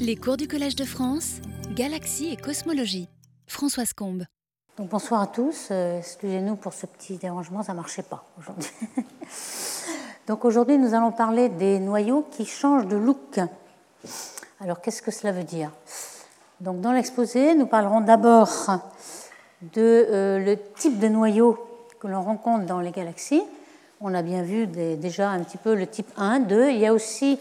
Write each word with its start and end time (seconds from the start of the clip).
Les 0.00 0.16
cours 0.16 0.38
du 0.38 0.48
Collège 0.48 0.76
de 0.76 0.86
France, 0.86 1.42
Galaxie 1.74 2.32
et 2.32 2.36
Cosmologie. 2.38 3.10
Françoise 3.46 3.92
Combe. 3.92 4.24
Bonsoir 4.78 5.20
à 5.20 5.26
tous. 5.26 5.68
Euh, 5.70 5.98
excusez-nous 5.98 6.56
pour 6.56 6.72
ce 6.72 6.86
petit 6.86 7.18
dérangement, 7.18 7.62
ça 7.62 7.72
ne 7.72 7.76
marchait 7.76 8.02
pas 8.02 8.24
aujourd'hui. 8.38 8.70
Donc 10.26 10.46
aujourd'hui, 10.46 10.78
nous 10.78 10.94
allons 10.94 11.12
parler 11.12 11.50
des 11.50 11.78
noyaux 11.80 12.26
qui 12.30 12.46
changent 12.46 12.86
de 12.86 12.96
look. 12.96 13.40
Alors 14.58 14.80
qu'est-ce 14.80 15.02
que 15.02 15.10
cela 15.10 15.32
veut 15.34 15.44
dire? 15.44 15.70
Donc 16.60 16.80
dans 16.80 16.92
l'exposé, 16.92 17.54
nous 17.54 17.66
parlerons 17.66 18.00
d'abord 18.00 18.48
de 19.60 19.82
euh, 19.82 20.38
le 20.38 20.56
type 20.78 20.98
de 20.98 21.08
noyau 21.08 21.58
que 21.98 22.06
l'on 22.06 22.22
rencontre 22.22 22.64
dans 22.64 22.80
les 22.80 22.90
galaxies. 22.90 23.42
On 24.00 24.14
a 24.14 24.22
bien 24.22 24.44
vu 24.44 24.66
déjà 24.66 25.28
un 25.28 25.40
petit 25.40 25.58
peu 25.58 25.74
le 25.74 25.86
type 25.86 26.08
1, 26.16 26.40
2. 26.40 26.70
Il 26.70 26.78
y 26.78 26.86
a 26.86 26.94
aussi 26.94 27.38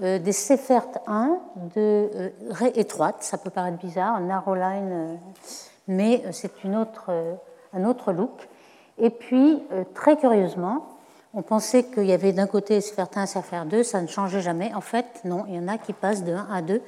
des 0.00 0.32
Sefert 0.32 0.88
1 1.06 1.38
de 1.74 1.80
euh, 2.14 2.30
raies 2.50 2.72
étroites. 2.76 3.22
Ça 3.22 3.38
peut 3.38 3.50
paraître 3.50 3.78
bizarre, 3.78 4.16
un 4.16 4.22
narrow 4.22 4.54
line, 4.54 4.90
euh, 4.90 5.14
mais 5.88 6.22
c'est 6.32 6.52
autre, 6.74 7.10
un 7.72 7.84
autre 7.84 8.12
look. 8.12 8.48
Et 8.98 9.10
puis, 9.10 9.62
très 9.94 10.16
curieusement, 10.16 10.86
on 11.34 11.42
pensait 11.42 11.84
qu'il 11.84 12.04
y 12.04 12.12
avait 12.12 12.32
d'un 12.32 12.46
côté 12.46 12.80
Sefert 12.80 13.08
1 13.14 13.22
et 13.22 13.26
Sefert 13.26 13.66
2, 13.66 13.82
ça 13.82 14.00
ne 14.00 14.06
changeait 14.06 14.42
jamais. 14.42 14.72
En 14.74 14.80
fait, 14.80 15.06
non, 15.24 15.44
il 15.48 15.54
y 15.54 15.58
en 15.58 15.68
a 15.68 15.78
qui 15.78 15.92
passent 15.92 16.24
de 16.24 16.32
1 16.32 16.48
à 16.52 16.62
2 16.62 16.80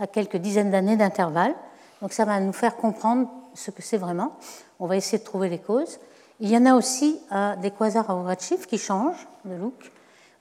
à 0.00 0.06
quelques 0.06 0.36
dizaines 0.36 0.70
d'années 0.70 0.96
d'intervalle. 0.96 1.54
Donc 2.02 2.12
ça 2.12 2.24
va 2.24 2.40
nous 2.40 2.52
faire 2.52 2.76
comprendre 2.76 3.28
ce 3.54 3.70
que 3.70 3.82
c'est 3.82 3.96
vraiment. 3.96 4.32
On 4.80 4.86
va 4.86 4.96
essayer 4.96 5.18
de 5.18 5.24
trouver 5.24 5.48
les 5.48 5.60
causes. 5.60 6.00
Il 6.40 6.50
y 6.50 6.56
en 6.56 6.66
a 6.66 6.74
aussi 6.74 7.20
des 7.62 7.70
quasars 7.70 8.10
à 8.10 8.22
redshift 8.24 8.66
qui 8.66 8.78
changent 8.78 9.26
de 9.44 9.54
look. 9.54 9.92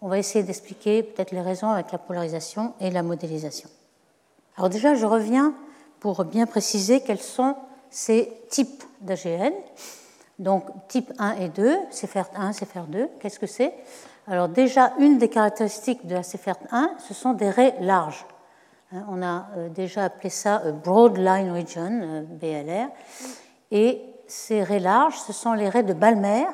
On 0.06 0.10
va 0.10 0.18
essayer 0.18 0.44
d'expliquer 0.44 1.02
peut-être 1.02 1.32
les 1.32 1.40
raisons 1.40 1.70
avec 1.70 1.94
la 1.94 1.98
polarisation 1.98 2.74
et 2.82 2.92
la 2.92 3.04
modélisation. 3.04 3.70
Alors 4.58 4.70
déjà, 4.70 4.96
je 4.96 5.06
reviens 5.06 5.54
pour 6.02 6.26
bien 6.26 6.46
préciser 6.46 7.00
quels 7.00 7.22
sont 7.22 7.56
ces 7.90 8.30
types 8.50 8.84
d'AGN. 9.00 9.54
Donc 10.40 10.66
type 10.90 11.14
1 11.20 11.36
et 11.38 11.48
2, 11.48 11.78
CFR 11.90 12.26
1, 12.36 12.52
CFR 12.52 12.84
2, 12.90 13.10
qu'est-ce 13.22 13.40
que 13.40 13.48
c'est? 13.48 13.74
Alors 14.28 14.50
déjà, 14.50 14.92
une 15.00 15.20
des 15.20 15.30
caractéristiques 15.30 16.06
de 16.06 16.16
la 16.16 16.22
CFR 16.22 16.58
1, 16.72 16.96
ce 16.98 17.14
sont 17.14 17.32
des 17.32 17.50
raies 17.50 17.76
larges. 17.80 18.26
Hein, 18.92 19.06
on 19.10 19.22
a 19.22 19.48
euh, 19.56 19.70
déjà 19.70 20.04
appelé 20.04 20.30
ça 20.30 20.64
euh, 20.66 20.74
Broad 20.74 21.16
Line 21.16 21.50
Region, 21.50 22.02
euh, 22.04 22.24
BLR. 22.24 22.90
Et 23.72 24.02
ces 24.28 24.64
raies 24.64 24.80
larges, 24.80 25.18
ce 25.18 25.32
sont 25.32 25.54
les 25.54 25.70
raies 25.70 25.84
de 25.84 25.94
Balmer, 25.94 26.48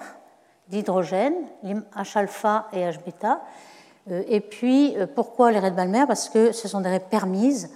d'hydrogène, 0.70 1.34
H-alpha 1.96 2.68
et 2.74 2.82
H-bêta. 2.82 3.42
Euh, 4.12 4.24
et 4.28 4.40
puis, 4.40 4.96
euh, 4.98 5.08
pourquoi 5.08 5.52
les 5.52 5.60
raies 5.60 5.72
de 5.72 5.76
Balmer? 5.76 6.06
Parce 6.08 6.30
que 6.30 6.52
ce 6.52 6.68
sont 6.68 6.82
des 6.82 6.90
raies 6.90 7.00
permises 7.00 7.70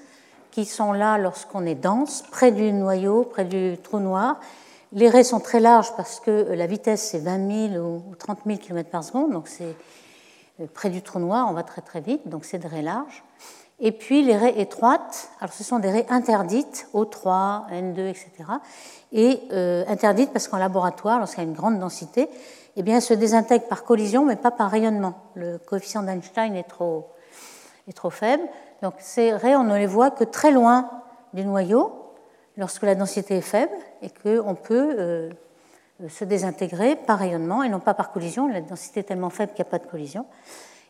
qui 0.52 0.66
sont 0.66 0.94
là 0.94 1.17
lorsqu'on 1.17 1.66
est 1.66 1.75
dense, 1.75 2.23
près 2.31 2.52
du 2.52 2.72
noyau, 2.72 3.23
près 3.23 3.45
du 3.45 3.77
trou 3.81 4.00
noir. 4.00 4.39
Les 4.91 5.09
raies 5.09 5.23
sont 5.23 5.39
très 5.39 5.59
larges 5.59 5.95
parce 5.97 6.19
que 6.19 6.30
euh, 6.30 6.55
la 6.55 6.67
vitesse 6.67 7.02
c'est 7.02 7.19
20 7.19 7.72
000 7.73 7.83
ou 7.83 8.16
30 8.16 8.39
000 8.45 8.59
km 8.59 8.89
par 8.89 9.03
seconde, 9.03 9.31
donc 9.31 9.47
c'est 9.47 9.75
près 10.75 10.91
du 10.91 11.02
trou 11.02 11.17
noir, 11.17 11.47
on 11.50 11.53
va 11.53 11.63
très 11.63 11.81
très 11.81 12.00
vite, 12.00 12.28
donc 12.28 12.45
c'est 12.45 12.59
des 12.59 12.67
raies 12.67 12.83
larges. 12.83 13.23
Et 13.79 13.91
puis 13.91 14.23
les 14.23 14.38
raies 14.38 14.59
étroites, 14.59 15.29
alors 15.39 15.53
ce 15.53 15.63
sont 15.63 15.79
des 15.79 15.89
raies 15.89 16.05
interdites, 16.09 16.88
O3, 16.93 17.69
N2, 17.71 18.07
etc. 18.07 18.29
Et 19.11 19.41
interdites 19.88 20.31
parce 20.31 20.47
qu'en 20.47 20.57
laboratoire, 20.57 21.19
lorsqu'il 21.19 21.43
y 21.43 21.45
a 21.45 21.49
une 21.49 21.55
grande 21.55 21.79
densité, 21.79 22.29
eh 22.75 22.81
bien, 22.81 22.99
se 22.99 23.13
désintègre 23.13 23.67
par 23.67 23.83
collision, 23.83 24.25
mais 24.25 24.35
pas 24.35 24.51
par 24.51 24.71
rayonnement. 24.71 25.13
Le 25.35 25.57
coefficient 25.59 26.03
d'Einstein 26.03 26.55
est 26.55 26.67
trop, 26.67 27.07
est 27.88 27.94
trop 27.94 28.09
faible. 28.09 28.44
Donc 28.81 28.95
ces 28.99 29.31
raies, 29.31 29.55
on 29.55 29.63
ne 29.63 29.77
les 29.77 29.85
voit 29.85 30.11
que 30.11 30.23
très 30.23 30.51
loin 30.51 30.89
du 31.33 31.45
noyau, 31.45 31.91
lorsque 32.57 32.83
la 32.83 32.95
densité 32.95 33.38
est 33.38 33.41
faible, 33.41 33.73
et 34.01 34.09
qu'on 34.09 34.55
peut 34.55 34.95
euh, 34.97 35.29
se 36.09 36.25
désintégrer 36.25 36.95
par 36.95 37.19
rayonnement 37.19 37.63
et 37.63 37.69
non 37.69 37.79
pas 37.79 37.94
par 37.94 38.11
collision. 38.11 38.47
La 38.47 38.61
densité 38.61 39.01
est 39.01 39.03
tellement 39.03 39.29
faible 39.29 39.53
qu'il 39.53 39.63
n'y 39.63 39.69
a 39.69 39.72
pas 39.72 39.79
de 39.79 39.90
collision. 39.90 40.25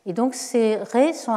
Et 0.05 0.13
donc 0.13 0.35
ces 0.35 0.75
raies 0.75 1.13
sont, 1.13 1.33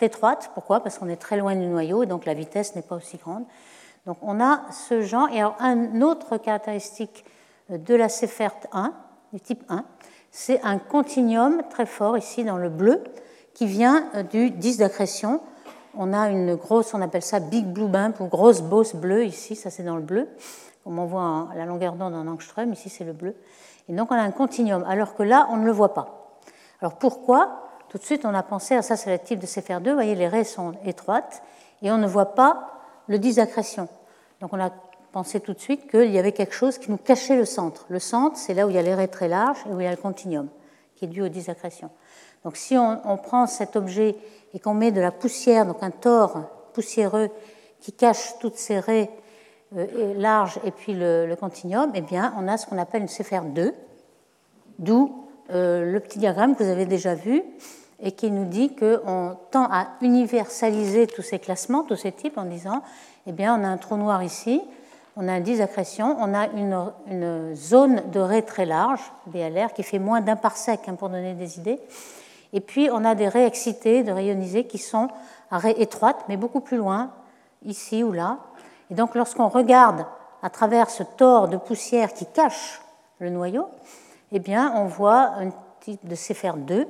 étroites. 0.00 0.50
Pourquoi? 0.54 0.80
Parce 0.80 0.98
qu'on 0.98 1.08
est 1.08 1.16
très 1.16 1.36
loin 1.36 1.54
du 1.54 1.66
noyau, 1.66 2.02
et 2.02 2.06
donc 2.06 2.24
la 2.24 2.34
vitesse 2.34 2.74
n'est 2.74 2.82
pas 2.82 2.96
aussi 2.96 3.16
grande. 3.16 3.44
Donc 4.06 4.18
on 4.22 4.40
a 4.40 4.62
ce 4.70 5.02
genre. 5.02 5.28
Et 5.32 5.40
alors, 5.40 5.56
une 5.60 6.02
autre 6.02 6.36
caractéristique 6.36 7.24
de 7.70 7.94
la 7.94 8.08
Cefert 8.08 8.54
1, 8.72 8.92
du 9.32 9.40
type 9.40 9.62
1. 9.68 9.84
C'est 10.30 10.60
un 10.62 10.78
continuum 10.78 11.62
très 11.70 11.86
fort 11.86 12.18
ici 12.18 12.44
dans 12.44 12.58
le 12.58 12.68
bleu 12.68 13.02
qui 13.54 13.66
vient 13.66 14.08
euh, 14.14 14.22
du 14.24 14.50
disque 14.50 14.80
d'accrétion. 14.80 15.40
On 15.96 16.12
a 16.12 16.28
une 16.28 16.56
grosse, 16.56 16.92
on 16.92 17.00
appelle 17.00 17.22
ça 17.22 17.38
big 17.38 17.66
blue 17.66 17.86
bump 17.86 18.18
ou 18.18 18.26
grosse 18.26 18.60
bosse 18.60 18.96
bleue 18.96 19.24
ici, 19.24 19.54
ça 19.54 19.70
c'est 19.70 19.84
dans 19.84 19.94
le 19.94 20.02
bleu. 20.02 20.28
On 20.86 21.04
voit 21.04 21.48
la 21.54 21.64
longueur 21.64 21.94
d'onde 21.94 22.14
en 22.14 22.26
angstrom, 22.26 22.72
ici 22.72 22.88
c'est 22.88 23.04
le 23.04 23.12
bleu. 23.12 23.36
Et 23.88 23.92
donc 23.92 24.10
on 24.10 24.16
a 24.16 24.22
un 24.22 24.32
continuum, 24.32 24.84
alors 24.88 25.14
que 25.14 25.22
là 25.22 25.46
on 25.50 25.56
ne 25.56 25.64
le 25.64 25.72
voit 25.72 25.94
pas. 25.94 26.23
Alors 26.84 26.98
pourquoi? 26.98 27.62
Tout 27.88 27.96
de 27.96 28.02
suite 28.02 28.26
on 28.26 28.34
a 28.34 28.42
pensé, 28.42 28.74
à 28.74 28.82
ça 28.82 28.98
c'est 28.98 29.10
le 29.10 29.18
type 29.18 29.38
de 29.38 29.46
Cefert 29.46 29.80
2, 29.80 29.88
vous 29.88 29.96
voyez 29.96 30.14
les 30.14 30.28
raies 30.28 30.44
sont 30.44 30.74
étroites 30.84 31.42
et 31.80 31.90
on 31.90 31.96
ne 31.96 32.06
voit 32.06 32.34
pas 32.34 32.82
le 33.06 33.18
disque 33.18 33.38
d'accrétion. 33.38 33.88
Donc 34.42 34.52
on 34.52 34.60
a 34.60 34.70
pensait 35.10 35.40
tout 35.40 35.54
de 35.54 35.60
suite 35.60 35.90
qu'il 35.90 36.10
y 36.10 36.18
avait 36.18 36.32
quelque 36.32 36.52
chose 36.52 36.76
qui 36.76 36.90
nous 36.90 36.98
cachait 36.98 37.36
le 37.36 37.46
centre. 37.46 37.86
Le 37.88 37.98
centre, 38.00 38.36
c'est 38.36 38.52
là 38.52 38.66
où 38.66 38.70
il 38.70 38.76
y 38.76 38.78
a 38.78 38.82
les 38.82 38.94
raies 38.94 39.08
très 39.08 39.28
larges 39.28 39.64
et 39.66 39.72
où 39.72 39.80
il 39.80 39.84
y 39.84 39.86
a 39.86 39.92
le 39.92 39.96
continuum, 39.96 40.48
qui 40.94 41.06
est 41.06 41.08
dû 41.08 41.22
aux 41.22 41.28
disaccrétions. 41.28 41.88
Donc 42.44 42.58
si 42.58 42.76
on, 42.76 43.16
prend 43.16 43.46
cet 43.46 43.76
objet 43.76 44.14
et 44.52 44.58
qu'on 44.58 44.74
met 44.74 44.92
de 44.92 45.00
la 45.00 45.10
poussière, 45.10 45.64
donc 45.64 45.82
un 45.82 45.90
tore 45.90 46.42
poussiéreux 46.74 47.30
qui 47.80 47.92
cache 47.92 48.38
toutes 48.40 48.56
ces 48.56 48.78
raies 48.78 49.08
euh, 49.74 50.12
larges 50.18 50.60
et 50.64 50.70
puis 50.70 50.92
le, 50.92 51.34
continuum, 51.40 51.92
eh 51.94 52.02
bien, 52.02 52.34
on 52.36 52.46
a 52.46 52.58
ce 52.58 52.66
qu'on 52.66 52.76
appelle 52.76 53.00
une 53.00 53.08
cfr 53.08 53.44
2, 53.44 53.72
d'où 54.80 55.23
le 55.50 55.98
petit 55.98 56.18
diagramme 56.18 56.56
que 56.56 56.64
vous 56.64 56.70
avez 56.70 56.86
déjà 56.86 57.14
vu 57.14 57.42
et 58.02 58.12
qui 58.12 58.30
nous 58.30 58.44
dit 58.44 58.74
qu'on 58.74 59.36
tend 59.50 59.64
à 59.70 59.88
universaliser 60.02 61.06
tous 61.06 61.22
ces 61.22 61.38
classements, 61.38 61.84
tous 61.84 61.96
ces 61.96 62.12
types, 62.12 62.38
en 62.38 62.44
disant, 62.44 62.82
eh 63.26 63.32
bien, 63.32 63.58
on 63.58 63.64
a 63.64 63.68
un 63.68 63.76
trou 63.78 63.96
noir 63.96 64.22
ici, 64.22 64.60
on 65.16 65.28
a 65.28 65.32
un 65.32 65.40
disaccrétion, 65.40 66.16
on 66.20 66.34
a 66.34 66.48
une, 66.48 67.54
zone 67.54 68.02
de 68.10 68.20
raies 68.20 68.42
très 68.42 68.66
large, 68.66 69.00
BLR, 69.26 69.72
qui 69.72 69.82
fait 69.82 69.98
moins 69.98 70.20
d'un 70.20 70.36
parsec 70.36 70.80
hein, 70.86 70.94
pour 70.94 71.08
donner 71.08 71.34
des 71.34 71.58
idées. 71.58 71.80
Et 72.52 72.60
puis 72.60 72.88
on 72.92 73.04
a 73.04 73.14
des 73.14 73.28
raies 73.28 73.46
excitées, 73.46 74.02
de 74.02 74.12
rayonisées, 74.12 74.64
qui 74.64 74.78
sont 74.78 75.08
à 75.50 75.58
raies 75.58 75.76
étroites, 75.78 76.24
mais 76.28 76.36
beaucoup 76.36 76.60
plus 76.60 76.76
loin, 76.76 77.10
ici 77.64 78.02
ou 78.02 78.12
là. 78.12 78.38
Et 78.90 78.94
donc 78.94 79.14
lorsqu'on 79.14 79.48
regarde 79.48 80.04
à 80.42 80.50
travers 80.50 80.90
ce 80.90 81.02
tore 81.02 81.48
de 81.48 81.56
poussière 81.56 82.12
qui 82.12 82.26
cache 82.26 82.82
le 83.18 83.30
noyau, 83.30 83.66
eh 84.34 84.40
bien 84.40 84.74
on 84.76 84.84
voit 84.84 85.32
un 85.38 85.50
type 85.80 86.06
de 86.06 86.14
cfr 86.14 86.56
2 86.56 86.86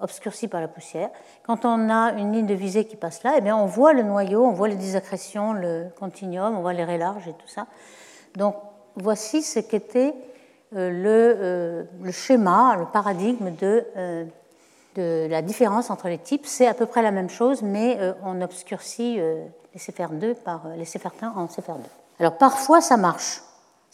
obscurci 0.00 0.48
par 0.48 0.60
la 0.60 0.68
poussière. 0.68 1.10
Quand 1.44 1.64
on 1.64 1.90
a 1.90 2.12
une 2.12 2.32
ligne 2.32 2.46
de 2.46 2.54
visée 2.54 2.84
qui 2.84 2.96
passe 2.96 3.22
là, 3.22 3.34
eh 3.36 3.40
bien, 3.40 3.56
on 3.56 3.66
voit 3.66 3.92
le 3.92 4.02
noyau, 4.02 4.44
on 4.44 4.52
voit 4.52 4.68
les 4.68 4.76
désaccrétions, 4.76 5.52
le 5.52 5.86
continuum, 5.98 6.56
on 6.56 6.60
voit 6.60 6.72
les 6.72 6.84
raies 6.84 6.98
larges 6.98 7.28
et 7.28 7.32
tout 7.32 7.48
ça. 7.48 7.66
Donc 8.36 8.56
voici 8.96 9.42
ce 9.42 9.60
qu'était 9.60 10.14
euh, 10.74 10.90
le, 10.90 11.36
euh, 11.40 11.84
le, 12.02 12.12
schéma, 12.12 12.76
le 12.78 12.86
paradigme 12.86 13.54
de, 13.54 13.86
euh, 13.96 14.24
de, 14.96 15.26
la 15.28 15.42
différence 15.42 15.90
entre 15.90 16.08
les 16.08 16.18
types. 16.18 16.46
C'est 16.46 16.66
à 16.66 16.74
peu 16.74 16.86
près 16.86 17.02
la 17.02 17.10
même 17.10 17.30
chose, 17.30 17.62
mais 17.62 17.98
on 18.24 18.40
obscurcit 18.42 19.16
les 19.16 19.78
CFR2 19.80 20.34
par 20.34 20.68
les 20.76 20.84
CFR1 20.84 21.32
en 21.34 21.46
CFR2. 21.46 21.80
Alors 22.20 22.36
parfois 22.36 22.80
ça 22.80 22.96
marche. 22.96 23.40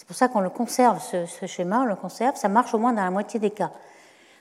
C'est 0.01 0.07
pour 0.07 0.17
ça 0.17 0.29
qu'on 0.29 0.41
le 0.41 0.49
conserve, 0.49 0.99
ce, 1.03 1.47
schéma, 1.47 1.83
on 1.83 1.85
le 1.85 1.95
conserve. 1.95 2.35
Ça 2.35 2.49
marche 2.49 2.73
au 2.73 2.79
moins 2.79 2.95
dans 2.95 3.05
la 3.05 3.11
moitié 3.11 3.39
des 3.39 3.51
cas. 3.51 3.71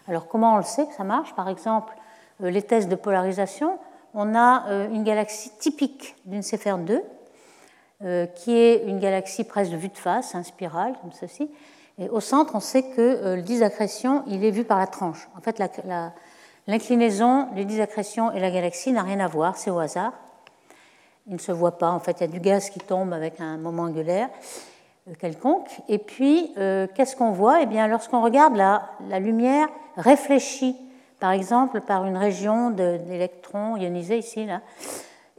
Alors 0.08 0.30
comment 0.30 0.54
on 0.54 0.58
le 0.58 0.64
sait 0.64 0.88
que 0.88 0.94
ça 0.94 1.04
marche? 1.04 1.36
Par 1.36 1.50
exemple, 1.50 1.94
euh, 2.42 2.50
les 2.50 2.62
tests 2.62 2.88
de 2.88 2.96
polarisation, 2.96 3.78
on 4.14 4.36
a 4.36 4.70
euh, 4.70 4.88
une 4.88 5.04
galaxie 5.04 5.52
typique 5.60 6.16
d'une 6.26 6.44
2, 6.86 7.04
euh, 8.06 8.26
qui 8.28 8.56
est 8.56 8.86
une 8.88 9.00
galaxie 9.00 9.44
presque 9.44 9.74
vue 9.74 9.90
de 9.90 9.98
face, 9.98 10.34
un 10.34 10.44
spirale 10.44 10.94
comme 11.02 11.12
ceci. 11.12 11.52
Et 11.98 12.08
au 12.08 12.22
centre, 12.22 12.56
on 12.56 12.62
sait 12.62 12.84
que 12.84 13.36
le 13.36 13.42
disaccrétion, 13.42 14.24
il 14.28 14.46
est 14.46 14.52
vu 14.52 14.64
par 14.64 14.80
la 14.80 14.88
tranche. 14.88 15.28
En 15.38 15.42
fait, 15.42 15.62
l'inclinaison 16.68 17.48
du 17.52 17.66
disaccrétion 17.66 18.32
et 18.32 18.40
la 18.40 18.50
galaxie 18.50 18.94
n'a 18.94 19.04
rien 19.04 19.20
à 19.20 19.28
voir, 19.28 19.58
c'est 19.58 19.72
au 19.72 19.80
hasard. 19.80 20.14
Il 21.28 21.34
ne 21.34 21.40
se 21.40 21.52
voit 21.52 21.78
pas. 21.78 21.90
En 21.90 22.00
fait, 22.00 22.14
il 22.14 22.22
y 22.22 22.24
a 22.24 22.28
du 22.28 22.40
gaz 22.40 22.70
qui 22.70 22.80
tombe 22.80 23.12
avec 23.12 23.42
un 23.42 23.58
moment 23.58 23.84
angulaire 23.84 24.30
quelconque. 25.14 25.70
Et 25.88 25.98
puis, 25.98 26.54
qu'est-ce 26.56 27.16
qu'on 27.16 27.32
voit? 27.32 27.62
Eh 27.62 27.66
bien, 27.66 27.88
lorsqu'on 27.88 28.22
regarde 28.22 28.56
la, 28.56 29.20
lumière 29.20 29.68
réfléchie, 29.98 30.76
par 31.20 31.32
exemple 31.32 31.82
par 31.82 32.06
une 32.06 32.18
région 32.18 32.70
d'électrons 32.70 33.76
ionisés 33.78 34.18
ici, 34.18 34.46
là, 34.46 34.62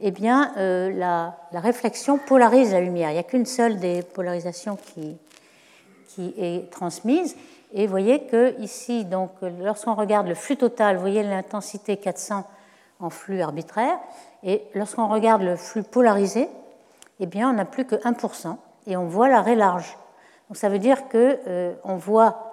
eh 0.01 0.11
bien, 0.11 0.51
euh, 0.57 0.91
la, 0.91 1.35
réflexion 1.53 2.17
polarise 2.17 2.71
la 2.71 2.81
lumière. 2.81 3.11
Il 3.11 3.13
n'y 3.13 3.19
a 3.19 3.23
qu'une 3.23 3.45
seule 3.45 3.77
des 3.77 4.01
polarisations 4.01 4.75
qui, 4.75 5.17
qui 6.07 6.33
est 6.37 6.71
transmise. 6.71 7.35
Et 7.73 7.85
vous 7.85 7.91
voyez 7.91 8.23
que 8.23 8.59
ici, 8.59 9.05
donc, 9.05 9.31
lorsqu'on 9.59 9.93
regarde 9.93 10.27
le 10.27 10.35
flux 10.35 10.57
total, 10.57 10.95
vous 10.95 11.01
voyez 11.01 11.23
l'intensité 11.23 11.97
400 11.97 12.43
en 12.99 13.09
flux 13.09 13.41
arbitraire. 13.41 13.97
Et 14.43 14.63
lorsqu'on 14.73 15.07
regarde 15.07 15.43
le 15.43 15.55
flux 15.55 15.83
polarisé, 15.83 16.49
eh 17.19 17.27
bien, 17.27 17.51
on 17.51 17.53
n'a 17.53 17.65
plus 17.65 17.85
que 17.85 17.95
1%, 17.95 18.57
et 18.87 18.97
on 18.97 19.07
voit 19.07 19.29
l'arrêt 19.29 19.55
large. 19.55 19.97
Donc 20.49 20.57
ça 20.57 20.69
veut 20.69 20.79
dire 20.79 21.07
qu'on 21.07 21.37
euh, 21.47 21.75
voit 21.85 22.51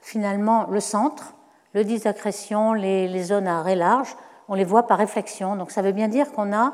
finalement 0.00 0.66
le 0.68 0.80
centre, 0.80 1.34
le 1.72 1.84
disaccrétion, 1.84 2.72
les, 2.72 3.08
les 3.08 3.22
zones 3.22 3.46
à 3.46 3.58
arrêt 3.58 3.76
large, 3.76 4.16
on 4.48 4.54
les 4.54 4.64
voit 4.64 4.86
par 4.86 4.98
réflexion. 4.98 5.56
Donc 5.56 5.70
ça 5.70 5.82
veut 5.82 5.92
bien 5.92 6.08
dire 6.08 6.32
qu'on 6.32 6.52
a 6.52 6.72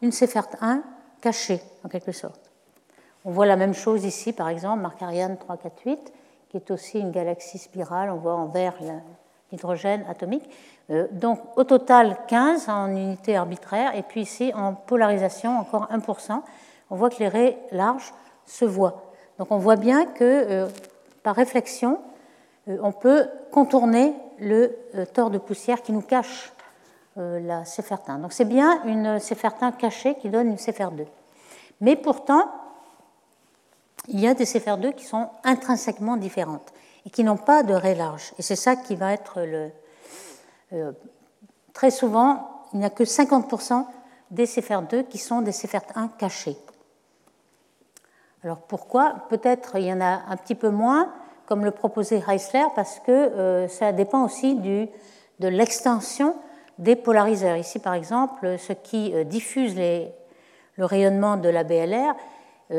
une 0.00 0.12
Cépherte 0.12 0.56
1 0.60 0.82
cachée, 1.20 1.60
en 1.84 1.88
quelque 1.88 2.12
sorte. 2.12 2.50
On 3.24 3.30
voit 3.30 3.46
la 3.46 3.56
même 3.56 3.74
chose 3.74 4.04
ici, 4.04 4.32
par 4.32 4.48
exemple, 4.48 4.82
Markarian 4.82 5.36
348, 5.36 6.12
qui 6.48 6.56
est 6.56 6.70
aussi 6.70 6.98
une 6.98 7.12
galaxie 7.12 7.58
spirale. 7.58 8.10
On 8.10 8.16
voit 8.16 8.34
en 8.34 8.46
vert 8.46 8.74
l'hydrogène 9.52 10.04
atomique. 10.08 10.48
Euh, 10.90 11.06
donc 11.12 11.40
au 11.56 11.64
total 11.64 12.18
15 12.26 12.68
en 12.68 12.88
unité 12.88 13.36
arbitraire, 13.36 13.94
et 13.94 14.02
puis 14.02 14.22
ici 14.22 14.52
en 14.54 14.74
polarisation 14.74 15.58
encore 15.58 15.88
1%. 15.92 16.42
On 16.90 16.96
voit 16.96 17.10
que 17.10 17.20
les 17.20 17.28
raies 17.28 17.58
larges 17.70 18.12
se 18.46 18.64
voient. 18.64 19.12
Donc 19.38 19.50
on 19.50 19.58
voit 19.58 19.76
bien 19.76 20.06
que 20.06 20.24
euh, 20.24 20.68
par 21.22 21.36
réflexion, 21.36 22.00
euh, 22.68 22.78
on 22.82 22.92
peut 22.92 23.28
contourner 23.50 24.14
le 24.38 24.74
tort 25.14 25.30
de 25.30 25.38
poussière 25.38 25.82
qui 25.82 25.92
nous 25.92 26.00
cache 26.00 26.52
la 27.16 27.64
Céphertin. 27.64 28.18
Donc 28.18 28.32
c'est 28.32 28.46
bien 28.46 28.82
une 28.84 29.20
Céphertin 29.20 29.70
cachée 29.70 30.16
qui 30.16 30.30
donne 30.30 30.48
une 30.48 30.58
Céphère 30.58 30.90
2. 30.90 31.04
Mais 31.80 31.94
pourtant, 31.94 32.50
il 34.08 34.18
y 34.18 34.26
a 34.26 34.34
des 34.34 34.46
Céphères 34.46 34.78
2 34.78 34.92
qui 34.92 35.04
sont 35.04 35.28
intrinsèquement 35.44 36.16
différentes 36.16 36.72
et 37.06 37.10
qui 37.10 37.22
n'ont 37.22 37.36
pas 37.36 37.62
de 37.62 37.74
raies 37.74 37.94
larges. 37.94 38.32
Et 38.38 38.42
c'est 38.42 38.56
ça 38.56 38.74
qui 38.76 38.96
va 38.96 39.12
être 39.12 39.42
le, 39.42 39.70
euh, 40.72 40.92
très 41.72 41.90
souvent, 41.90 42.66
il 42.72 42.78
n'y 42.78 42.84
a 42.84 42.90
que 42.90 43.04
50% 43.04 43.86
des 44.30 44.46
Céphères 44.46 44.82
2 44.82 45.02
qui 45.02 45.18
sont 45.18 45.42
des 45.42 45.52
Céphères 45.52 45.84
1 45.94 46.08
cachés. 46.08 46.56
Alors 48.44 48.58
pourquoi? 48.58 49.26
Peut-être 49.28 49.76
il 49.76 49.84
y 49.84 49.92
en 49.92 50.00
a 50.00 50.22
un 50.28 50.36
petit 50.36 50.54
peu 50.54 50.70
moins, 50.70 51.12
comme 51.46 51.64
le 51.64 51.70
proposait 51.70 52.22
Heisler, 52.26 52.66
parce 52.74 52.98
que 53.00 53.12
euh, 53.12 53.68
ça 53.68 53.92
dépend 53.92 54.24
aussi 54.24 54.56
de 54.56 54.88
l'extension 55.40 56.34
des 56.78 56.96
polariseurs. 56.96 57.56
Ici, 57.56 57.78
par 57.78 57.94
exemple, 57.94 58.58
ce 58.58 58.72
qui 58.72 59.14
euh, 59.14 59.24
diffuse 59.24 59.76
le 59.76 60.84
rayonnement 60.84 61.36
de 61.36 61.48
la 61.48 61.64
BLR 61.64 62.14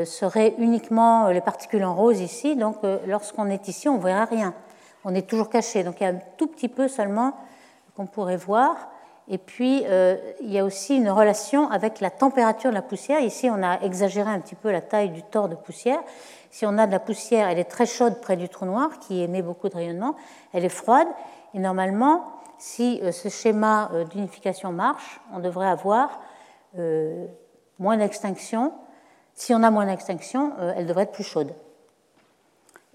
serait 0.04 0.54
uniquement 0.58 1.28
les 1.28 1.40
particules 1.40 1.84
en 1.84 1.94
rose 1.94 2.20
ici. 2.20 2.56
Donc, 2.56 2.78
lorsqu'on 3.06 3.46
est 3.46 3.68
ici, 3.68 3.88
on 3.88 3.98
ne 3.98 4.02
verra 4.02 4.24
rien. 4.24 4.52
On 5.04 5.14
est 5.14 5.28
toujours 5.28 5.48
caché. 5.48 5.84
Donc, 5.84 6.00
il 6.00 6.02
y 6.02 6.06
a 6.06 6.10
un 6.10 6.18
tout 6.36 6.48
petit 6.48 6.68
peu 6.68 6.88
seulement 6.88 7.34
qu'on 7.94 8.06
pourrait 8.06 8.36
voir. 8.36 8.88
Et 9.28 9.38
puis, 9.38 9.84
euh, 9.86 10.16
il 10.40 10.52
y 10.52 10.58
a 10.58 10.64
aussi 10.64 10.96
une 10.96 11.08
relation 11.08 11.70
avec 11.70 12.00
la 12.00 12.10
température 12.10 12.70
de 12.70 12.74
la 12.74 12.82
poussière. 12.82 13.20
Ici, 13.20 13.48
on 13.50 13.62
a 13.62 13.80
exagéré 13.80 14.30
un 14.30 14.40
petit 14.40 14.54
peu 14.54 14.70
la 14.70 14.82
taille 14.82 15.10
du 15.10 15.22
tort 15.22 15.48
de 15.48 15.54
poussière. 15.54 16.00
Si 16.50 16.66
on 16.66 16.76
a 16.76 16.86
de 16.86 16.92
la 16.92 17.00
poussière, 17.00 17.48
elle 17.48 17.58
est 17.58 17.64
très 17.64 17.86
chaude 17.86 18.20
près 18.20 18.36
du 18.36 18.48
trou 18.48 18.66
noir, 18.66 18.98
qui 18.98 19.22
émet 19.22 19.40
beaucoup 19.40 19.68
de 19.68 19.74
rayonnement. 19.74 20.14
Elle 20.52 20.64
est 20.64 20.68
froide. 20.68 21.08
Et 21.54 21.58
normalement, 21.58 22.24
si 22.58 23.00
euh, 23.02 23.12
ce 23.12 23.30
schéma 23.30 23.90
euh, 23.94 24.04
d'unification 24.04 24.72
marche, 24.72 25.20
on 25.32 25.38
devrait 25.38 25.68
avoir 25.68 26.20
moins 27.78 27.96
d'extinction. 27.96 28.72
Si 29.32 29.54
on 29.54 29.62
a 29.62 29.70
moins 29.70 29.86
d'extinction, 29.86 30.52
elle 30.76 30.86
devrait 30.86 31.04
être 31.04 31.12
plus 31.12 31.22
chaude. 31.22 31.54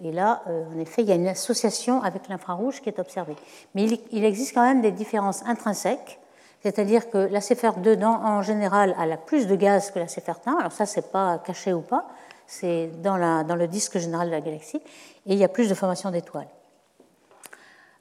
Et 0.03 0.11
là, 0.11 0.41
euh, 0.47 0.63
en 0.73 0.79
effet, 0.79 1.01
il 1.01 1.09
y 1.09 1.11
a 1.11 1.15
une 1.15 1.27
association 1.27 2.01
avec 2.01 2.29
l'infrarouge 2.29 2.81
qui 2.81 2.89
est 2.89 2.99
observée. 2.99 3.35
Mais 3.75 3.85
il 4.11 4.23
existe 4.23 4.53
quand 4.53 4.63
même 4.63 4.81
des 4.81 4.91
différences 4.91 5.43
intrinsèques, 5.45 6.19
c'est-à-dire 6.63 7.09
que 7.09 7.17
la 7.17 7.39
CFR2, 7.39 8.03
en 8.03 8.41
général, 8.41 8.95
a 8.97 9.17
plus 9.17 9.47
de 9.47 9.55
gaz 9.55 9.91
que 9.91 9.99
la 9.99 10.05
CFR1. 10.05 10.59
Alors 10.59 10.71
ça, 10.71 10.85
c'est 10.85 11.11
pas 11.11 11.41
caché 11.45 11.73
ou 11.73 11.81
pas, 11.81 12.07
c'est 12.47 12.89
dans, 13.01 13.17
le 13.17 13.67
disque 13.67 13.97
général 13.97 14.27
de 14.27 14.31
la 14.31 14.41
galaxie, 14.41 14.81
et 15.25 15.33
il 15.33 15.37
y 15.37 15.43
a 15.43 15.49
plus 15.49 15.69
de 15.69 15.73
formation 15.73 16.11
d'étoiles. 16.11 16.47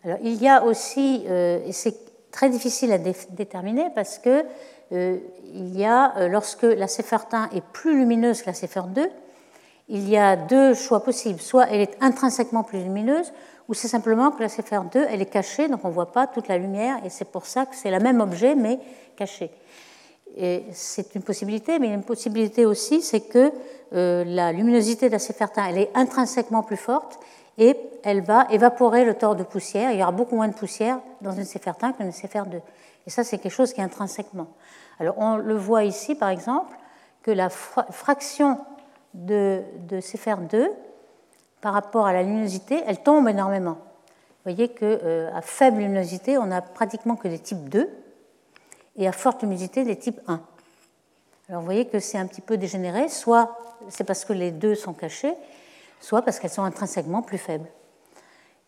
Alors 0.05 0.19
il 0.23 0.41
y 0.41 0.49
a 0.49 0.63
aussi, 0.65 1.25
euh, 1.29 1.61
et 1.65 1.73
c'est 1.73 1.97
très 2.31 2.49
difficile 2.49 2.93
à 2.93 2.99
déterminer 2.99 3.89
parce 3.95 4.19
que 4.19 4.45
euh, 4.93 5.19
il 5.53 5.77
y 5.77 5.85
a, 5.85 6.29
lorsque 6.29 6.63
la 6.63 6.87
CFR1 6.87 7.55
est 7.57 7.65
plus 7.73 7.99
lumineuse 7.99 8.43
que 8.43 8.47
la 8.47 8.53
CFR2, 8.53 9.09
il 9.89 10.09
y 10.09 10.17
a 10.17 10.37
deux 10.37 10.75
choix 10.75 11.03
possibles. 11.03 11.41
Soit 11.41 11.69
elle 11.71 11.81
est 11.81 11.97
intrinsèquement 12.01 12.63
plus 12.63 12.79
lumineuse, 12.81 13.33
ou 13.69 13.75
c'est 13.75 13.89
simplement 13.89 14.31
que 14.31 14.43
la 14.43 14.49
CFR2, 14.49 15.07
elle 15.11 15.21
est 15.21 15.31
cachée, 15.31 15.69
donc 15.69 15.85
on 15.85 15.89
ne 15.89 15.93
voit 15.93 16.13
pas 16.13 16.27
toute 16.27 16.49
la 16.49 16.59
lumière, 16.59 16.97
et 17.05 17.11
c'est 17.11 17.27
pour 17.27 17.47
ça 17.47 17.67
que 17.67 17.77
c'est 17.77 17.91
le 17.91 17.99
même 17.99 18.21
objet, 18.21 18.55
mais 18.55 18.79
caché. 19.17 19.51
c'est 20.73 21.15
une 21.15 21.23
possibilité, 21.23 21.79
mais 21.79 21.89
une 21.89 22.03
possibilité 22.03 22.65
aussi, 22.65 23.03
c'est 23.03 23.21
que 23.21 23.53
euh, 23.93 24.25
la 24.25 24.53
luminosité 24.53 25.09
de 25.09 25.13
la 25.13 25.19
CFR1, 25.19 25.71
elle 25.71 25.79
est 25.79 25.91
intrinsèquement 25.95 26.63
plus 26.63 26.77
forte, 26.77 27.19
et 27.59 27.77
elle 28.05 28.23
va 28.23 28.47
évaporer 28.51 29.05
le 29.05 29.15
tort 29.15 29.35
de 29.35 29.43
poussière. 29.43 29.91
Il 29.93 29.99
y 29.99 30.03
aura 30.03 30.13
beaucoup 30.13 30.37
moins 30.37 30.49
de 30.49 30.55
poussière 30.55 31.01
dans 31.21 31.33
une 31.33 31.43
CFR1 31.43 31.95
qu'une 31.95 32.11
CFR2. 32.11 32.61
Et 33.07 33.11
ça, 33.11 33.25
c'est 33.25 33.39
quelque 33.39 33.53
chose 33.53 33.73
qui 33.73 33.81
est 33.81 33.85
intrinsèquement. 33.85 34.47
Alors, 35.01 35.17
on 35.19 35.37
le 35.37 35.57
voit 35.57 35.85
ici, 35.85 36.15
par 36.15 36.29
exemple, 36.29 36.77
que 37.23 37.33
la 37.33 37.49
fraction 37.51 38.59
de, 39.15 39.63
de 39.89 39.99
CFR2 40.01 40.69
par 41.61 41.75
rapport 41.75 42.07
à 42.07 42.13
la 42.13 42.23
luminosité, 42.23 42.83
elle 42.87 43.03
tombe 43.03 43.29
énormément. 43.29 43.79
Vous 44.45 44.55
voyez 44.55 44.69
qu'à 44.69 44.87
euh, 44.87 45.41
faible 45.43 45.79
luminosité, 45.79 46.39
on 46.39 46.47
n'a 46.47 46.63
pratiquement 46.63 47.17
que 47.17 47.29
des 47.29 47.39
types 47.39 47.69
2 47.69 47.89
et 48.97 49.09
à 49.09 49.13
forte 49.13 49.43
luminosité, 49.43 49.85
des 49.85 49.97
types 49.97 50.21
1. 50.27 50.41
Alors 51.49 51.61
vous 51.61 51.67
voyez 51.67 51.87
que 51.87 51.99
c'est 51.99 52.19
un 52.19 52.27
petit 52.27 52.41
peu 52.41 52.57
dégénéré, 52.57 53.09
soit 53.09 53.59
c'est 53.89 54.05
parce 54.05 54.25
que 54.25 54.33
les 54.33 54.51
deux 54.51 54.75
sont 54.75 54.93
cachés, 54.93 55.35
soit 56.01 56.23
parce 56.23 56.39
qu'elles 56.39 56.51
sont 56.51 56.63
intrinsèquement 56.63 57.23
plus 57.23 57.39
faibles. 57.39 57.69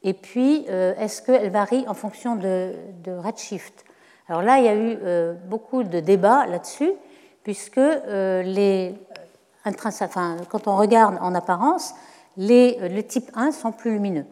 Et 0.03 0.15
puis, 0.15 0.65
euh, 0.71 0.95
est-ce 0.97 1.21
qu'elles 1.21 1.51
varient 1.51 1.87
en 1.87 1.95
fonction 1.95 2.37
de, 2.37 2.75
redshift? 3.07 3.85
Alors 4.29 4.43
là, 4.43 4.59
il 4.59 4.65
y 4.65 4.69
a 4.69 4.75
eu 4.75 4.99
euh, 5.03 5.35
beaucoup 5.35 5.83
de 5.83 6.01
débats 6.01 6.47
là-dessus, 6.47 6.93
puisque 7.43 7.77
les, 7.77 8.95
quand 9.77 10.67
on 10.67 10.77
regarde 10.77 11.19
en 11.21 11.35
apparence, 11.35 11.95
les, 12.37 12.79
les, 12.89 13.03
types 13.03 13.31
1 13.35 13.53
sont 13.53 13.73
plus 13.73 13.93
lumineux. 13.93 14.27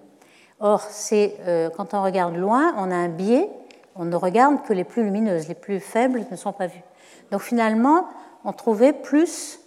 Or, 0.61 0.83
euh, 1.13 1.71
quand 1.77 1.95
on 1.95 2.03
regarde 2.03 2.37
loin, 2.37 2.75
on 2.77 2.91
a 2.91 2.95
un 2.95 3.09
biais, 3.09 3.49
on 3.97 4.05
ne 4.05 4.17
regarde 4.17 4.63
que 4.65 4.73
les 4.73 4.85
plus 4.85 5.05
lumineuses, 5.05 5.49
les 5.49 5.55
plus 5.55 5.81
faibles 5.81 6.25
ne 6.31 6.37
sont 6.37 6.53
pas 6.53 6.67
vues. 6.67 6.83
Donc 7.31 7.43
finalement, 7.43 8.07
on 8.45 8.53
trouvait 8.53 8.93
plus 8.93 9.61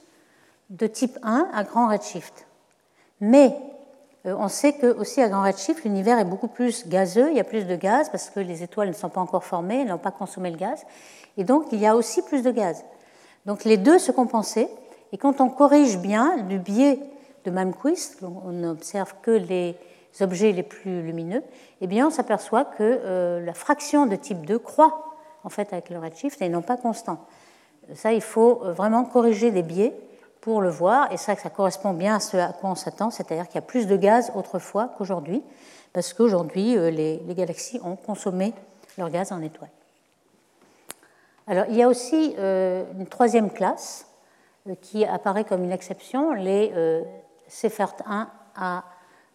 de 0.70 0.88
type 0.88 1.18
1 1.24 1.50
à 1.54 1.64
grand 1.64 1.90
redshift. 1.90 2.48
Mais 3.20 3.56
euh, 4.26 4.36
on 4.38 4.48
sait 4.48 4.74
que 4.74 4.88
aussi 4.88 5.22
à 5.22 5.30
grand 5.30 5.44
redshift, 5.44 5.84
l'univers 5.84 6.20
est 6.20 6.26
beaucoup 6.26 6.48
plus 6.48 6.88
gazeux, 6.88 7.30
il 7.30 7.38
y 7.38 7.40
a 7.40 7.44
plus 7.44 7.66
de 7.66 7.76
gaz 7.76 8.10
parce 8.10 8.30
que 8.30 8.40
les 8.40 8.64
étoiles 8.64 8.90
ne 8.90 8.94
sont 8.94 9.10
pas 9.10 9.22
encore 9.22 9.44
formées, 9.44 9.82
elles 9.82 9.88
n'ont 9.88 9.98
pas 9.98 10.12
consommé 10.12 10.52
le 10.52 10.58
gaz, 10.58 10.84
et 11.38 11.44
donc 11.44 11.68
il 11.72 11.80
y 11.80 11.88
a 11.88 11.96
aussi 11.96 12.22
plus 12.22 12.44
de 12.44 12.52
gaz. 12.52 12.84
Donc 13.46 13.64
les 13.64 13.78
deux 13.78 14.00
se 14.00 14.12
compensaient, 14.12 14.70
et 15.12 15.18
quand 15.18 15.42
on 15.42 15.50
corrige 15.50 15.98
bien 15.98 16.38
du 16.38 16.60
biais 16.60 17.00
de 17.46 17.52
Malmquist, 17.52 18.20
on 18.24 18.52
n'observe 18.52 19.14
que 19.22 19.32
les 19.32 19.76
objets 20.20 20.52
les 20.52 20.64
plus 20.64 21.02
lumineux, 21.02 21.44
eh 21.80 21.88
bien 21.88 22.08
on 22.08 22.10
s'aperçoit 22.10 22.66
que 22.66 22.80
euh, 22.82 23.46
la 23.46 23.54
fraction 23.54 24.06
de 24.06 24.16
type 24.16 24.46
2 24.46 24.60
croît 24.60 25.16
en 25.44 25.50
fait 25.50 25.72
avec 25.74 25.90
le 25.90 26.00
redshift 26.00 26.42
et 26.42 26.50
non 26.50 26.62
pas 26.62 26.78
constant. 26.78 27.26
Ça, 27.96 28.14
il 28.14 28.22
faut 28.22 28.62
euh, 28.64 28.74
vraiment 28.74 29.04
corriger 29.06 29.52
des 29.52 29.64
biais 29.64 29.94
pour 30.40 30.62
le 30.62 30.70
voir, 30.70 31.12
et 31.12 31.18
ça, 31.18 31.36
ça 31.36 31.50
correspond 31.50 31.94
bien 31.94 32.16
à 32.16 32.20
ce 32.20 32.38
à 32.38 32.52
quoi 32.52 32.72
on 32.72 32.76
s'attend, 32.76 33.12
c'est-à-dire 33.12 33.48
qu'il 33.48 33.56
y 33.56 33.60
a 33.60 33.66
plus 33.66 33.88
de 33.88 33.96
gaz 33.96 34.32
autrefois 34.36 34.92
qu'aujourd'hui, 34.98 35.44
parce 35.94 36.14
qu'aujourd'hui, 36.14 36.78
euh, 36.78 36.90
les, 36.90 37.18
les, 37.28 37.36
galaxies 37.36 37.80
ont 37.84 37.96
consommé 37.96 38.54
leur 38.98 39.10
gaz 39.10 39.32
en 39.32 39.42
étoiles. 39.42 39.70
Alors, 41.48 41.66
il 41.70 41.76
y 41.76 41.84
a 41.84 41.88
aussi 41.88 42.36
une 42.38 43.08
troisième 43.08 43.50
classe 43.50 44.06
qui 44.82 45.06
apparaît 45.06 45.44
comme 45.44 45.64
une 45.64 45.72
exception, 45.72 46.34
les 46.34 46.72
euh, 46.76 47.04
1 48.06 48.28
à 48.56 48.84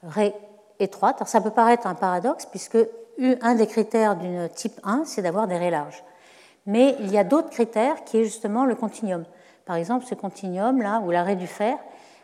raies 0.02 0.35
étroites. 0.78 1.16
Alors 1.16 1.28
ça 1.28 1.40
peut 1.40 1.50
paraître 1.50 1.87
un 1.87 1.95
paradoxe, 1.95 2.47
puisque 2.47 2.78
un 3.18 3.54
des 3.54 3.66
critères 3.66 4.16
d'une 4.16 4.49
type 4.49 4.78
1, 4.85 5.04
c'est 5.04 5.23
d'avoir 5.23 5.47
des 5.47 5.56
raies 5.56 5.71
larges. 5.71 6.02
Mais 6.66 6.97
il 7.00 7.11
y 7.12 7.18
a 7.18 7.25
d'autres 7.25 7.50
critères 7.50 8.04
qui 8.04 8.18
est 8.18 8.25
justement 8.25 8.64
le 8.64 8.75
continuum. 8.75 9.25
Par 9.64 9.76
exemple, 9.76 10.04
ce 10.04 10.14
continuum-là, 10.14 11.00
ou 11.00 11.11
la 11.11 11.23
raie 11.23 11.37
du 11.37 11.47
fer, 11.47 11.76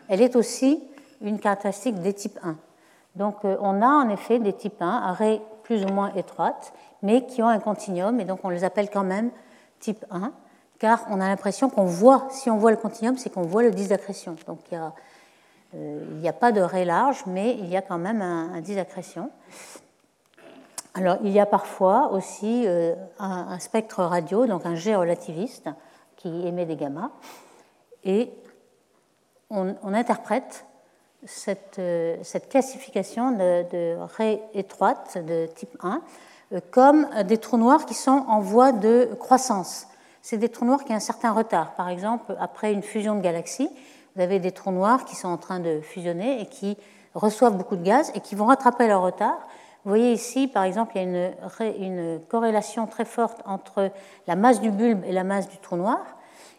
elle 0.08 0.20
est 0.20 0.36
aussi 0.36 0.82
une 1.20 1.38
caractéristique 1.38 2.00
des 2.00 2.12
types 2.12 2.38
1. 2.42 2.56
Donc 3.16 3.44
euh, 3.44 3.56
on 3.60 3.82
a 3.82 3.86
en 3.86 4.08
effet 4.08 4.38
des 4.38 4.52
types 4.52 4.80
1 4.80 4.88
à 4.88 5.12
raies 5.12 5.40
plus 5.62 5.84
ou 5.84 5.88
moins 5.88 6.12
étroites, 6.14 6.72
mais 7.02 7.26
qui 7.26 7.42
ont 7.42 7.48
un 7.48 7.58
continuum, 7.58 8.20
et 8.20 8.24
donc 8.24 8.40
on 8.44 8.48
les 8.48 8.64
appelle 8.64 8.90
quand 8.90 9.04
même 9.04 9.30
type 9.80 10.04
1 10.10 10.32
car 10.82 11.06
on 11.10 11.20
a 11.20 11.28
l'impression 11.28 11.70
qu'on 11.70 11.84
voit, 11.84 12.26
si 12.30 12.50
on 12.50 12.56
voit 12.56 12.72
le 12.72 12.76
continuum, 12.76 13.16
c'est 13.16 13.30
qu'on 13.30 13.42
voit 13.42 13.62
le 13.62 13.70
disaccrétion. 13.70 14.34
Donc 14.48 14.58
il 14.72 14.76
n'y 14.76 14.84
a, 14.84 14.92
euh, 15.76 16.28
a, 16.28 16.32
pas 16.32 16.50
de 16.50 16.60
raie 16.60 16.84
large, 16.84 17.22
mais 17.28 17.52
il 17.52 17.68
y 17.68 17.76
a 17.76 17.82
quand 17.82 17.98
même 17.98 18.20
un, 18.20 18.52
un 18.52 18.60
disaccrétion. 18.60 19.30
Alors, 20.94 21.18
il 21.22 21.30
y 21.30 21.38
a 21.38 21.46
parfois 21.46 22.10
aussi 22.10 22.64
euh, 22.66 22.96
un, 23.20 23.60
spectre 23.60 24.02
radio, 24.02 24.46
donc 24.46 24.66
un 24.66 24.74
jet 24.74 24.96
relativiste, 24.96 25.70
qui 26.16 26.48
émet 26.48 26.66
des 26.66 26.74
gamma, 26.74 27.12
et 28.02 28.32
on, 29.50 29.76
interprète 29.94 30.66
cette, 31.24 31.78
euh, 31.78 32.16
cette, 32.24 32.48
classification 32.48 33.30
de, 33.30 33.70
de 33.70 33.96
raies 34.16 34.42
étroites 34.52 35.16
de 35.16 35.46
type 35.54 35.76
1 35.80 36.02
euh, 36.52 36.60
comme 36.72 37.08
des 37.24 37.38
trous 37.38 37.56
noirs 37.56 37.86
qui 37.86 37.94
sont 37.94 38.24
en 38.26 38.40
voie 38.40 38.72
de 38.72 39.10
croissance. 39.20 39.86
C'est 40.22 40.38
des 40.38 40.48
trous 40.48 40.64
noirs 40.64 40.84
qui 40.84 40.92
ont 40.92 40.96
un 40.96 41.00
certain 41.00 41.32
retard. 41.32 41.74
Par 41.74 41.88
exemple, 41.88 42.36
après 42.38 42.72
une 42.72 42.82
fusion 42.82 43.16
de 43.16 43.20
galaxies, 43.20 43.68
vous 44.14 44.22
avez 44.22 44.38
des 44.38 44.52
trous 44.52 44.70
noirs 44.70 45.04
qui 45.04 45.16
sont 45.16 45.28
en 45.28 45.36
train 45.36 45.58
de 45.58 45.80
fusionner 45.80 46.40
et 46.40 46.46
qui 46.46 46.78
reçoivent 47.14 47.56
beaucoup 47.56 47.74
de 47.74 47.82
gaz 47.82 48.12
et 48.14 48.20
qui 48.20 48.36
vont 48.36 48.46
rattraper 48.46 48.86
leur 48.86 49.02
retard. 49.02 49.48
Vous 49.84 49.88
voyez 49.88 50.12
ici, 50.12 50.46
par 50.46 50.62
exemple, 50.62 50.92
il 50.94 51.02
y 51.02 51.16
a 51.16 51.66
une, 51.66 52.20
corrélation 52.28 52.86
très 52.86 53.04
forte 53.04 53.40
entre 53.46 53.90
la 54.28 54.36
masse 54.36 54.60
du 54.60 54.70
bulbe 54.70 55.02
et 55.04 55.12
la 55.12 55.24
masse 55.24 55.48
du 55.48 55.58
trou 55.58 55.76
noir. 55.76 56.00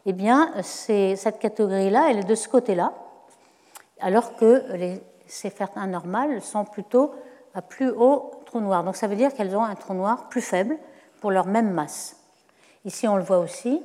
Eh 0.05 0.11
bien, 0.11 0.51
cette 0.61 1.39
catégorie-là, 1.39 2.07
elle 2.09 2.19
est 2.19 2.23
de 2.25 2.35
ce 2.35 2.49
côté-là, 2.49 2.91
alors 4.01 4.35
que 4.35 4.65
les 4.73 5.01
céphères 5.25 5.69
normales 5.87 6.41
sont 6.41 6.65
plutôt 6.65 7.13
à 7.55 7.61
plus 7.61 7.89
haut 7.89 8.31
trou 8.45 8.59
noir. 8.59 8.83
Donc 8.83 8.97
ça 8.97 9.07
veut 9.07 9.15
dire 9.15 9.33
qu'elles 9.33 9.55
ont 9.55 9.63
un 9.63 9.75
trou 9.75 9.93
noir 9.93 10.27
plus 10.27 10.41
faible 10.41 10.77
pour 11.21 11.31
leur 11.31 11.47
même 11.47 11.71
masse. 11.71 12.22
Ici, 12.85 13.07
on 13.07 13.15
le 13.15 13.23
voit 13.23 13.39
aussi. 13.39 13.81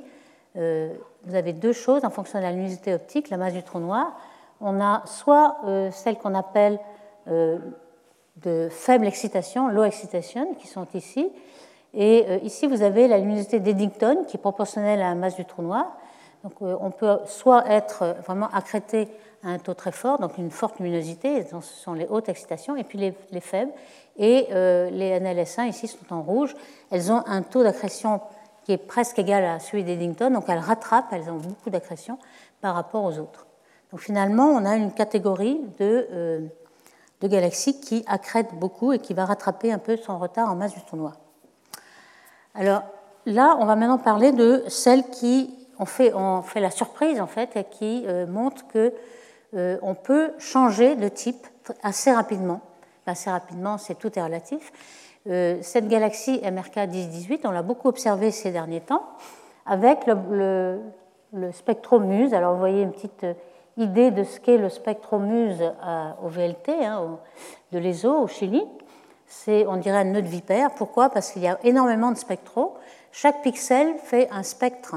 Euh, 0.57 0.93
vous 1.23 1.35
avez 1.35 1.53
deux 1.53 1.71
choses 1.71 2.03
en 2.03 2.09
fonction 2.09 2.37
de 2.39 2.43
la 2.43 2.51
luminosité 2.51 2.93
optique, 2.93 3.29
la 3.29 3.37
masse 3.37 3.53
du 3.53 3.63
trou 3.63 3.79
noir. 3.79 4.11
On 4.59 4.81
a 4.81 5.03
soit 5.05 5.57
euh, 5.65 5.89
celle 5.91 6.17
qu'on 6.17 6.35
appelle 6.35 6.79
euh, 7.29 7.57
de 8.37 8.67
faible 8.69 9.07
excitation, 9.07 9.69
low 9.69 9.83
excitation, 9.83 10.53
qui 10.55 10.67
sont 10.67 10.87
ici. 10.93 11.29
Et 11.93 12.43
ici, 12.43 12.67
vous 12.67 12.83
avez 12.83 13.07
la 13.07 13.17
luminosité 13.17 13.59
d'Eddington, 13.59 14.25
qui 14.27 14.37
est 14.37 14.39
proportionnelle 14.39 15.01
à 15.01 15.09
la 15.09 15.15
masse 15.15 15.35
du 15.35 15.45
trou 15.45 15.63
noir. 15.63 15.87
Donc, 16.43 16.53
on 16.61 16.91
peut 16.91 17.17
soit 17.25 17.67
être 17.67 18.15
vraiment 18.27 18.47
accrété 18.53 19.07
à 19.43 19.47
un 19.47 19.57
taux 19.57 19.73
très 19.73 19.91
fort, 19.91 20.19
donc 20.19 20.37
une 20.37 20.51
forte 20.51 20.77
luminosité, 20.77 21.43
ce 21.49 21.59
sont 21.61 21.93
les 21.93 22.05
hautes 22.05 22.29
excitations, 22.29 22.75
et 22.75 22.83
puis 22.83 22.99
les 22.99 23.41
faibles. 23.41 23.71
Et 24.19 24.49
les 24.51 25.19
NLS1 25.19 25.67
ici 25.67 25.87
sont 25.87 26.13
en 26.13 26.21
rouge. 26.21 26.53
Elles 26.91 27.11
ont 27.11 27.23
un 27.25 27.41
taux 27.41 27.63
d'accrétion 27.63 28.21
qui 28.69 28.73
est 28.73 28.77
presque 28.77 29.17
égal 29.17 29.43
à 29.45 29.59
celui 29.59 29.83
d'Eddington, 29.83 30.29
donc 30.29 30.43
elles 30.47 30.59
rattrapent, 30.59 31.11
elles 31.11 31.27
ont 31.31 31.37
beaucoup 31.37 31.71
d'accrétion 31.71 32.19
par 32.61 32.75
rapport 32.75 33.03
aux 33.03 33.17
autres. 33.17 33.47
Donc 33.89 33.99
finalement, 33.99 34.45
on 34.45 34.63
a 34.63 34.75
une 34.75 34.91
catégorie 34.91 35.59
de, 35.79 36.07
euh, 36.11 36.47
galaxies 37.23 37.81
qui 37.81 38.03
accrètent 38.05 38.53
beaucoup 38.53 38.93
et 38.93 38.99
qui 38.99 39.15
va 39.15 39.25
rattraper 39.25 39.71
un 39.71 39.79
peu 39.79 39.97
son 39.97 40.19
retard 40.19 40.51
en 40.51 40.55
masse 40.55 40.75
du 40.75 40.81
tournoi. 40.81 41.13
Alors 42.53 42.83
là, 43.25 43.57
on 43.59 43.65
va 43.65 43.75
maintenant 43.75 43.97
parler 43.97 44.33
de 44.33 44.63
celles 44.67 45.09
qui 45.09 45.49
ont 45.79 45.85
fait, 45.85 46.13
la 46.59 46.69
surprise 46.69 47.19
en 47.19 47.25
fait 47.25 47.55
et 47.55 47.63
qui 47.63 48.05
euh, 48.05 48.27
montrent 48.27 48.67
que 48.67 48.93
euh, 49.55 49.93
peut 50.03 50.33
changer 50.37 50.95
de 50.95 51.07
type 51.07 51.47
assez 51.81 52.11
rapidement. 52.11 52.61
Assez 53.07 53.31
rapidement, 53.31 53.79
c'est 53.79 53.95
tout 53.95 54.11
est 54.19 54.21
relatif. 54.21 54.71
Euh, 55.29 55.59
cette 55.61 55.87
galaxie 55.87 56.41
MRK 56.43 56.77
1018, 56.89 57.45
on 57.45 57.51
l'a 57.51 57.61
beaucoup 57.61 57.87
observée 57.87 58.31
ces 58.31 58.51
derniers 58.51 58.81
temps 58.81 59.03
avec 59.65 60.07
le, 60.07 60.79
spectromuse. 61.51 62.33
Alors 62.33 62.53
vous 62.53 62.59
voyez 62.59 62.81
une 62.81 62.91
petite 62.91 63.23
euh, 63.23 63.33
idée 63.77 64.09
de 64.09 64.23
ce 64.23 64.39
qu'est 64.39 64.57
le 64.57 64.69
spectromuse 64.69 65.63
au 66.23 66.27
VLT, 66.27 66.69
hein, 66.83 67.19
de 67.71 67.77
l'ESO 67.77 68.23
au 68.23 68.27
Chili. 68.27 68.63
C'est, 69.27 69.67
on 69.67 69.77
dirait, 69.77 69.99
un 69.99 70.05
nœud 70.05 70.23
de 70.23 70.27
vipère. 70.27 70.71
Pourquoi? 70.71 71.09
Parce 71.09 71.31
qu'il 71.31 71.43
y 71.43 71.47
a 71.47 71.59
énormément 71.63 72.11
de 72.11 72.17
spectraux. 72.17 72.75
Chaque 73.11 73.43
pixel 73.43 73.95
fait 73.99 74.27
un 74.31 74.41
spectre 74.41 74.95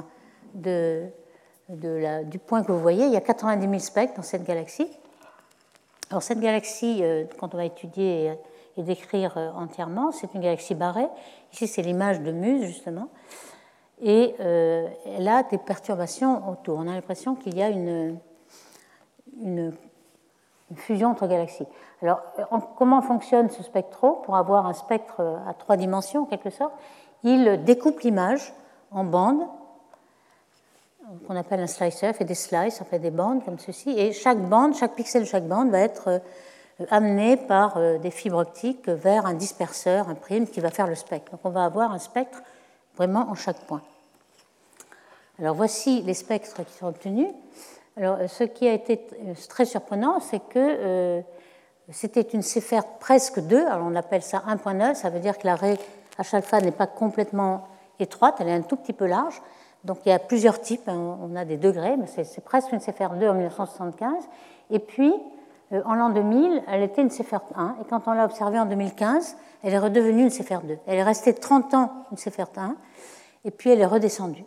du 0.55 1.11
point 2.47 2.65
que 2.65 2.73
vous 2.73 2.81
voyez. 2.81 3.05
Il 3.05 3.13
y 3.13 3.17
a 3.17 3.21
90 3.21 3.69
000 3.69 3.79
spectres 3.79 4.15
dans 4.15 4.23
cette 4.23 4.45
galaxie. 4.45 4.89
Alors 6.11 6.23
cette 6.23 6.41
galaxie, 6.41 7.01
euh, 7.03 7.25
quand 7.39 7.55
on 7.55 7.57
va 7.57 7.65
étudier 7.65 8.35
et 8.77 8.83
décrire 8.83 9.37
euh, 9.37 9.51
entièrement. 9.53 10.13
C'est 10.13 10.35
une 10.35 10.41
galaxie 10.41 10.75
barrée. 10.75 11.09
Ici, 11.53 11.67
c'est 11.67 11.83
l'image 11.83 12.21
de 12.21 12.33
Muse, 12.33 12.65
justement. 12.65 13.09
Et 14.01 14.35
euh, 14.41 14.89
elle 15.07 15.29
a 15.29 15.43
des 15.45 15.59
perturbations 15.59 16.49
autour. 16.49 16.79
On 16.79 16.89
a 16.89 16.95
l'impression 16.95 17.35
qu'il 17.35 17.57
y 17.57 17.63
a 17.63 17.69
une, 17.69 18.19
fusion 20.75 21.11
entre 21.11 21.27
galaxies. 21.27 21.67
Alors, 22.01 22.23
comment 22.77 23.03
fonctionne 23.03 23.51
ce 23.51 23.63
spectro 23.63 24.23
Pour 24.25 24.37
avoir 24.37 24.67
un 24.67 24.73
spectre 24.73 25.21
à 25.47 25.53
trois 25.53 25.77
dimensions, 25.77 26.23
en 26.23 26.25
quelque 26.25 26.51
sorte, 26.51 26.73
il 27.23 27.63
découpe 27.65 28.01
l'image 28.01 28.55
en 28.91 29.05
bandes 29.05 29.47
qu'on 31.27 31.37
appelle 31.37 31.61
un 31.61 31.67
slicer, 31.67 32.13
fait 32.15 32.25
des 32.25 32.35
slices, 32.35 32.81
on 32.81 32.85
fait 32.85 32.99
des 32.99 33.11
bandes 33.11 33.45
comme 33.45 33.59
ceci, 33.59 33.91
et 33.91 34.13
chaque 34.13 34.39
bande, 34.39 34.75
chaque 34.75 34.95
pixel 34.95 35.23
de 35.23 35.29
chaque 35.29 35.47
bande 35.47 35.71
va 35.71 35.81
être 35.81 36.23
amené 36.91 37.37
par 37.37 37.77
euh, 37.77 37.99
des 37.99 38.11
fibres 38.11 38.39
optiques 38.39 38.89
vers 38.89 39.27
un 39.27 39.35
disperseur, 39.35 40.09
un 40.09 40.15
prime, 40.15 40.47
qui 40.47 40.61
va 40.61 40.71
faire 40.71 40.87
le 40.87 40.95
spectre. 40.95 41.33
Donc 41.33 41.41
on 41.45 41.51
va 41.51 41.65
avoir 41.65 41.93
un 41.93 41.99
spectre 41.99 42.43
vraiment 42.97 43.29
en 43.31 43.35
chaque 43.35 43.61
point. 43.67 43.83
Alors 45.39 45.55
voici 45.55 46.03
les 46.03 46.15
spectres 46.15 46.65
qui 46.65 46.73
sont 46.73 46.87
obtenus. 46.87 47.29
Alors 47.97 48.19
euh, 48.21 48.29
ce 48.29 48.45
qui 48.45 48.69
a 48.69 48.73
été 48.73 49.07
euh, 49.27 49.35
très 49.49 49.65
surprenant, 49.65 50.21
c'est 50.21 50.41
que 50.49 51.23
c'était 51.91 52.23
une 52.23 52.43
céphère 52.43 52.87
presque 53.01 53.41
2, 53.41 53.67
alors 53.67 53.87
on 53.87 53.97
appelle 53.97 54.23
ça 54.23 54.43
1.9, 54.49 54.95
ça 54.95 55.11
veut 55.11 55.19
dire 55.19 55.37
que 55.37 55.47
la 55.47 55.57
raie 55.57 55.79
H-alpha 56.19 56.61
n'est 56.61 56.71
pas 56.71 56.87
complètement 56.87 57.69
étroite, 57.99 58.37
elle 58.39 58.49
est 58.49 58.55
un 58.55 58.63
tout 58.63 58.77
petit 58.77 58.93
peu 58.93 59.07
large. 59.07 59.43
Donc 59.85 59.99
il 60.07 60.11
y 60.11 60.13
a 60.13 60.19
plusieurs 60.19 60.61
types, 60.61 60.89
hein. 60.89 61.19
on 61.21 61.35
a 61.35 61.45
des 61.45 61.57
degrés, 61.57 61.97
mais 61.97 62.07
c'est 62.07 62.45
presque 62.45 62.73
une 62.73 62.81
céphère 62.81 63.15
2 63.15 63.29
en 63.29 63.35
1975. 63.35 64.15
Et 64.71 64.79
puis, 64.79 65.13
en 65.85 65.95
l'an 65.95 66.11
2000, 66.11 66.63
elle 66.69 66.83
était 66.83 67.03
une 67.03 67.11
Céphère 67.11 67.43
1, 67.55 67.77
et 67.81 67.85
quand 67.89 68.03
on 68.07 68.13
l'a 68.13 68.25
observée 68.25 68.59
en 68.59 68.67
2015, 68.67 69.37
elle 69.63 69.73
est 69.73 69.79
redevenue 69.79 70.23
une 70.23 70.31
Céphère 70.31 70.63
2. 70.63 70.79
Elle 70.87 70.99
est 70.99 71.03
restée 71.03 71.35
30 71.35 71.75
ans 71.75 71.93
une 72.11 72.19
Céphère 72.19 72.49
1, 72.57 72.77
et 73.45 73.51
puis 73.51 73.71
elle 73.71 73.81
est 73.81 73.87
redescendue. 73.87 74.45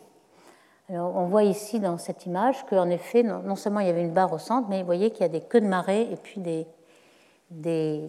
On 0.89 1.25
voit 1.25 1.43
ici 1.43 1.79
dans 1.79 1.97
cette 1.97 2.27
image 2.27 2.63
qu'en 2.69 2.89
effet, 2.91 3.23
non, 3.23 3.55
seulement 3.55 3.79
il 3.79 3.87
y 3.87 3.89
avait 3.89 4.03
une 4.03 4.13
barre 4.13 4.31
au 4.33 4.37
centre, 4.37 4.67
mais 4.69 4.81
vous 4.81 4.85
voyez 4.85 5.09
qu'il 5.09 5.21
y 5.21 5.25
a 5.25 5.29
des 5.29 5.41
queues 5.41 5.61
de 5.61 5.67
marée 5.67 6.07
et 6.11 6.15
puis 6.15 6.39
des, 6.39 6.67
des, 7.49 8.07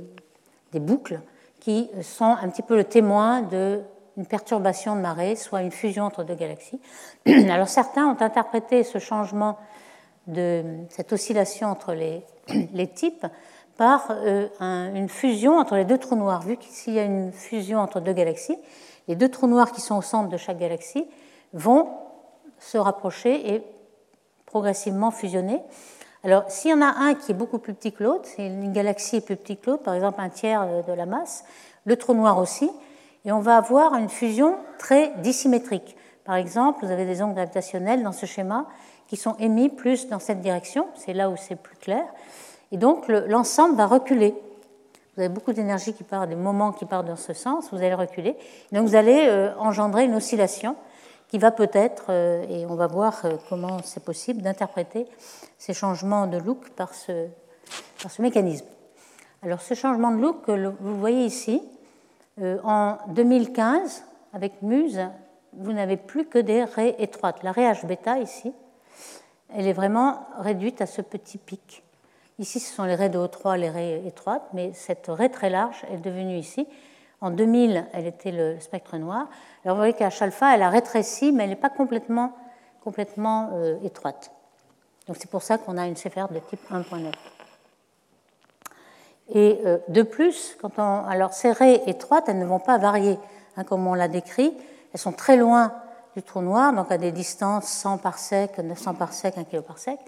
des 0.73 0.80
boucles 0.80 1.20
qui 1.58 1.90
sont 2.02 2.37
un 2.38 2.49
petit 2.50 2.61
peu 2.61 2.76
le 2.76 2.85
témoin 2.85 3.40
d'une 3.40 4.26
perturbation 4.26 4.94
de 4.94 5.00
marée, 5.00 5.37
soit 5.37 5.62
une 5.62 5.70
fusion 5.70 6.04
entre 6.04 6.23
deux 6.23 6.35
galaxies. 6.35 6.80
Alors 7.26 7.68
certains 7.68 8.06
ont 8.08 8.20
interprété 8.20 8.85
ce 8.85 8.99
changement 8.99 9.56
de 10.26 10.62
cette 10.90 11.14
oscillation 11.14 11.68
entre 11.68 11.94
les 11.94 12.23
les 12.73 12.88
types 12.88 13.26
par 13.76 14.09
euh, 14.11 14.49
une 14.95 15.09
fusion 15.09 15.59
entre 15.59 15.76
les 15.76 15.85
deux 15.85 15.99
trous 15.99 16.17
noirs. 16.17 16.43
Vu 16.43 16.57
qu'ici 16.57 16.91
il 16.91 16.95
y 16.95 16.99
a 16.99 17.05
une 17.05 17.33
fusion 17.33 17.81
entre 17.81 18.00
deux 18.00 18.12
galaxies, 18.12 18.59
les 19.09 19.17
deux 19.17 19.29
trous 19.29 19.47
noirs 19.47 19.73
qui 19.73 19.81
sont 19.81 19.97
au 19.97 20.03
centre 20.03 20.29
de 20.29 20.37
chaque 20.37 20.59
galaxie 20.59 21.07
vont 21.53 21.88
se 22.59 22.79
rapprocher 22.79 23.55
et 23.55 23.62
progressivement 24.47 25.11
fusionner. 25.11 25.61
Alors, 26.25 26.50
s'il 26.50 26.71
y 26.71 26.75
en 26.75 26.83
a 26.83 26.87
un 26.87 27.15
qui 27.15 27.33
est 27.33 27.35
beaucoup 27.35 27.59
plus 27.59 27.75
petit 27.75 27.93
que 27.93 28.03
l'autre, 28.03 28.26
si 28.26 28.45
une 28.47 28.73
galaxie 28.73 29.17
est 29.17 29.21
plus 29.21 29.37
petite 29.37 29.61
que 29.61 29.71
l'autre, 29.71 29.83
par 29.83 29.95
exemple 29.95 30.21
un 30.21 30.29
tiers 30.29 30.85
de 30.85 30.93
la 30.93 31.07
masse, 31.07 31.45
le 31.85 31.97
trou 31.97 32.15
noir 32.15 32.38
aussi, 32.38 32.71
et 33.25 33.33
on 33.33 33.41
va 33.41 33.57
avoir 33.57 33.95
une 33.95 34.09
fusion 34.09 34.57
très 34.79 35.12
dissymétrique. 35.19 35.97
Par 36.25 36.37
exemple, 36.37 36.85
vous 36.85 36.91
avez 36.91 37.05
des 37.05 37.23
ondes 37.23 37.35
gravitationnelles 37.35 38.03
dans 38.03 38.12
ce 38.12 38.26
schéma 38.26 38.67
qui 39.08 39.16
sont 39.16 39.34
émis 39.38 39.68
plus 39.68 40.08
dans 40.08 40.18
cette 40.18 40.40
direction, 40.40 40.88
c'est 40.94 41.12
là 41.12 41.30
où 41.30 41.36
c'est 41.36 41.56
plus 41.56 41.76
clair, 41.76 42.04
et 42.72 42.76
donc 42.76 43.08
l'ensemble 43.08 43.76
va 43.76 43.86
reculer. 43.86 44.34
Vous 45.16 45.22
avez 45.22 45.32
beaucoup 45.32 45.52
d'énergie 45.52 45.94
qui 45.94 46.04
part, 46.04 46.26
des 46.26 46.36
moments 46.36 46.72
qui 46.72 46.84
partent 46.84 47.06
dans 47.06 47.16
ce 47.16 47.32
sens, 47.32 47.70
vous 47.72 47.78
allez 47.78 47.94
reculer, 47.94 48.36
donc 48.72 48.86
vous 48.86 48.96
allez 48.96 49.26
euh, 49.28 49.54
engendrer 49.58 50.04
une 50.04 50.14
oscillation 50.14 50.76
qui 51.28 51.38
va 51.38 51.50
peut-être, 51.50 52.06
euh, 52.10 52.44
et 52.50 52.66
on 52.66 52.75
va 52.75 52.86
voir 52.86 53.25
euh, 53.25 53.36
comment 53.48 53.78
c'est 53.82 54.04
possible 54.04 54.42
d'interpréter 54.42 55.06
ces 55.58 55.72
changements 55.72 56.26
de 56.26 56.36
look 56.36 56.68
par 56.70 56.94
ce, 56.94 57.28
par 58.02 58.10
ce 58.10 58.20
mécanisme. 58.20 58.66
Alors 59.42 59.62
ce 59.62 59.75
changement 59.75 60.10
de 60.10 60.20
look, 60.20 60.48
vous 60.48 60.98
voyez 60.98 61.25
ici, 61.25 61.62
en 62.64 62.98
2015, 63.08 64.04
avec 64.34 64.60
MUSE, 64.60 65.00
vous 65.54 65.72
n'avez 65.72 65.96
plus 65.96 66.26
que 66.26 66.38
des 66.38 66.64
raies 66.64 66.96
étroites. 66.98 67.42
La 67.42 67.52
raie 67.52 67.70
H-bêta 67.70 68.18
ici, 68.18 68.52
elle 69.55 69.67
est 69.67 69.73
vraiment 69.73 70.26
réduite 70.38 70.81
à 70.81 70.87
ce 70.87 71.03
petit 71.03 71.38
pic. 71.38 71.83
Ici, 72.38 72.61
ce 72.61 72.75
sont 72.75 72.85
les 72.85 72.95
raies 72.95 73.09
de 73.09 73.19
O3, 73.19 73.59
les 73.59 73.71
raies 73.71 74.03
étroites, 74.07 74.47
mais 74.53 74.73
cette 74.75 75.07
raie 75.09 75.31
très 75.31 75.49
large 75.49 75.85
est 75.91 75.99
devenue 75.99 76.37
ici. 76.37 76.67
En 77.23 77.31
2000, 77.31 77.87
elle 77.95 78.07
était 78.07 78.33
le 78.33 78.61
spectre 78.61 78.99
noir. 78.99 79.29
Alors 79.65 79.76
vous 79.76 79.81
voyez 79.81 79.95
qu'à 79.95 80.11
alpha, 80.21 80.55
elle 80.55 80.62
a 80.62 80.69
rétréci, 80.69 81.33
mais 81.33 81.45
elle 81.45 81.50
n'est 81.50 81.57
pas 81.57 81.71
complètement, 81.71 82.37
complètement 82.85 83.50
euh, 83.55 83.81
étroite. 83.83 84.33
Donc 85.07 85.17
c'est 85.19 85.31
pour 85.31 85.43
ça 85.43 85.57
qu'on 85.57 85.79
a 85.79 85.87
une 85.87 85.97
céphère 85.97 86.29
de 86.29 86.38
type 86.41 86.61
1.9. 86.71 87.12
Et 89.31 89.61
euh, 89.65 89.79
de 89.88 90.03
plus, 90.03 90.57
quand 90.61 90.79
on, 90.79 91.05
alors 91.07 91.33
ces 91.33 91.53
raies 91.53 91.83
étroites, 91.87 92.29
elles 92.29 92.38
ne 92.38 92.45
vont 92.45 92.61
pas 92.61 92.76
varier, 92.76 93.19
hein, 93.57 93.65
comme 93.65 93.87
on 93.87 93.95
l'a 93.95 94.09
décrit. 94.09 94.55
Elles 94.93 95.00
sont 95.00 95.12
très 95.12 95.37
loin 95.37 95.73
du 96.16 96.23
trou 96.23 96.40
noir, 96.40 96.73
donc 96.73 96.90
à 96.90 96.96
des 96.96 97.12
distances 97.12 97.68
100 97.68 97.99
par 97.99 98.18
sec, 98.18 98.58
900 98.58 98.94
par 98.94 99.12
sec, 99.12 99.37
1 99.37 99.44
kg 99.44 99.61
par 99.61 99.76
sec. 99.76 99.99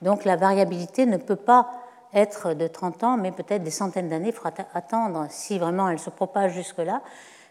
Donc 0.00 0.24
la 0.24 0.36
variabilité 0.36 1.04
ne 1.04 1.18
peut 1.18 1.36
pas 1.36 1.70
être 2.14 2.54
de 2.54 2.66
30 2.66 3.04
ans, 3.04 3.16
mais 3.18 3.32
peut-être 3.32 3.62
des 3.62 3.70
centaines 3.70 4.08
d'années. 4.08 4.28
Il 4.28 4.32
faudra 4.32 4.52
attendre 4.72 5.26
si 5.28 5.58
vraiment 5.58 5.90
elle 5.90 5.98
se 5.98 6.08
propage 6.08 6.54
jusque-là. 6.54 7.02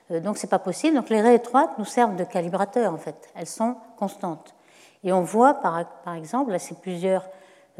Euh, 0.09 0.19
donc 0.19 0.39
c'est 0.39 0.49
pas 0.49 0.57
possible. 0.57 0.95
Donc 0.95 1.09
les 1.09 1.21
raies 1.21 1.35
étroites 1.35 1.77
nous 1.77 1.85
servent 1.85 2.15
de 2.15 2.23
calibrateur 2.23 2.91
en 2.91 2.97
fait. 2.97 3.29
Elles 3.35 3.45
sont 3.45 3.75
constantes. 3.99 4.55
Et 5.03 5.13
on 5.13 5.21
voit 5.21 5.53
par, 5.53 5.85
par 6.03 6.15
exemple, 6.15 6.51
là 6.51 6.57
c'est 6.57 6.79
plusieurs 6.81 7.23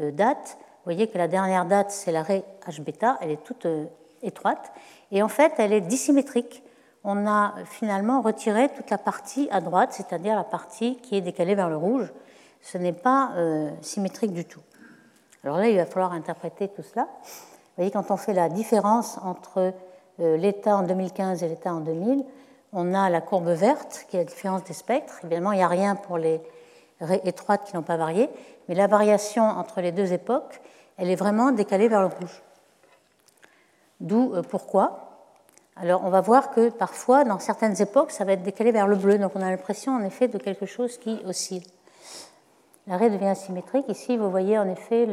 euh, 0.00 0.12
dates. 0.12 0.56
Vous 0.60 0.92
voyez 0.92 1.08
que 1.08 1.18
la 1.18 1.26
dernière 1.26 1.64
date 1.64 1.90
c'est 1.90 2.12
la 2.12 2.22
raie 2.22 2.44
H 2.64 2.80
bêta. 2.80 3.18
Elle 3.22 3.32
est 3.32 3.42
toute 3.42 3.66
euh, 3.66 3.86
étroite 4.22 4.70
et 5.10 5.20
en 5.20 5.28
fait 5.28 5.54
elle 5.58 5.72
est 5.72 5.80
dissymétrique. 5.80 6.62
On 7.04 7.26
a 7.26 7.54
finalement 7.64 8.20
retiré 8.20 8.68
toute 8.70 8.90
la 8.90 8.98
partie 8.98 9.48
à 9.50 9.60
droite, 9.60 9.92
c'est-à-dire 9.92 10.36
la 10.36 10.44
partie 10.44 10.96
qui 10.96 11.16
est 11.16 11.20
décalée 11.20 11.54
vers 11.54 11.68
le 11.68 11.76
rouge. 11.76 12.12
Ce 12.60 12.76
n'est 12.76 12.92
pas 12.92 13.32
symétrique 13.82 14.32
du 14.32 14.44
tout. 14.44 14.60
Alors 15.44 15.58
là, 15.58 15.68
il 15.68 15.76
va 15.76 15.86
falloir 15.86 16.12
interpréter 16.12 16.68
tout 16.68 16.82
cela. 16.82 17.08
Vous 17.22 17.82
voyez, 17.84 17.90
quand 17.90 18.10
on 18.10 18.16
fait 18.16 18.32
la 18.32 18.48
différence 18.48 19.18
entre 19.22 19.72
euh, 20.20 20.36
l'état 20.36 20.76
en 20.76 20.82
2015 20.82 21.44
et 21.44 21.48
l'état 21.48 21.72
en 21.72 21.80
2000, 21.80 22.24
on 22.72 22.92
a 22.92 23.08
la 23.08 23.20
courbe 23.20 23.48
verte, 23.50 24.06
qui 24.08 24.16
est 24.16 24.20
la 24.20 24.24
différence 24.24 24.64
des 24.64 24.72
spectres. 24.72 25.20
Évidemment, 25.22 25.52
il 25.52 25.58
n'y 25.58 25.62
a 25.62 25.68
rien 25.68 25.94
pour 25.94 26.18
les 26.18 26.40
raies 27.00 27.20
étroites 27.24 27.64
qui 27.64 27.76
n'ont 27.76 27.82
pas 27.82 27.96
varié, 27.96 28.28
mais 28.68 28.74
la 28.74 28.88
variation 28.88 29.44
entre 29.44 29.80
les 29.80 29.92
deux 29.92 30.12
époques, 30.12 30.60
elle 30.96 31.08
est 31.08 31.16
vraiment 31.16 31.52
décalée 31.52 31.86
vers 31.86 32.00
le 32.00 32.08
rouge. 32.08 32.42
D'où 34.00 34.34
euh, 34.34 34.42
pourquoi 34.42 35.07
alors, 35.80 36.02
on 36.04 36.10
va 36.10 36.20
voir 36.20 36.50
que 36.50 36.70
parfois, 36.70 37.22
dans 37.22 37.38
certaines 37.38 37.80
époques, 37.80 38.10
ça 38.10 38.24
va 38.24 38.32
être 38.32 38.42
décalé 38.42 38.72
vers 38.72 38.88
le 38.88 38.96
bleu. 38.96 39.16
Donc, 39.16 39.32
on 39.36 39.40
a 39.40 39.48
l'impression, 39.50 39.94
en 39.94 40.02
effet, 40.02 40.26
de 40.26 40.36
quelque 40.36 40.66
chose 40.66 40.98
qui 40.98 41.20
oscille. 41.24 41.62
La 42.88 42.96
raie 42.96 43.10
devient 43.10 43.28
asymétrique. 43.28 43.84
Ici, 43.88 44.16
vous 44.16 44.28
voyez, 44.28 44.58
en 44.58 44.68
effet, 44.68 45.06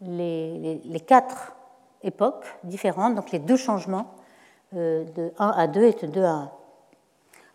les, 0.00 1.00
quatre 1.06 1.54
époques 2.02 2.46
différentes, 2.64 3.14
donc 3.14 3.32
les 3.32 3.38
deux 3.38 3.56
changements 3.56 4.14
euh, 4.74 5.04
de 5.04 5.32
1 5.38 5.48
à 5.48 5.66
2 5.66 5.82
et 5.82 5.92
de 5.92 6.06
2 6.06 6.24
à 6.24 6.30
1. 6.30 6.50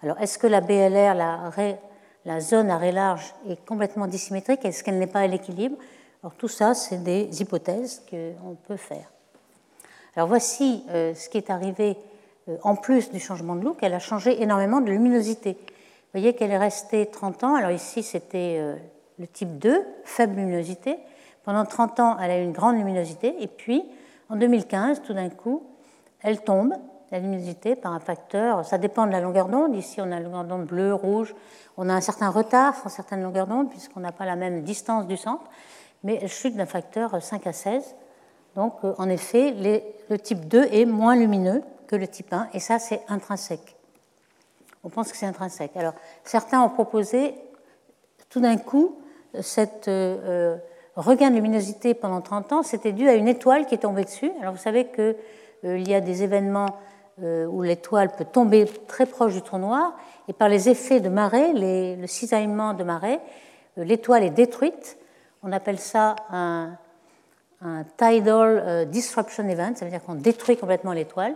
Alors, 0.03 0.21
est-ce 0.21 0.37
que 0.37 0.45
la 0.45 0.61
BLR, 0.61 1.15
la, 1.15 1.49
la 2.25 2.39
zone 2.39 2.71
raie 2.71 2.91
large, 2.91 3.33
est 3.49 3.65
complètement 3.65 4.05
dissymétrique? 4.05 4.63
Est-ce 4.63 4.83
qu'elle 4.83 4.99
n'est 4.99 5.07
pas 5.07 5.21
à 5.21 5.27
l'équilibre? 5.27 5.77
Alors, 6.21 6.35
tout 6.35 6.49
ça, 6.49 6.75
c'est 6.75 7.01
des 7.01 7.41
hypothèses 7.41 8.03
qu'on 8.07 8.55
peut 8.67 8.77
faire. 8.77 9.11
Alors, 10.17 10.27
voici 10.27 10.83
euh, 10.89 11.13
ce 11.13 11.29
qui 11.29 11.37
est 11.37 11.51
arrivé 11.51 11.95
euh, 12.49 12.57
en 12.63 12.75
plus 12.75 13.11
du 13.11 13.19
changement 13.19 13.55
de 13.55 13.63
look. 13.63 13.77
Elle 13.83 13.93
a 13.93 13.99
changé 13.99 14.41
énormément 14.41 14.81
de 14.81 14.89
luminosité. 14.89 15.51
Vous 15.51 16.19
voyez 16.19 16.33
qu'elle 16.33 16.49
est 16.49 16.57
restée 16.57 17.05
30 17.05 17.43
ans. 17.43 17.53
Alors, 17.53 17.69
ici, 17.69 18.01
c'était 18.01 18.59
le 19.19 19.27
type 19.27 19.59
2, 19.59 19.85
faible 20.05 20.37
luminosité. 20.37 20.97
Pendant 21.43 21.65
30 21.65 21.99
ans, 21.99 22.17
elle 22.19 22.31
a 22.31 22.39
eu 22.39 22.43
une 22.43 22.51
grande 22.51 22.77
luminosité. 22.77 23.35
Et 23.41 23.45
puis, 23.45 23.83
en 24.29 24.37
2015, 24.37 25.03
tout 25.03 25.13
d'un 25.13 25.29
coup, 25.29 25.61
elle 26.23 26.41
tombe, 26.41 26.73
la 27.11 27.19
luminosité, 27.19 27.75
par 27.75 27.93
un 27.93 27.99
facteur. 27.99 28.65
Ça 28.65 28.79
dépend 28.79 29.05
de 29.05 29.11
la 29.11 29.21
longueur 29.21 29.49
d'onde. 29.49 29.75
Ici, 29.75 30.01
on 30.01 30.05
a 30.05 30.15
la 30.15 30.21
longueur 30.21 30.45
d'onde 30.45 30.65
bleue, 30.65 30.95
rouge. 30.95 31.35
On 31.77 31.89
a 31.89 31.93
un 31.93 32.01
certain 32.01 32.31
retard 32.31 32.75
sur 32.75 32.89
certaines 32.89 33.21
longueurs 33.21 33.45
d'onde, 33.45 33.69
puisqu'on 33.69 33.99
n'a 33.99 34.11
pas 34.11 34.25
la 34.25 34.35
même 34.35 34.63
distance 34.63 35.05
du 35.05 35.15
centre. 35.15 35.43
Mais 36.03 36.17
elle 36.23 36.27
chute 36.27 36.55
d'un 36.55 36.65
facteur 36.65 37.21
5 37.21 37.45
à 37.45 37.53
16. 37.53 37.95
Donc, 38.57 38.73
euh, 38.83 38.93
en 38.97 39.07
effet, 39.07 39.53
le 40.09 40.17
type 40.17 40.47
2 40.47 40.65
est 40.71 40.85
moins 40.85 41.15
lumineux 41.15 41.61
que 41.85 41.95
le 41.95 42.07
type 42.07 42.33
1, 42.33 42.49
et 42.53 42.59
ça, 42.59 42.79
c'est 42.79 43.01
intrinsèque. 43.07 43.75
On 44.83 44.89
pense 44.89 45.11
que 45.11 45.17
c'est 45.17 45.27
intrinsèque. 45.27 45.77
Alors, 45.77 45.93
certains 46.23 46.61
ont 46.61 46.69
proposé, 46.69 47.35
tout 48.29 48.41
d'un 48.41 48.57
coup, 48.57 48.97
cette. 49.41 49.87
Euh, 49.87 50.17
euh, 50.25 50.57
regain 50.95 51.29
de 51.29 51.35
luminosité 51.35 51.93
pendant 51.93 52.21
30 52.21 52.53
ans, 52.53 52.63
c'était 52.63 52.91
dû 52.91 53.07
à 53.07 53.13
une 53.13 53.27
étoile 53.27 53.67
qui 53.67 53.75
est 53.75 53.79
tombée 53.79 54.03
dessus. 54.03 54.31
Alors 54.41 54.53
vous 54.55 54.59
savez 54.59 54.87
qu'il 54.87 55.87
y 55.87 55.93
a 55.93 56.01
des 56.01 56.23
événements 56.23 56.79
où 57.21 57.61
l'étoile 57.61 58.09
peut 58.15 58.25
tomber 58.25 58.65
très 58.87 59.05
proche 59.05 59.35
du 59.35 59.43
trou 59.43 59.59
noir, 59.59 59.95
et 60.27 60.33
par 60.33 60.49
les 60.49 60.69
effets 60.69 60.99
de 60.99 61.09
marée, 61.09 61.53
le 61.53 62.07
cisaillement 62.07 62.73
de 62.73 62.83
marée, 62.83 63.19
l'étoile 63.75 64.23
est 64.23 64.31
détruite. 64.31 64.97
On 65.43 65.51
appelle 65.51 65.77
ça 65.77 66.15
un, 66.31 66.79
tidal 67.97 68.87
disruption 68.89 69.47
event, 69.47 69.73
ça 69.75 69.85
veut 69.85 69.91
dire 69.91 70.03
qu'on 70.03 70.15
détruit 70.15 70.57
complètement 70.57 70.93
l'étoile. 70.93 71.35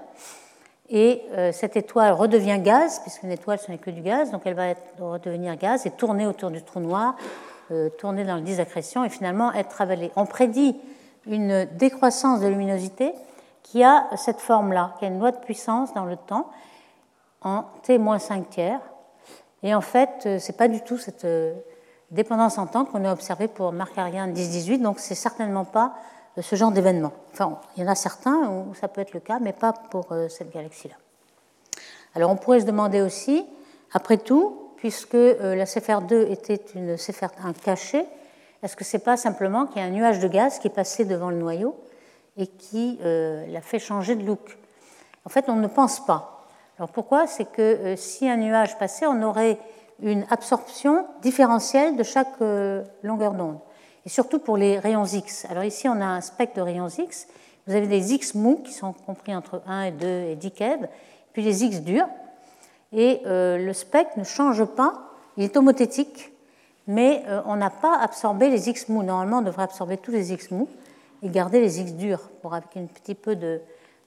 Et 0.89 1.23
cette 1.53 1.77
étoile 1.77 2.13
redevient 2.13 2.60
gaz, 2.60 2.99
puisqu'une 2.99 3.31
étoile 3.31 3.60
ce 3.60 3.71
n'est 3.71 3.77
que 3.77 3.89
du 3.89 4.01
gaz, 4.01 4.29
donc 4.31 4.41
elle 4.45 4.55
va 4.55 4.73
redevenir 4.99 5.55
gaz 5.55 5.86
et 5.86 5.91
tourner 5.91 6.27
autour 6.27 6.51
du 6.51 6.62
trou 6.62 6.81
noir 6.81 7.15
euh, 7.71 7.89
tourner 7.89 8.25
dans 8.25 8.36
le 8.36 8.41
disque 8.41 8.60
et 8.75 9.10
finalement 9.10 9.53
être 9.53 9.79
avalé. 9.81 10.12
On 10.17 10.25
prédit 10.25 10.75
une 11.25 11.65
décroissance 11.77 12.41
de 12.41 12.47
luminosité 12.47 13.13
qui 13.63 13.81
a 13.81 14.10
cette 14.17 14.41
forme-là, 14.41 14.93
qui 14.99 15.05
a 15.05 15.07
une 15.07 15.19
loi 15.19 15.31
de 15.31 15.38
puissance 15.38 15.93
dans 15.93 16.03
le 16.03 16.17
temps 16.17 16.49
en 17.41 17.63
t-5 17.84 18.49
tiers. 18.49 18.81
Et 19.63 19.73
en 19.73 19.79
fait, 19.79 20.10
euh, 20.25 20.39
ce 20.39 20.51
n'est 20.51 20.57
pas 20.57 20.67
du 20.67 20.81
tout 20.81 20.97
cette 20.97 21.23
euh, 21.23 21.53
dépendance 22.12 22.58
en 22.58 22.67
temps 22.67 22.86
qu'on 22.86 23.04
a 23.06 23.12
observée 23.12 23.47
pour 23.47 23.71
Marc-Ariane 23.71 24.34
10-18, 24.34 24.82
donc 24.82 25.00
c'est 25.00 25.15
certainement 25.15 25.65
pas 25.65 25.93
ce 26.39 26.56
genre 26.56 26.71
d'événement. 26.71 27.12
Enfin, 27.34 27.60
il 27.76 27.84
y 27.84 27.86
en 27.86 27.91
a 27.91 27.95
certains 27.95 28.50
où 28.50 28.74
ça 28.76 28.88
peut 28.88 29.02
être 29.02 29.13
le 29.13 29.19
cas, 29.19 29.39
mais 29.41 29.54
pas 29.54 29.74
pour 29.74 30.13
cette 30.30 30.54
galaxie-là. 30.54 30.95
Alors 32.15 32.32
on 32.32 32.36
pourrait 32.36 32.60
se 32.60 32.65
demander 32.65 33.02
aussi, 33.02 33.45
après 33.93 34.17
tout, 34.17 34.62
puisque 34.78 35.15
euh, 35.15 35.56
la 35.56 35.65
CFR2 35.65 36.32
était 36.32 36.60
une 36.76 36.95
CFR1 36.95 37.54
cachée, 37.54 38.06
est-ce 38.63 38.76
que 38.76 38.84
ce 38.84 38.97
n'est 38.97 39.04
pas 39.04 39.15
simplement 39.15 39.65
qu'il 39.65 39.82
y 39.82 39.86
a 39.86 39.88
un 39.88 39.91
nuage 39.91 40.19
de 40.19 40.28
gaz 40.28 40.60
qui 40.60 40.67
est 40.67 40.71
passé 40.71 41.06
devant 41.06 41.30
le 41.30 41.38
noyau 41.38 41.76
et 42.38 42.47
qui 42.47 43.00
euh, 43.04 43.45
l'a 43.47 43.62
fait 43.62 43.80
changer 43.80 44.15
de 44.15 44.26
look? 44.26 44.58
En 45.26 45.30
fait, 45.30 45.45
on 45.50 45.56
ne 45.56 45.67
pense 45.67 46.06
pas. 46.06 46.47
Alors 46.78 46.89
pourquoi? 46.89 47.28
C'est 47.28 47.45
que 47.45 47.62
euh, 47.62 47.95
si 47.95 48.28
un 48.28 48.38
nuage 48.38 48.78
passait, 48.78 49.06
on 49.06 49.21
aurait 49.24 49.58
une 50.01 50.25
absorption 50.29 51.05
différentielle 51.21 51.95
de 51.95 52.03
chaque 52.03 52.39
longueur 53.03 53.33
d'onde. 53.33 53.59
Et 54.05 54.09
surtout 54.09 54.39
pour 54.39 54.57
les 54.57 54.79
rayons 54.79 55.05
X. 55.05 55.45
Alors 55.49 55.63
ici, 55.63 55.87
on 55.87 56.01
a 56.01 56.05
un 56.05 56.21
spectre 56.21 56.55
de 56.55 56.61
rayons 56.61 56.87
X. 56.87 57.27
Vous 57.67 57.75
avez 57.75 57.87
des 57.87 58.13
X 58.13 58.33
mous 58.33 58.57
qui 58.63 58.73
sont 58.73 58.93
compris 58.93 59.35
entre 59.35 59.61
1 59.67 59.83
et 59.83 59.91
2 59.91 60.07
et 60.07 60.35
10 60.35 60.51
keV, 60.51 60.87
puis 61.33 61.43
les 61.43 61.63
X 61.63 61.81
durs 61.81 62.07
et 62.93 63.21
euh, 63.25 63.57
le 63.57 63.73
spectre 63.73 64.19
ne 64.19 64.23
change 64.23 64.65
pas, 64.65 64.93
il 65.37 65.43
est 65.43 65.55
homothétique, 65.55 66.31
mais 66.87 67.23
euh, 67.27 67.41
on 67.45 67.55
n'a 67.55 67.69
pas 67.69 67.97
absorbé 67.97 68.49
les 68.49 68.69
X 68.69 68.89
mous. 68.89 69.03
Normalement, 69.03 69.37
on 69.37 69.43
devrait 69.43 69.63
absorber 69.63 69.97
tous 69.97 70.11
les 70.11 70.33
X 70.33 70.51
mous 70.51 70.67
et 71.23 71.29
garder 71.29 71.61
les 71.61 71.79
X 71.79 71.93
durs 71.93 72.29
pour 72.41 72.53
avec 72.53 72.75
un 72.75 72.85
petit 72.85 73.15
peu 73.15 73.37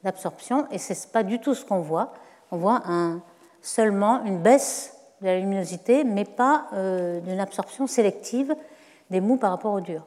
d'absorption, 0.03 0.67
et 0.71 0.79
ce 0.79 0.93
n'est 0.93 0.99
pas 1.13 1.23
du 1.23 1.39
tout 1.39 1.55
ce 1.55 1.65
qu'on 1.65 1.81
voit. 1.81 2.13
On 2.51 2.59
voit 2.59 2.83
un, 2.87 3.23
seulement 3.63 4.23
une 4.25 4.39
baisse 4.39 4.94
de 5.25 5.29
la 5.29 5.41
luminosité, 5.41 6.05
mais 6.05 6.25
pas 6.25 6.67
euh, 6.75 7.21
d'une 7.21 7.41
absorption 7.41 7.87
sélective 7.87 8.55
des 9.11 9.21
mous 9.21 9.37
par 9.37 9.51
rapport 9.51 9.73
aux 9.73 9.81
durs. 9.81 10.07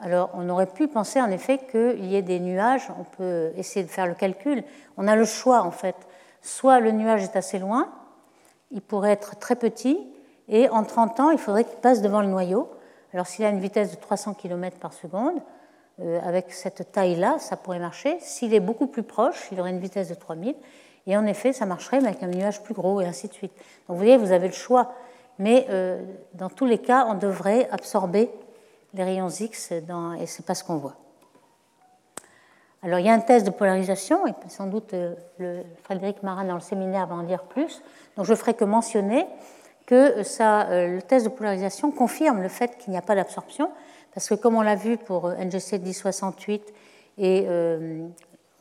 Alors, 0.00 0.30
on 0.34 0.48
aurait 0.48 0.66
pu 0.66 0.88
penser 0.88 1.20
en 1.20 1.30
effet 1.30 1.58
qu'il 1.70 2.04
y 2.06 2.16
ait 2.16 2.22
des 2.22 2.40
nuages, 2.40 2.88
on 2.98 3.04
peut 3.04 3.52
essayer 3.56 3.84
de 3.84 3.90
faire 3.90 4.06
le 4.06 4.14
calcul. 4.14 4.64
On 4.96 5.06
a 5.06 5.14
le 5.14 5.24
choix 5.24 5.62
en 5.62 5.70
fait 5.70 5.94
soit 6.42 6.80
le 6.80 6.90
nuage 6.90 7.22
est 7.22 7.36
assez 7.36 7.58
loin, 7.58 7.88
il 8.70 8.82
pourrait 8.82 9.12
être 9.12 9.38
très 9.38 9.56
petit, 9.56 9.98
et 10.48 10.68
en 10.68 10.82
30 10.82 11.20
ans, 11.20 11.30
il 11.30 11.38
faudrait 11.38 11.64
qu'il 11.64 11.78
passe 11.78 12.02
devant 12.02 12.20
le 12.20 12.26
noyau. 12.26 12.68
Alors 13.14 13.26
s'il 13.26 13.44
a 13.44 13.48
une 13.48 13.60
vitesse 13.60 13.92
de 13.92 13.96
300 13.96 14.34
km 14.34 14.76
par 14.78 14.92
seconde, 14.92 15.40
euh, 16.00 16.20
avec 16.24 16.52
cette 16.52 16.90
taille-là, 16.90 17.38
ça 17.38 17.56
pourrait 17.56 17.78
marcher. 17.78 18.18
S'il 18.20 18.52
est 18.54 18.60
beaucoup 18.60 18.86
plus 18.86 19.02
proche, 19.02 19.48
il 19.52 19.60
aurait 19.60 19.70
une 19.70 19.78
vitesse 19.78 20.08
de 20.08 20.14
3000, 20.14 20.56
et 21.06 21.16
en 21.16 21.26
effet, 21.26 21.52
ça 21.52 21.66
marcherait 21.66 22.00
mais 22.00 22.08
avec 22.08 22.22
un 22.22 22.28
nuage 22.28 22.62
plus 22.62 22.74
gros, 22.74 23.00
et 23.00 23.06
ainsi 23.06 23.28
de 23.28 23.32
suite. 23.32 23.52
Donc 23.88 23.96
vous 23.96 23.96
voyez, 23.96 24.16
vous 24.16 24.32
avez 24.32 24.46
le 24.46 24.54
choix, 24.54 24.92
mais 25.38 25.66
euh, 25.70 26.02
dans 26.34 26.48
tous 26.48 26.66
les 26.66 26.78
cas, 26.78 27.06
on 27.08 27.14
devrait 27.14 27.68
absorber 27.70 28.30
les 28.94 29.04
rayons 29.04 29.28
X, 29.28 29.72
et 29.72 29.80
ce 29.80 29.82
n'est 29.82 30.46
pas 30.46 30.54
ce 30.54 30.64
qu'on 30.64 30.76
voit. 30.76 30.96
Alors 32.82 32.98
il 32.98 33.06
y 33.06 33.08
a 33.08 33.12
un 33.12 33.20
test 33.20 33.46
de 33.46 33.50
polarisation, 33.50 34.26
et 34.26 34.32
sans 34.48 34.66
doute 34.66 34.94
euh, 34.94 35.14
Frédéric 35.82 36.22
Marin 36.22 36.44
dans 36.44 36.54
le 36.54 36.60
séminaire 36.60 37.06
va 37.06 37.14
en 37.14 37.22
dire 37.22 37.44
plus. 37.44 37.82
Donc 38.16 38.26
je 38.26 38.34
ferai 38.34 38.54
que 38.54 38.64
mentionner 38.64 39.26
que 39.86 40.22
ça, 40.22 40.68
euh, 40.68 40.96
le 40.96 41.02
test 41.02 41.24
de 41.24 41.30
polarisation 41.30 41.90
confirme 41.90 42.42
le 42.42 42.48
fait 42.48 42.78
qu'il 42.78 42.92
n'y 42.92 42.98
a 42.98 43.02
pas 43.02 43.14
d'absorption, 43.14 43.70
parce 44.14 44.28
que 44.28 44.34
comme 44.34 44.56
on 44.56 44.62
l'a 44.62 44.76
vu 44.76 44.98
pour 44.98 45.30
NGC 45.30 45.78
1068, 45.78 46.72
et 47.18 47.46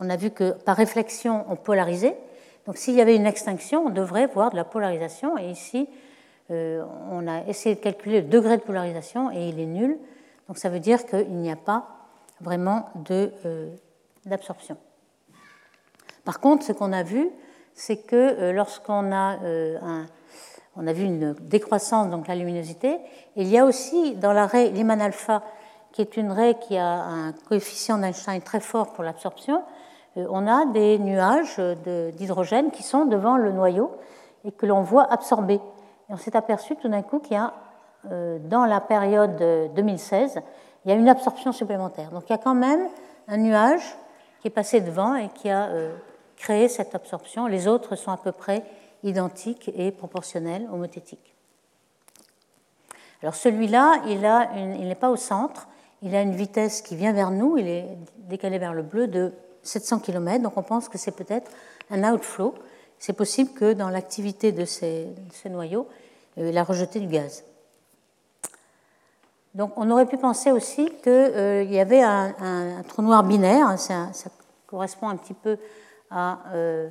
on 0.01 0.10
a 0.10 0.15
vu 0.17 0.30
que 0.30 0.51
par 0.51 0.75
réflexion 0.75 1.45
on 1.47 1.56
polarisait, 1.56 2.17
donc 2.72 2.78
s'il 2.78 2.94
y 2.94 3.02
avait 3.02 3.18
une 3.18 3.26
extinction, 3.26 3.88
on 3.88 3.90
devrait 3.90 4.28
voir 4.28 4.50
de 4.50 4.56
la 4.56 4.64
polarisation, 4.64 5.38
et 5.38 5.50
ici 5.50 5.90
on 6.50 7.28
a 7.28 7.44
essayé 7.50 7.76
de 7.76 7.82
calculer 7.82 8.22
le 8.22 8.30
degré 8.30 8.56
de 8.56 8.62
polarisation 8.62 9.30
et 9.30 9.50
il 9.50 9.60
est 9.60 9.66
nul, 9.66 9.98
donc 10.48 10.58
ça 10.58 10.70
veut 10.70 10.80
dire 10.80 11.06
qu'il 11.06 11.36
n'y 11.36 11.52
a 11.52 11.58
pas 11.58 11.90
vraiment 12.40 12.88
de 12.96 13.34
d'absorption. 14.26 14.78
Par 16.24 16.40
contre, 16.40 16.64
ce 16.64 16.72
qu'on 16.72 16.94
a 16.94 17.04
vu, 17.04 17.30
c'est 17.74 17.98
que 17.98 18.16
euh, 18.16 18.54
lorsqu'on 18.54 19.12
a, 19.12 19.38
a 20.78 20.94
vu 20.94 21.04
une 21.04 21.34
décroissance, 21.42 22.10
donc 22.10 22.30
la 22.30 22.36
luminosité, 22.36 23.00
il 23.36 23.50
y 23.50 23.58
a 23.58 23.66
aussi 23.66 24.16
dans 24.16 24.32
la 24.32 24.48
raie 24.48 24.70
Lyman 24.70 25.02
alpha, 25.02 25.44
qui 25.92 26.02
est 26.02 26.16
une 26.16 26.32
raie 26.32 26.56
qui 26.58 26.78
a 26.78 27.02
un 27.02 27.34
coefficient 27.34 27.98
d'Einstein 27.98 28.42
très 28.42 28.62
fort 28.62 28.94
pour 28.94 29.04
l'absorption, 29.04 29.62
on 30.15 30.47
a 30.47 30.65
des 30.65 31.00
nuages 31.00 31.58
d'hydrogène 32.17 32.71
qui 32.71 32.84
sont 32.84 33.06
devant 33.06 33.38
le 33.38 33.52
noyau 33.52 33.91
et 34.43 34.52
que 34.52 34.65
l'on 34.65 34.82
voit 34.82 35.12
absorber. 35.12 35.60
On 36.10 36.17
s'est 36.17 36.36
aperçu 36.36 36.76
tout 36.76 36.89
d'un 36.89 37.02
coup 37.02 37.19
qu'il 37.19 37.34
y 37.34 37.39
a, 37.39 37.54
dans 38.39 38.65
la 38.65 38.82
période 38.82 39.38
2016, 39.74 40.41
il 40.86 40.89
y 40.89 40.93
a 40.93 40.97
une 40.97 41.10
absorption 41.10 41.52
supplémentaire. 41.52 42.10
Donc 42.12 42.24
il 42.28 42.32
y 42.32 42.36
a 42.36 42.39
quand 42.39 42.56
même 42.56 42.88
un 43.28 43.38
nuage 43.38 43.95
qui 44.41 44.47
est 44.47 44.52
passé 44.52 44.82
devant 44.82 45.15
et 45.15 45.30
qui 45.30 45.50
a 45.50 45.67
euh, 45.67 45.95
créé 46.36 46.67
cette 46.67 46.95
absorption. 46.95 47.47
Les 47.47 47.67
autres 47.67 47.95
sont 47.95 48.12
à 48.12 48.17
peu 48.17 48.32
près 48.32 48.63
identiques 49.04 49.71
et 49.76 49.91
proportionnels 49.91 50.67
homothétiques. 50.71 51.36
Alors 53.21 53.36
celui-là, 53.36 54.02
il, 54.08 54.28
il 54.80 54.88
n'est 54.88 54.95
pas 54.95 55.12
au 55.12 55.15
centre, 55.15 55.67
il 56.02 56.15
a 56.15 56.21
une 56.21 56.34
vitesse 56.34 56.82
qui 56.82 56.95
vient 56.95 57.13
vers 57.13 57.30
nous, 57.30 57.58
il 57.58 57.67
est 57.67 57.88
décalé 58.17 58.58
vers 58.58 58.74
le 58.74 58.82
bleu 58.82 59.08
de 59.08 59.34
700 59.63 60.00
km, 60.00 60.43
donc 60.43 60.58
on 60.58 60.63
pense 60.63 60.89
que 60.89 60.97
c'est 60.97 61.12
peut-être 61.12 61.52
un 61.89 62.12
outflow. 62.12 62.54
C'est 63.00 63.13
possible 63.13 63.52
que 63.54 63.74
dans 63.74 63.89
l'activité 63.89 64.52
de 64.52 64.65
ces, 64.65 65.08
noyaux, 65.50 65.88
euh, 66.38 66.50
il 66.50 66.58
a 66.58 66.63
rejeté 66.63 67.00
du 67.00 67.08
gaz. 67.08 67.43
Donc 69.56 69.74
on 69.76 69.89
aurait 69.89 70.06
pu 70.06 70.17
penser 70.17 70.52
aussi 70.52 70.86
qu'il 71.04 71.12
euh, 71.12 71.63
y 71.63 71.80
avait 71.80 72.02
un, 72.02 72.84
trou 72.88 73.02
noir 73.02 73.24
binaire, 73.24 73.78
ça, 73.78 74.12
correspond 74.67 75.10
un 75.10 75.17
petit 75.17 75.34
peu 75.34 75.58
à, 76.10 76.39
euh, 76.54 76.88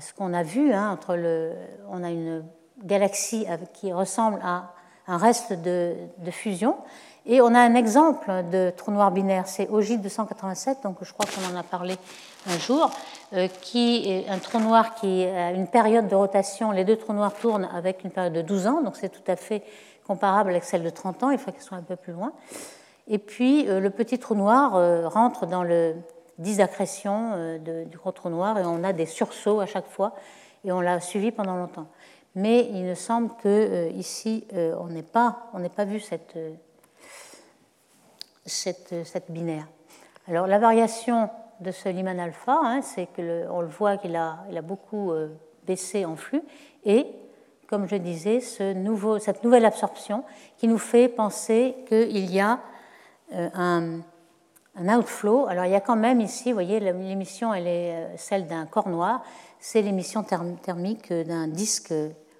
ce 0.00 0.12
qu'on 0.12 0.32
a 0.34 0.42
vu. 0.42 0.72
Hein, 0.72 0.90
entre 0.90 1.16
le, 1.16 1.52
on 1.90 2.04
a 2.04 2.10
une 2.10 2.44
galaxie 2.84 3.46
qui 3.72 3.92
ressemble 3.92 4.38
à 4.42 4.74
un 5.06 5.16
reste 5.16 5.52
de, 5.52 5.94
fusion. 6.30 6.76
Et 7.24 7.40
on 7.40 7.54
a 7.54 7.60
un 7.60 7.74
exemple 7.74 8.30
de 8.50 8.72
trou 8.76 8.90
noir 8.90 9.12
binaire, 9.12 9.46
c'est 9.46 9.68
OJ 9.68 9.98
287, 9.98 10.78
donc 10.82 10.96
je 11.02 11.12
crois 11.12 11.26
qu'on 11.26 11.54
en 11.54 11.58
a 11.58 11.62
parlé 11.62 11.96
un 12.48 12.58
jour, 12.58 12.90
euh, 13.32 13.46
qui 13.60 14.10
est 14.10 14.28
un 14.28 14.38
trou 14.38 14.58
noir 14.58 14.94
qui 14.94 15.24
a 15.24 15.52
une 15.52 15.68
période 15.68 16.08
de 16.08 16.14
rotation, 16.16 16.72
les 16.72 16.84
deux 16.84 16.96
trous 16.96 17.12
noirs 17.12 17.34
tournent 17.34 17.68
avec 17.72 18.02
une 18.02 18.10
période 18.10 18.32
de 18.32 18.42
12 18.42 18.66
ans, 18.66 18.82
donc 18.82 18.96
c'est 18.96 19.08
tout 19.08 19.30
à 19.30 19.36
fait 19.36 19.62
comparable 20.06 20.50
avec 20.50 20.64
celle 20.64 20.82
de 20.82 20.90
30 20.90 21.22
ans, 21.22 21.30
il 21.30 21.38
faut 21.38 21.52
qu'elle 21.52 21.62
soit 21.62 21.78
un 21.78 21.82
peu 21.82 21.96
plus 21.96 22.12
loin. 22.12 22.32
Et 23.08 23.18
puis 23.18 23.68
euh, 23.68 23.80
le 23.80 23.90
petit 23.90 24.18
trou 24.18 24.34
noir 24.34 24.76
euh, 24.76 25.08
rentre 25.08 25.46
dans 25.46 25.64
le 25.64 25.94
disaccrétion 26.38 27.32
euh, 27.34 27.84
du 27.84 27.96
gros 27.96 28.12
trou 28.12 28.28
noir 28.28 28.58
et 28.58 28.64
on 28.64 28.84
a 28.84 28.92
des 28.92 29.06
sursauts 29.06 29.60
à 29.60 29.66
chaque 29.66 29.88
fois 29.88 30.14
et 30.64 30.72
on 30.72 30.80
l'a 30.80 31.00
suivi 31.00 31.32
pendant 31.32 31.56
longtemps. 31.56 31.88
Mais 32.34 32.68
il 32.72 32.84
me 32.84 32.94
semble 32.94 33.30
que 33.42 33.90
ici 33.90 34.46
on 34.52 34.86
n'est 34.86 35.02
pas, 35.02 35.50
pas 35.76 35.84
vu 35.84 36.00
cette, 36.00 36.38
cette, 38.44 39.04
cette, 39.04 39.30
binaire. 39.30 39.68
Alors 40.28 40.46
la 40.46 40.58
variation 40.58 41.30
de 41.60 41.70
ce 41.70 41.88
Lyman 41.88 42.18
alpha, 42.18 42.58
hein, 42.62 42.82
c'est 42.82 43.06
que 43.06 43.22
le, 43.22 43.42
le 43.42 43.66
voit 43.68 43.96
qu'il 43.96 44.16
a, 44.16 44.38
il 44.50 44.58
a 44.58 44.62
beaucoup 44.62 45.12
baissé 45.66 46.04
en 46.04 46.16
flux 46.16 46.42
et 46.84 47.06
comme 47.72 47.88
je 47.88 47.96
disais, 47.96 48.40
ce 48.40 48.74
nouveau, 48.74 49.18
cette 49.18 49.42
nouvelle 49.42 49.64
absorption 49.64 50.24
qui 50.58 50.68
nous 50.68 50.76
fait 50.76 51.08
penser 51.08 51.74
qu'il 51.88 52.30
y 52.30 52.38
a 52.38 52.60
euh, 53.32 53.48
un, 53.54 54.00
un, 54.76 54.98
outflow. 54.98 55.46
Alors 55.46 55.64
il 55.64 55.70
y 55.70 55.74
a 55.74 55.80
quand 55.80 55.96
même 55.96 56.20
ici, 56.20 56.50
vous 56.50 56.56
voyez, 56.56 56.80
l'émission, 56.80 57.54
elle 57.54 57.66
est 57.66 57.94
euh, 57.94 58.16
celle 58.18 58.46
d'un 58.46 58.66
corps 58.66 58.90
noir, 58.90 59.24
c'est 59.58 59.80
l'émission 59.80 60.22
thermique 60.22 61.10
d'un 61.10 61.48
disque 61.48 61.94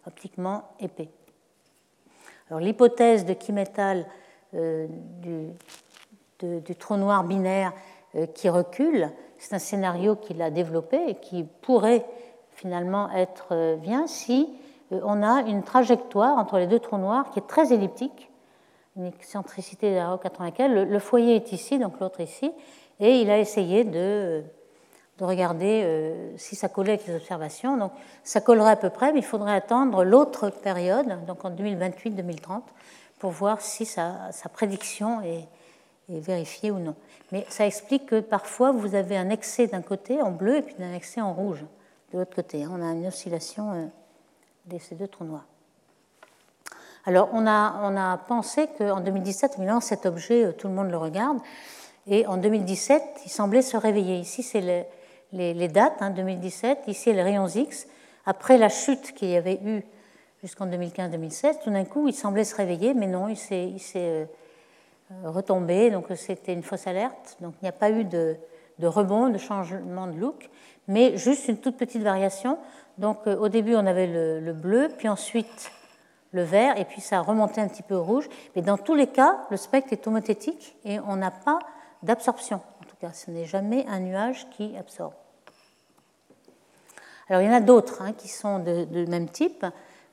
optiquement 0.07 0.65
épais. 0.81 1.09
Alors 2.51 2.61
l'hypothèse 2.61 3.25
de 3.25 3.33
Kimetal 3.33 4.05
euh, 4.53 4.87
du, 5.23 5.47
du, 6.45 6.77
trou 6.77 6.97
noir 6.97 7.25
binaire 7.25 7.73
qui 8.35 8.49
recule, 8.49 9.11
c'est 9.39 9.55
un 9.55 9.59
scénario 9.59 10.17
qu'il 10.17 10.41
a 10.43 10.51
développé 10.51 10.99
et 11.09 11.15
qui 11.15 11.45
pourrait 11.45 12.05
finalement 12.53 13.11
être 13.11 13.77
bien 13.77 14.07
si 14.07 14.49
euh, 14.93 15.01
on 15.05 15.23
a 15.23 15.43
une 15.43 15.63
trajectoire 15.63 16.39
entre 16.39 16.59
les 16.59 16.67
deux 16.67 16.79
trous 16.79 16.99
noirs 16.99 17.31
qui 17.31 17.39
est 17.39 17.47
très 17.47 17.73
elliptique, 17.73 18.31
une 18.97 19.07
excentricité 19.07 19.91
de 19.91 19.99
0,95. 19.99 20.69
Le, 20.69 20.85
le 20.85 20.99
foyer 20.99 21.37
est 21.37 21.53
ici, 21.53 21.79
donc 21.79 21.99
l'autre 22.01 22.21
ici, 22.21 22.53
et 23.01 23.21
il 23.21 23.31
a 23.31 23.39
essayé 23.39 23.85
de, 23.85 24.45
de 25.19 25.25
regarder 25.25 25.83
euh, 25.85 26.37
si 26.37 26.57
ça 26.57 26.69
collait 26.69 26.93
avec 26.93 27.07
les 27.07 27.17
observations. 27.17 27.77
Donc 27.77 27.93
ça 28.23 28.41
collerait 28.41 28.73
à 28.73 28.77
peu 28.77 28.91
près, 28.91 29.13
mais 29.13 29.21
il 29.21 29.25
faudrait 29.25 29.55
attendre 29.55 30.05
l'autre 30.05 30.51
période, 30.51 31.25
donc 31.27 31.45
en 31.45 31.51
2028-2030, 31.51 32.63
pour 33.19 33.31
voir 33.31 33.61
si 33.61 33.87
sa, 33.87 34.31
sa 34.33 34.49
prédiction 34.49 35.21
est, 35.23 35.49
est, 36.17 36.21
vérifiée 36.21 36.71
ou 36.71 36.79
non. 36.79 36.95
Mais 37.31 37.47
ça 37.49 37.67
explique 37.67 38.07
que 38.07 38.21
parfois 38.21 38.73
vous 38.73 38.95
avez 38.95 39.17
un 39.17 39.31
excès 39.31 39.67
d'un 39.67 39.83
côté 39.83 40.21
en 40.23 40.31
bleu 40.31 40.59
et 40.59 40.63
puis 40.63 40.75
un 40.81 40.95
excès 40.95 41.21
en 41.21 41.33
rouge 41.33 41.65
de 42.13 42.19
l'autre 42.19 42.35
côté. 42.35 42.67
On 42.67 42.83
a 42.83 42.93
une 42.93 43.07
oscillation 43.07 43.73
euh, 43.73 43.87
de 44.67 44.79
ces 44.79 44.95
deux 44.95 45.09
trous 45.09 45.25
noirs. 45.25 45.47
Alors, 47.05 47.31
on 47.33 47.47
a, 47.47 47.81
on 47.83 47.97
a 47.97 48.17
pensé 48.17 48.69
qu'en 48.79 49.01
2017, 49.01 49.55
évidemment, 49.59 49.81
cet 49.81 50.07
objet, 50.07 50.45
euh, 50.45 50.53
tout 50.53 50.69
le 50.69 50.75
monde 50.75 50.91
le 50.91 50.97
regarde, 50.97 51.39
et 52.07 52.27
en 52.27 52.37
2017, 52.37 53.03
il 53.25 53.31
semblait 53.31 53.63
se 53.63 53.77
réveiller. 53.77 54.19
Ici, 54.19 54.43
c'est 54.43 54.61
les, 54.61 55.55
les, 55.55 55.69
dates, 55.69 56.01
hein, 56.01 56.11
2017, 56.11 56.81
ici, 56.87 57.13
les 57.13 57.23
rayons 57.23 57.49
X. 57.49 57.87
Après 58.27 58.59
la 58.59 58.69
chute 58.69 59.13
qu'il 59.13 59.31
y 59.31 59.37
avait 59.37 59.61
eu 59.65 59.83
jusqu'en 60.43 60.67
2015-2016, 60.67 61.63
tout 61.63 61.71
d'un 61.71 61.85
coup, 61.85 62.09
il 62.09 62.15
semblait 62.15 62.45
se 62.45 62.55
réveiller, 62.55 62.95
mais 62.95 63.07
non, 63.07 63.29
il 63.29 63.37
s'est 63.37 64.29
euh, 65.11 65.31
retombé, 65.31 65.91
donc 65.91 66.07
c'était 66.17 66.53
une 66.53 66.63
fausse 66.63 66.87
alerte. 66.87 67.37
Donc, 67.41 67.55
il 67.61 67.65
n'y 67.65 67.69
a 67.69 67.73
pas 67.73 67.91
eu 67.91 68.05
de, 68.05 68.37
de 68.79 68.87
rebond, 68.87 69.29
de 69.29 69.39
changement 69.39 70.07
de 70.07 70.19
look, 70.19 70.51
mais 70.89 71.17
juste 71.17 71.49
une 71.49 71.59
toute 71.59 71.77
petite 71.77 72.03
variation. 72.03 72.59
Donc 72.99 73.27
euh, 73.27 73.37
au 73.37 73.49
début, 73.49 73.75
on 73.75 73.87
avait 73.87 74.07
le, 74.07 74.53
bleu, 74.53 74.89
puis 74.97 75.09
ensuite 75.09 75.73
le 76.33 76.43
vert, 76.43 76.79
et 76.79 76.85
puis 76.85 77.01
ça 77.01 77.19
a 77.19 77.21
remonté 77.21 77.61
un 77.61 77.69
petit 77.69 77.83
peu 77.83 77.95
au 77.95 78.03
rouge. 78.03 78.29
Mais 78.55 78.63
dans 78.63 78.79
tous 78.79 78.95
les 78.95 79.07
cas, 79.07 79.47
le 79.51 79.57
spectre 79.57 79.93
est 79.93 80.07
homothétique 80.07 80.77
et 80.85 80.99
on 81.01 81.17
n'a 81.17 81.31
pas 81.31 81.59
d'absorption. 82.03 82.61
En 82.81 82.85
tout 82.85 82.97
cas, 83.01 83.13
ce 83.13 83.31
n'est 83.31 83.45
jamais 83.45 83.87
un 83.89 84.01
nuage 84.01 84.47
qui 84.51 84.77
absorbe. 84.77 85.15
Alors 87.29 87.43
il 87.43 87.47
y 87.47 87.51
en 87.51 87.55
a 87.55 87.61
d'autres 87.61 88.03
hein, 88.03 88.13
qui 88.13 88.29
sont 88.29 88.59
de, 88.59 89.07
même 89.07 89.29
type. 89.29 89.65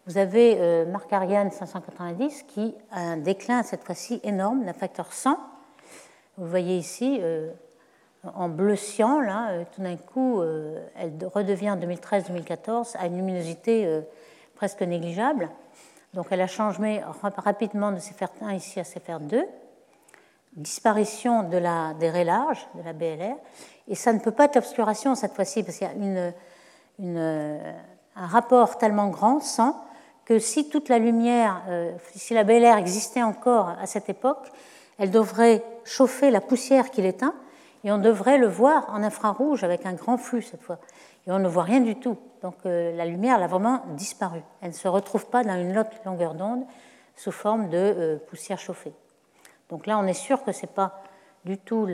Vous 0.10 0.18
avez 0.18 0.58
euh, 0.58 0.88
Marc 0.88 1.14
Ariane 1.14 1.52
590 1.52 2.42
qui 2.48 2.74
a 2.92 3.00
un 3.00 3.18
déclin 3.18 3.62
cette 3.62 3.84
fois-ci 3.84 4.20
énorme 4.24 4.66
d'un 4.66 4.74
facteur 4.74 5.14
100. 5.14 5.38
Vous 6.40 6.48
voyez 6.48 6.78
ici, 6.78 7.20
euh, 7.22 7.52
en 8.24 8.50
bleu 8.50 8.76
cyan, 8.76 9.20
là, 9.20 9.52
euh, 9.52 9.64
tout 9.72 9.84
d'un 9.84 9.98
coup, 9.98 10.42
elle 10.96 11.14
redevient 11.32 11.70
en 11.70 11.78
2013-2014 11.78 12.98
à 12.98 13.06
une 13.06 13.18
luminosité 13.18 14.02
presque 14.56 14.82
négligeable. 14.82 15.48
Donc 16.16 16.26
elle 16.32 16.42
a 16.42 16.48
changé 16.48 17.04
rapidement 17.38 17.92
de 17.92 18.00
CFR1 18.00 18.56
ici 18.56 18.80
à 18.80 18.84
CFR2, 18.84 19.46
disparition 20.54 21.44
de 21.44 21.58
la, 21.58 21.94
des 21.94 22.10
raies 22.10 22.24
larges, 22.24 22.68
de 22.74 22.82
la 22.82 22.94
BLR, 22.94 23.36
et 23.88 23.94
ça 23.94 24.12
ne 24.12 24.18
peut 24.18 24.32
pas 24.32 24.46
être 24.46 24.58
obscuration 24.58 25.14
cette 25.14 25.36
fois-ci, 25.36 25.62
parce 25.62 25.78
qu'il 25.78 25.88
y 25.88 27.18
a 27.20 27.24
un 28.16 28.26
rapport 28.26 28.80
tellement 28.80 29.10
grand, 29.10 29.40
sans 29.40 29.86
que 30.30 30.38
si 30.38 30.70
toute 30.70 30.90
la 30.90 31.00
lumière, 31.00 31.64
si 32.14 32.36
la 32.36 32.44
BLR 32.44 32.78
existait 32.78 33.24
encore 33.24 33.70
à 33.70 33.88
cette 33.88 34.10
époque, 34.10 34.52
elle 35.00 35.10
devrait 35.10 35.64
chauffer 35.86 36.30
la 36.30 36.40
poussière 36.40 36.92
qui 36.92 37.02
l'éteint, 37.02 37.34
et 37.84 37.92
on 37.92 37.98
devrait 37.98 38.38
le 38.38 38.48
voir 38.48 38.94
en 38.94 39.02
infrarouge 39.02 39.64
avec 39.64 39.88
un 39.88 39.94
grand 39.94 40.18
flux 40.18 40.44
cette 40.44 40.62
fois. 40.62 40.78
Et 41.26 41.32
on 41.32 41.40
ne 41.40 41.48
voit 41.48 41.64
rien 41.64 41.80
du 41.80 41.96
tout. 41.96 42.18
Donc 42.42 42.56
euh, 42.66 42.96
la 42.96 43.06
lumière 43.06 43.38
elle 43.38 43.44
a 43.44 43.48
vraiment 43.48 43.84
disparu. 43.96 44.42
Elle 44.62 44.70
ne 44.70 44.76
se 44.76 44.88
retrouve 44.88 45.26
pas 45.28 45.44
dans 45.44 45.56
une 45.56 45.78
autre 45.78 45.92
longueur 46.06 46.36
d'onde 46.36 46.64
sous 47.16 47.32
forme 47.32 47.70
de 47.70 47.78
euh, 47.78 48.18
poussière 48.30 48.60
chauffée. 48.60 48.94
Donc 49.70 49.88
là, 49.88 49.98
on 49.98 50.06
est 50.08 50.14
sûr 50.14 50.44
que 50.44 50.52
ce 50.52 50.62
n'est 50.62 50.72
pas 50.72 51.02
du 51.46 51.58
tout 51.58 51.88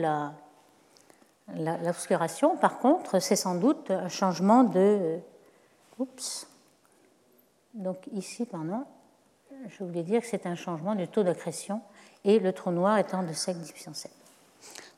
l'obscuration. 1.54 2.52
La, 2.54 2.58
Par 2.58 2.78
contre, 2.78 3.20
c'est 3.20 3.36
sans 3.36 3.54
doute 3.54 3.90
un 3.90 4.08
changement 4.08 4.64
de. 4.64 4.78
Euh, 4.78 5.18
oups. 5.98 6.48
Donc 7.76 7.98
ici, 8.12 8.46
pardon, 8.46 8.84
je 9.68 9.84
voulais 9.84 10.02
dire 10.02 10.22
que 10.22 10.26
c'est 10.26 10.46
un 10.46 10.54
changement 10.54 10.94
du 10.94 11.08
taux 11.08 11.22
d'accrétion 11.22 11.82
et 12.24 12.38
le 12.38 12.52
trou 12.52 12.70
noir 12.70 12.96
étant 12.96 13.22
de 13.22 13.32
sec 13.34 13.56
10 13.58 13.72
puissance 13.72 13.96
7. 13.98 14.10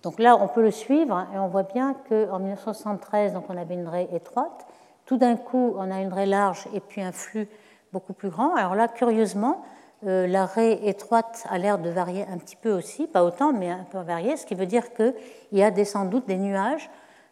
Donc 0.05 0.21
là, 0.21 0.37
on 0.37 0.47
peut 0.47 0.63
le 0.63 0.71
suivre 0.71 1.27
et 1.35 1.39
on 1.39 1.49
voit 1.49 1.65
bien 1.65 1.95
qu'en 2.09 2.39
1973, 2.39 3.33
donc 3.33 3.47
on 3.49 3.57
avait 3.57 3.75
une 3.75 3.89
raie 3.89 4.09
étroite. 4.13 4.67
Tout 5.07 5.17
d'un 5.17 5.37
coup, 5.37 5.75
on 5.77 5.91
a 5.91 6.01
une 6.01 6.13
raie 6.13 6.27
large 6.27 6.69
et 6.73 6.79
puis 6.79 7.03
un 7.03 7.11
flux 7.11 7.49
beaucoup 7.93 8.13
plus 8.13 8.31
grand. 8.31 8.55
Alors 8.55 8.77
là, 8.77 8.87
curieusement, 8.87 9.65
la 10.03 10.47
raie 10.47 10.79
étroite 10.87 11.45
a 11.51 11.59
l'air 11.59 11.79
de 11.79 11.91
varier 11.91 12.25
un 12.31 12.39
petit 12.39 12.55
peu 12.55 12.71
aussi, 12.71 13.09
pas 13.09 13.25
autant, 13.25 13.53
mais 13.53 13.71
un 13.71 13.87
peu 13.91 13.99
varier, 13.99 14.37
ce 14.37 14.47
qui 14.47 14.55
veut 14.55 14.67
dire 14.67 14.95
qu'il 14.95 15.15
y 15.51 15.65
a 15.65 15.73
des, 15.73 15.85
sans 15.85 16.05
doute 16.05 16.29
des 16.29 16.37
nuages 16.37 16.89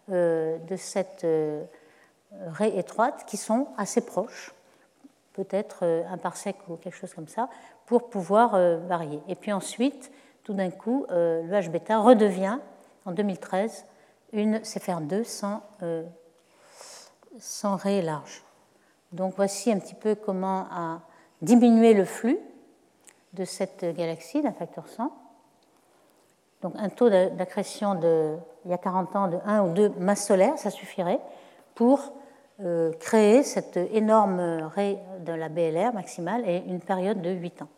de 0.08 0.76
cette 0.76 1.24
raie 2.48 2.76
étroite 2.76 3.24
qui 3.28 3.36
sont 3.36 3.68
assez 3.78 4.00
proches, 4.00 4.55
peut-être 5.36 5.84
un 6.10 6.18
parsec 6.18 6.56
ou 6.68 6.76
quelque 6.76 6.96
chose 6.96 7.14
comme 7.14 7.28
ça, 7.28 7.48
pour 7.86 8.08
pouvoir 8.10 8.58
varier. 8.86 9.22
Et 9.28 9.34
puis 9.36 9.52
ensuite, 9.52 10.10
tout 10.42 10.54
d'un 10.54 10.70
coup, 10.70 11.06
le 11.10 11.48
H 11.50 11.70
bêta 11.70 11.98
redevient, 11.98 12.58
en 13.04 13.12
2013, 13.12 13.86
une 14.32 14.58
CFR2 14.58 15.22
sans, 15.24 15.62
sans 17.38 17.76
raie 17.76 18.02
large. 18.02 18.42
Donc 19.12 19.34
voici 19.36 19.70
un 19.70 19.78
petit 19.78 19.94
peu 19.94 20.14
comment 20.14 20.66
a 20.70 21.00
diminué 21.42 21.94
le 21.94 22.04
flux 22.04 22.38
de 23.32 23.44
cette 23.44 23.84
galaxie 23.96 24.42
d'un 24.42 24.52
facteur 24.52 24.88
100. 24.88 25.12
Donc 26.62 26.74
un 26.76 26.88
taux 26.88 27.10
d'accrétion 27.10 27.94
de, 27.94 28.36
il 28.64 28.70
y 28.70 28.74
a 28.74 28.78
40 28.78 29.16
ans 29.16 29.28
de 29.28 29.38
1 29.44 29.62
ou 29.62 29.72
2 29.74 29.88
masses 29.98 30.26
solaires, 30.26 30.58
ça 30.58 30.70
suffirait 30.70 31.20
pour 31.74 32.00
euh, 32.00 32.15
créer 33.00 33.42
cette 33.42 33.76
énorme 33.76 34.70
raie 34.74 34.98
de 35.26 35.32
la 35.32 35.48
BLR 35.48 35.92
maximale 35.92 36.48
et 36.48 36.62
une 36.66 36.80
période 36.80 37.20
de 37.20 37.30
8 37.30 37.62
ans. 37.62 37.68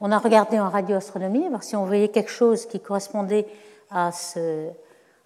On 0.00 0.12
a 0.12 0.18
regardé 0.18 0.58
en 0.60 0.68
radioastronomie, 0.68 1.48
voir 1.48 1.62
si 1.62 1.76
on 1.76 1.86
voyait 1.86 2.08
quelque 2.08 2.30
chose 2.30 2.66
qui 2.66 2.80
correspondait 2.80 3.46
à 3.90 4.12
ce, 4.12 4.68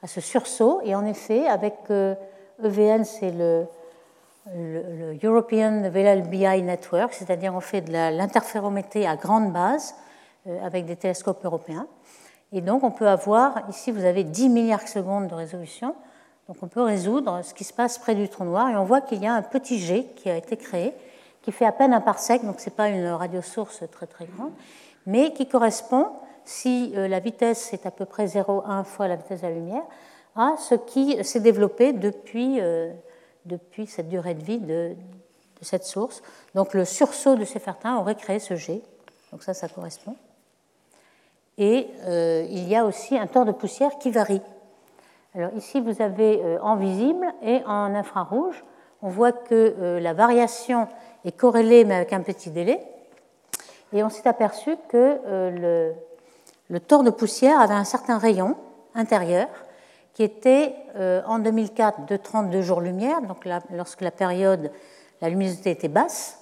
sursaut. 0.07 0.81
Et 0.85 0.95
en 0.95 1.05
effet, 1.05 1.49
avec 1.49 1.75
EVN, 1.91 2.21
euh, 2.61 2.99
e 3.01 3.05
c'est 3.05 3.33
le, 3.33 3.67
le, 4.55 5.19
European 5.23 5.91
VLBI 5.91 6.63
Network, 6.63 7.13
c'est-à-dire 7.13 7.55
on 7.55 7.61
fait 7.61 7.81
de 7.81 7.93
l'interférométrie 7.93 9.07
à 9.07 9.17
grande 9.17 9.53
base 9.53 9.95
euh, 10.47 10.65
avec 10.65 10.85
des 10.85 10.97
télescopes 10.97 11.45
européens. 11.45 11.87
Et 12.53 12.61
donc 12.61 12.85
on 12.85 12.91
peut 12.91 13.09
avoir, 13.09 13.69
ici 13.69 13.91
vous 13.91 14.05
avez 14.05 14.23
10 14.23 14.49
milliards 14.49 14.85
de 14.85 14.89
secondes 14.89 15.29
de 15.29 15.35
résolution, 15.35 15.95
donc 16.49 16.57
on 16.63 16.67
peut 16.67 16.83
résoudre 16.83 17.43
ce 17.45 17.53
qui 17.53 17.65
se 17.65 17.75
passe 17.75 17.99
près 17.99 18.15
du 18.15 18.29
trou 18.29 18.45
noir 18.45 18.71
et 18.71 18.77
on 18.77 18.85
voit 18.85 19.03
qu'il 19.03 19.23
y 19.23 19.27
a 19.27 19.35
un 19.35 19.43
petit 19.43 19.79
jet 19.79 20.07
qui 20.17 20.31
a 20.31 20.37
été 20.37 20.57
créé, 20.57 20.95
qui 21.43 21.53
fait 21.53 21.67
à 21.67 21.73
peine 21.73 21.93
un 21.93 22.01
parsec, 22.01 22.45
donc 22.45 22.59
ce 22.61 22.71
n'est 22.71 22.75
pas 22.75 22.89
une 22.89 23.07
radiosource 23.07 23.85
très 23.93 24.07
très 24.07 24.27
grande, 24.27 24.53
mais 25.07 25.33
qui 25.35 25.47
correspond, 25.47 26.07
si 26.47 26.93
euh, 26.97 27.07
la 27.07 27.21
vitesse 27.21 27.73
est 27.75 27.85
à 27.85 27.91
peu 27.91 28.07
près 28.07 28.27
0,1 28.27 28.85
fois 28.85 29.09
la 29.09 29.17
vitesse 29.17 29.43
de 29.43 29.47
la 29.47 29.53
lumière, 29.53 29.85
à 30.37 30.55
ce 30.59 30.75
qui 30.75 31.23
s'est 31.23 31.41
développé 31.41 31.93
depuis 31.93 32.61
euh, 32.61 32.93
depuis 33.45 33.87
cette 33.87 34.09
durée 34.09 34.35
de 34.35 34.43
vie 34.43 34.59
de, 34.59 34.95
cette 35.61 35.85
source. 35.85 36.23
Donc 36.55 36.75
le 36.75 36.85
sursaut 36.85 37.35
de 37.35 37.45
ces 37.45 37.59
fertins 37.59 37.97
aurait 37.99 38.15
créé 38.15 38.39
ce 38.39 38.55
jet. 38.55 38.81
Donc 39.33 39.43
ça, 39.43 39.55
ça 39.55 39.69
correspond. 39.69 40.15
Et 41.57 41.89
euh, 42.05 42.47
il 42.49 42.69
y 42.69 42.77
a 42.77 42.85
aussi 42.85 43.19
un 43.19 43.27
tort 43.27 43.45
de 43.45 43.51
poussière 43.53 43.99
qui 43.99 44.11
varie. 44.11 44.41
Alors 45.35 45.53
ici, 45.55 45.81
vous 45.81 46.03
avez 46.03 46.43
euh, 46.43 46.59
en 46.63 46.77
visible 46.77 47.27
et 47.43 47.63
en 47.67 47.95
infrarouge, 47.95 48.65
on 49.03 49.09
voit 49.09 49.33
que 49.33 49.75
euh, 49.79 50.01
la 50.01 50.13
variation 50.15 50.89
est 51.25 51.37
corrélée 51.37 51.85
mais 51.85 51.95
avec 51.95 52.13
un 52.13 52.23
petit 52.23 52.51
délai. 52.51 52.81
Et 53.93 54.03
on 54.03 54.11
s'est 54.11 54.29
aperçu 54.29 54.77
que 54.89 55.19
le, 55.27 55.95
le 56.69 56.81
tort 56.81 57.03
de 57.05 57.11
poussière 57.11 57.59
avait 57.59 57.73
un 57.73 57.85
certain 57.85 58.19
rayon 58.19 58.55
intérieur 58.95 59.49
qui 60.19 60.25
était 60.25 60.75
euh, 60.97 61.23
en 61.27 61.39
2004 61.39 62.07
de 62.07 62.17
32 62.17 62.61
jours-lumière, 62.61 63.23
donc 63.23 63.49
lorsque 63.71 64.01
la 64.01 64.11
période, 64.11 64.73
la 65.21 65.29
luminosité 65.29 65.71
était 65.71 65.87
basse, 65.87 66.41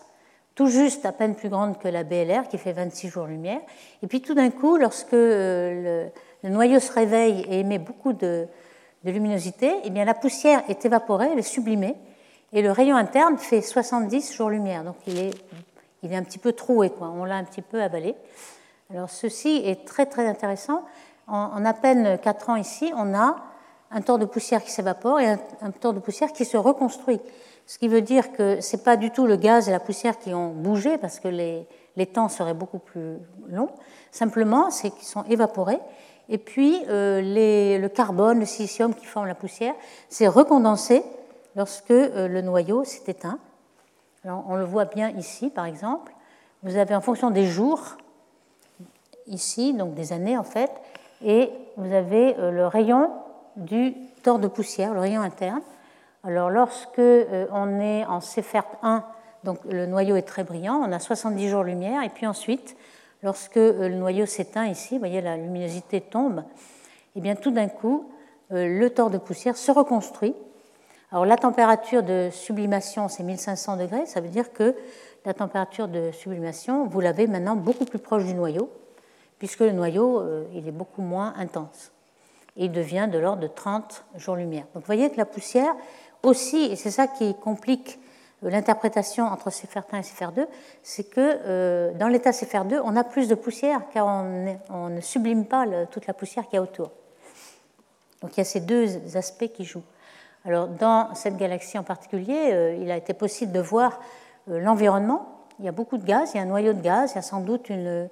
tout 0.54 0.68
juste 0.68 1.04
à 1.04 1.12
peine 1.12 1.34
plus 1.34 1.50
grande 1.50 1.78
que 1.78 1.86
la 1.86 2.02
BLR 2.02 2.48
qui 2.48 2.56
fait 2.56 2.72
26 2.72 3.08
jours-lumière. 3.08 3.60
Et 4.02 4.06
puis 4.06 4.22
tout 4.22 4.32
d'un 4.32 4.50
coup, 4.50 4.78
lorsque 4.78 5.12
euh, 5.12 6.08
le, 6.42 6.48
noyau 6.48 6.80
se 6.80 6.90
réveille 6.90 7.44
et 7.50 7.60
émet 7.60 7.78
beaucoup 7.78 8.14
de, 9.06 9.10
luminosité, 9.10 9.72
eh 9.84 9.90
bien 9.90 10.04
la 10.04 10.14
poussière 10.14 10.62
est 10.68 10.84
évaporée, 10.84 11.28
elle 11.32 11.38
est 11.38 11.42
sublimée, 11.42 11.96
et 12.52 12.62
le 12.62 12.70
rayon 12.70 12.96
interne 12.96 13.38
fait 13.38 13.60
70 13.60 14.34
jours-lumière. 14.34 14.84
Donc 14.84 14.96
il 15.06 15.18
est, 15.18 15.30
il 16.02 16.12
est 16.12 16.16
un 16.16 16.22
petit 16.22 16.38
peu 16.38 16.52
troué, 16.52 16.92
on 17.00 17.24
l'a 17.24 17.36
un 17.36 17.44
petit 17.44 17.62
peu 17.62 17.82
avalé. 17.82 18.14
Alors 18.90 19.10
ceci 19.10 19.62
est 19.64 19.86
très 19.86 20.06
très 20.06 20.26
intéressant. 20.26 20.84
En, 21.26 21.64
à 21.64 21.74
peine 21.74 22.18
4 22.22 22.50
ans 22.50 22.56
ici, 22.56 22.92
on 22.96 23.14
a 23.14 23.36
un 23.90 24.00
tort 24.00 24.18
de 24.18 24.26
poussière 24.26 24.62
qui 24.62 24.70
s'évapore 24.70 25.20
et 25.20 25.26
un, 25.28 25.38
un 25.62 25.92
de 25.92 25.98
poussière 25.98 26.32
qui 26.32 26.44
se 26.44 26.56
reconstruit. 26.56 27.20
Ce 27.66 27.78
qui 27.78 27.88
veut 27.88 28.00
dire 28.00 28.32
que 28.32 28.60
ce 28.60 28.76
n'est 28.76 28.82
pas 28.82 28.96
du 28.96 29.10
tout 29.10 29.26
le 29.26 29.36
gaz 29.36 29.68
et 29.68 29.72
la 29.72 29.80
poussière 29.80 30.18
qui 30.18 30.32
ont 30.32 30.50
bougé 30.50 30.98
parce 30.98 31.18
que 31.18 31.26
les, 31.26 31.66
les 31.96 32.06
temps 32.06 32.28
seraient 32.28 32.54
beaucoup 32.54 32.78
plus 32.78 33.18
longs. 33.48 33.70
Simplement, 34.12 34.70
c'est 34.70 34.90
qu'ils 34.90 35.06
sont 35.06 35.24
évaporés. 35.24 35.80
Et 36.28 36.38
puis, 36.38 36.82
euh, 36.88 37.78
le 37.78 37.88
carbone, 37.88 38.40
le 38.40 38.46
silicium 38.46 38.94
qui 38.94 39.06
forme 39.06 39.26
la 39.26 39.34
poussière, 39.34 39.74
s'est 40.08 40.26
recondensé 40.26 41.02
lorsque 41.54 41.90
euh, 41.90 42.28
le 42.28 42.42
noyau 42.42 42.84
s'est 42.84 43.10
éteint. 43.10 43.38
On 44.24 44.56
le 44.56 44.64
voit 44.64 44.86
bien 44.86 45.10
ici, 45.10 45.50
par 45.50 45.66
exemple. 45.66 46.12
Vous 46.64 46.76
avez 46.76 46.96
en 46.96 47.00
fonction 47.00 47.30
des 47.30 47.46
jours, 47.46 47.96
ici, 49.28 49.72
donc 49.72 49.94
des 49.94 50.12
années 50.12 50.36
en 50.36 50.42
fait, 50.42 50.70
et 51.24 51.50
vous 51.76 51.92
avez 51.94 52.36
euh, 52.38 52.50
le 52.50 52.66
rayon 52.66 53.12
du 53.54 53.94
tort 54.24 54.40
de 54.40 54.48
poussière, 54.48 54.94
le 54.94 55.00
rayon 55.00 55.20
interne. 55.20 55.62
Alors 56.24 56.50
lorsque 56.50 57.00
on 57.00 57.80
est 57.80 58.04
en 58.06 58.20
Cépherte 58.20 58.76
1, 58.82 59.04
donc 59.44 59.58
le 59.64 59.86
noyau 59.86 60.16
est 60.16 60.22
très 60.22 60.42
brillant, 60.42 60.82
on 60.84 60.90
a 60.90 60.98
70 60.98 61.48
jours 61.48 61.62
lumière, 61.62 62.02
et 62.02 62.08
puis 62.08 62.26
ensuite, 62.26 62.76
lorsque 63.26 63.58
euh, 63.58 63.88
le 63.88 63.96
noyau 63.96 64.24
s'éteint 64.24 64.66
ici, 64.66 64.98
voyez 64.98 65.20
la 65.20 65.36
luminosité 65.36 66.00
tombe, 66.00 66.38
et 66.38 67.18
eh 67.18 67.20
bien 67.20 67.34
tout 67.34 67.50
d'un 67.50 67.68
coup, 67.68 68.08
euh, 68.52 68.78
le 68.78 68.88
tort 68.88 69.10
de 69.10 69.18
poussière 69.18 69.56
se 69.56 69.70
reconstruit. 69.72 70.34
Alors 71.10 71.26
la 71.26 71.36
température 71.36 72.02
de 72.02 72.30
sublimation, 72.32 73.08
c'est 73.08 73.22
1500 73.24 73.76
degrés, 73.76 74.06
ça 74.06 74.20
veut 74.20 74.28
dire 74.28 74.52
que 74.52 74.74
la 75.24 75.34
température 75.34 75.88
de 75.88 76.12
sublimation, 76.12 76.86
vous 76.86 77.00
l'avez 77.00 77.26
maintenant 77.26 77.56
beaucoup 77.56 77.84
plus 77.84 77.98
proche 77.98 78.24
du 78.24 78.34
noyau, 78.34 78.70
puisque 79.38 79.60
le 79.60 79.72
noyau, 79.72 80.22
il 80.54 80.66
est 80.66 80.72
beaucoup 80.72 81.02
moins 81.02 81.34
intense 81.36 81.92
il 82.56 82.72
devient 82.72 83.08
de 83.10 83.18
l'ordre 83.18 83.42
de 83.42 83.48
30 83.48 84.04
jours-lumière. 84.16 84.64
Donc 84.74 84.82
vous 84.82 84.86
voyez 84.86 85.10
que 85.10 85.18
la 85.18 85.26
poussière 85.26 85.74
aussi, 86.22 86.64
et 86.64 86.76
c'est 86.76 86.90
ça 86.90 87.06
qui 87.06 87.34
complique 87.34 87.98
euh, 87.98 88.00
l'interprétation 88.42 89.24
entre 89.26 89.50
CFR1 89.50 89.98
et 89.98 90.00
CFR2, 90.00 90.46
c'est 90.82 91.04
que 91.04 91.20
euh, 91.20 91.92
dans 91.94 92.08
l'état 92.08 92.30
CFR2, 92.30 92.80
on 92.84 92.96
a 92.96 93.04
plus 93.04 93.28
de 93.28 93.34
poussière 93.34 93.82
car 93.92 94.06
on, 94.06 94.88
ne 94.88 95.00
sublime 95.00 95.46
pas 95.46 95.64
toute 95.90 96.06
la 96.06 96.14
poussière 96.14 96.44
qu'il 96.44 96.54
y 96.54 96.58
a 96.58 96.62
autour. 96.62 96.90
Donc 98.22 98.36
il 98.36 98.38
y 98.38 98.40
a 98.40 98.44
ces 98.44 98.60
deux 98.60 99.16
aspects 99.16 99.48
qui 99.52 99.64
jouent. 99.64 99.84
Alors 100.44 100.68
dans 100.68 101.14
cette 101.14 101.36
galaxie 101.36 101.78
en 101.78 101.82
particulier, 101.82 102.50
euh, 102.52 102.78
il 102.80 102.90
a 102.90 102.96
été 102.96 103.14
possible 103.14 103.52
de 103.52 103.60
voir 103.60 104.00
l'environnement. 104.46 105.44
Il 105.58 105.64
y 105.64 105.68
a 105.68 105.72
beaucoup 105.72 105.98
de 105.98 106.04
gaz, 106.04 106.32
il 106.34 106.36
y 106.36 106.40
a 106.40 106.42
un 106.42 106.46
noyau 106.46 106.72
de 106.72 106.80
gaz, 106.80 107.12
il 107.12 107.14
y 107.16 107.18
a 107.18 107.22
sans 107.22 107.40
doute 107.40 107.68
une, 107.68 108.08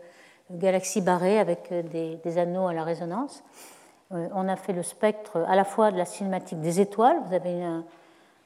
galaxie 0.51 1.01
barrée 1.01 1.39
avec 1.39 1.73
des 1.73 2.39
anneaux 2.39 2.67
à 2.67 2.75
la 2.75 2.85
résonance. 2.85 3.43
Euh, 4.13 4.29
on 4.35 4.49
a 4.49 4.57
fait 4.57 4.73
le 4.73 4.83
spectre 4.83 5.45
à 5.49 5.57
la 5.57 5.65
fois 5.65 5.91
de 5.91 5.97
la 5.97 6.05
cinématique 6.05 6.61
des 6.61 6.81
étoiles, 6.81 7.17
vous 7.27 7.35
avez 7.35 7.63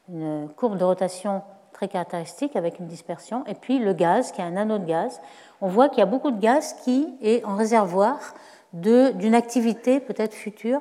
une, 0.09 0.49
courbe 0.57 0.79
de 0.79 0.85
rotation 0.85 1.43
très 1.79 1.87
caractéristique 1.87 2.57
avec 2.57 2.81
une 2.81 2.89
dispersion, 2.89 3.47
et 3.47 3.55
puis 3.55 3.79
le 3.79 3.93
gaz, 3.93 4.33
qui 4.33 4.41
est 4.41 4.45
un 4.45 4.57
anneau 4.57 4.79
de 4.79 4.85
gaz. 4.85 5.21
On 5.61 5.69
voit 5.69 5.89
qu'il 5.89 6.01
y 6.01 6.03
a 6.03 6.07
beaucoup 6.07 6.33
de 6.33 6.41
gaz 6.41 6.75
qui 6.83 7.15
est 7.23 7.45
en 7.45 7.55
réservoir 7.55 8.35
d'une 8.73 9.35
activité 9.37 10.01
peut-être 10.01 10.35
future 10.35 10.81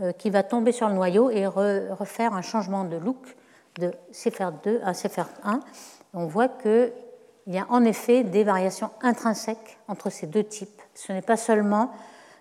euh, 0.00 0.12
qui 0.12 0.30
va 0.30 0.42
tomber 0.42 0.72
sur 0.72 0.88
le 0.88 0.94
noyau 0.94 1.28
et 1.28 1.46
refaire 1.46 2.32
un 2.32 2.40
changement 2.40 2.84
de 2.84 2.96
look 2.96 3.36
de 3.78 3.92
CFR2 4.14 4.80
à 4.82 4.92
CFR1. 4.92 5.60
On 6.14 6.24
voit 6.24 6.48
qu'il 6.48 6.90
y 7.46 7.58
a 7.58 7.66
en 7.68 7.84
effet 7.84 8.24
des 8.24 8.42
variations 8.42 8.88
intrinsèques 9.02 9.78
entre 9.88 10.08
ces 10.08 10.26
deux 10.26 10.44
types. 10.44 10.80
Ce 10.94 11.12
n'est 11.12 11.20
pas 11.20 11.36
seulement 11.36 11.90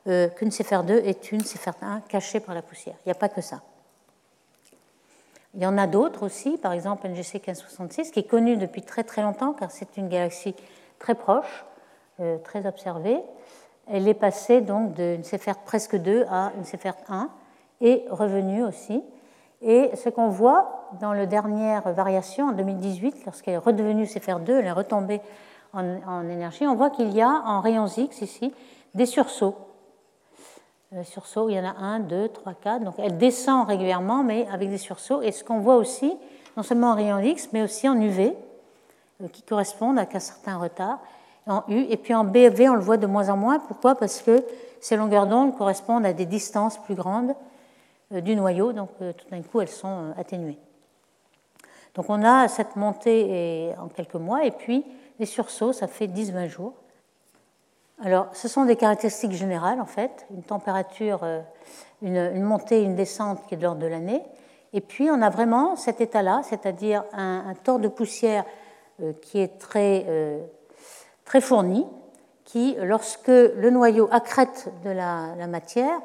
euh, 0.07 0.29
qu'une 0.29 0.49
CFR2 0.49 1.03
est 1.03 1.33
une 1.33 1.41
CFR1 1.41 2.07
cachée 2.07 2.39
par 2.39 2.55
la 2.55 2.61
poussière. 2.61 2.95
Il 3.05 3.09
n'y 3.09 3.11
a 3.11 3.19
pas 3.19 3.27
que 3.27 3.41
ça. 3.41 3.61
Il 5.55 5.63
y 5.63 5.65
en 5.65 5.77
a 5.77 5.87
d'autres 5.87 6.23
aussi, 6.25 6.57
par 6.57 6.73
exemple 6.73 7.07
NGC 7.07 7.35
1566, 7.39 8.11
qui 8.11 8.19
est 8.19 8.29
connue 8.29 8.57
depuis 8.57 8.81
très 8.81 9.03
très 9.03 9.21
longtemps, 9.21 9.53
car 9.53 9.71
c'est 9.71 9.97
une 9.97 10.07
galaxie 10.07 10.55
très 10.99 11.15
proche, 11.15 11.65
euh, 12.19 12.37
très 12.37 12.67
observée. 12.67 13.19
Elle 13.87 14.07
est 14.07 14.13
passée 14.13 14.61
donc 14.61 14.93
d'une 14.93 15.23
CFR 15.23 15.57
presque 15.65 15.95
2 15.95 16.25
à 16.29 16.51
une 16.57 16.63
CFR 16.63 16.93
1 17.09 17.29
et 17.81 18.05
revenue 18.11 18.63
aussi. 18.63 19.03
Et 19.61 19.89
ce 19.95 20.09
qu'on 20.09 20.29
voit 20.29 20.87
dans 21.01 21.13
la 21.13 21.25
dernière 21.25 21.91
variation 21.93 22.49
en 22.49 22.51
2018, 22.51 23.25
lorsqu'elle 23.25 23.55
est 23.55 23.57
redevenue 23.57 24.05
CFR 24.05 24.39
2, 24.39 24.59
elle 24.59 24.65
est 24.65 24.71
retombée 24.71 25.21
en, 25.73 26.29
énergie, 26.29 26.65
on 26.65 26.75
voit 26.75 26.89
qu'il 26.89 27.11
y 27.11 27.21
a 27.21 27.29
en 27.45 27.61
rayons 27.61 27.85
X 27.85 28.21
ici 28.21 28.53
des 28.95 29.05
sursauts 29.05 29.55
sursauts, 31.03 31.49
il 31.49 31.55
y 31.55 31.59
en 31.59 31.65
a 31.65 31.75
un, 31.77 31.99
deux, 31.99 32.29
trois, 32.29 32.53
quatre. 32.53 32.83
Donc 32.83 32.95
elle 32.97 33.17
descend 33.17 33.67
régulièrement, 33.67 34.23
mais 34.23 34.47
avec 34.51 34.69
des 34.69 34.77
sursauts. 34.77 35.21
Et 35.21 35.31
ce 35.31 35.43
qu'on 35.43 35.59
voit 35.59 35.75
aussi, 35.75 36.15
non 36.57 36.63
seulement 36.63 36.91
en 36.91 36.95
rayon 36.95 37.19
X, 37.19 37.49
mais 37.53 37.61
aussi 37.61 37.87
en 37.87 37.99
UV, 37.99 38.35
euh, 39.21 39.27
qui 39.27 39.43
correspondent 39.43 39.99
à 39.99 40.07
un 40.11 40.19
certain 40.19 40.57
retard. 40.57 40.99
en 41.47 41.63
U, 41.67 41.85
et 41.89 41.97
puis 41.97 42.13
en 42.13 42.23
BV, 42.23 42.69
on 42.69 42.75
le 42.75 42.81
voit 42.81 42.97
de 42.97 43.07
moins 43.07 43.29
en 43.29 43.37
moins. 43.37 43.59
Pourquoi? 43.59 43.95
Parce 43.95 44.21
que 44.21 44.43
ces 44.81 44.95
longueurs 44.95 45.27
d'onde 45.27 45.57
correspondent 45.57 46.05
à 46.05 46.13
des 46.13 46.25
distances 46.25 46.77
plus 46.77 46.95
grandes 46.95 47.35
euh, 48.13 48.21
du 48.21 48.35
noyau, 48.35 48.73
donc 48.73 48.89
euh, 49.01 49.13
tout 49.13 49.27
d'un 49.29 49.41
coup, 49.41 49.61
elles 49.61 49.69
sont 49.69 50.13
atténuées. 50.17 50.57
Donc 51.95 52.05
on 52.09 52.23
a 52.23 52.47
cette 52.47 52.75
montée 52.75 53.73
en 53.79 53.87
quelques 53.87 54.13
mois, 54.15 54.45
et 54.45 54.51
puis 54.51 54.85
les 55.19 55.25
sursauts, 55.25 55.73
ça 55.73 55.87
fait 55.87 56.07
10-20 56.07 56.47
jours. 56.47 56.73
Alors, 58.03 58.27
ce 58.33 58.47
sont 58.47 58.65
des 58.65 58.75
caractéristiques 58.75 59.33
générales, 59.33 59.81
en 59.81 59.85
fait, 59.85 60.25
une 60.31 60.43
température, 60.43 61.19
une, 62.01 62.43
montée, 62.43 62.81
une 62.81 62.95
descente 62.95 63.45
qui 63.47 63.55
est 63.55 63.57
de 63.57 63.63
l'ordre 63.63 63.81
de 63.81 63.87
l'année. 63.87 64.23
Et 64.71 64.81
puis, 64.81 65.09
on 65.11 65.21
a 65.21 65.29
vraiment 65.29 65.75
cet 65.75 65.99
état-là, 65.99 66.41
c'est-à-dire 66.43 67.03
un, 67.11 67.53
un, 67.67 67.79
de 67.79 67.87
poussière 67.89 68.45
qui 69.21 69.39
est 69.39 69.59
très 69.59 70.05
très 71.29 71.41
fourni, 71.41 71.85
qui, 72.43 72.75
lorsque 72.81 73.27
le 73.27 73.69
noyau 73.69 74.09
accrète 74.11 74.73
de 74.83 74.89
la, 74.89 75.45
matière, 75.45 75.99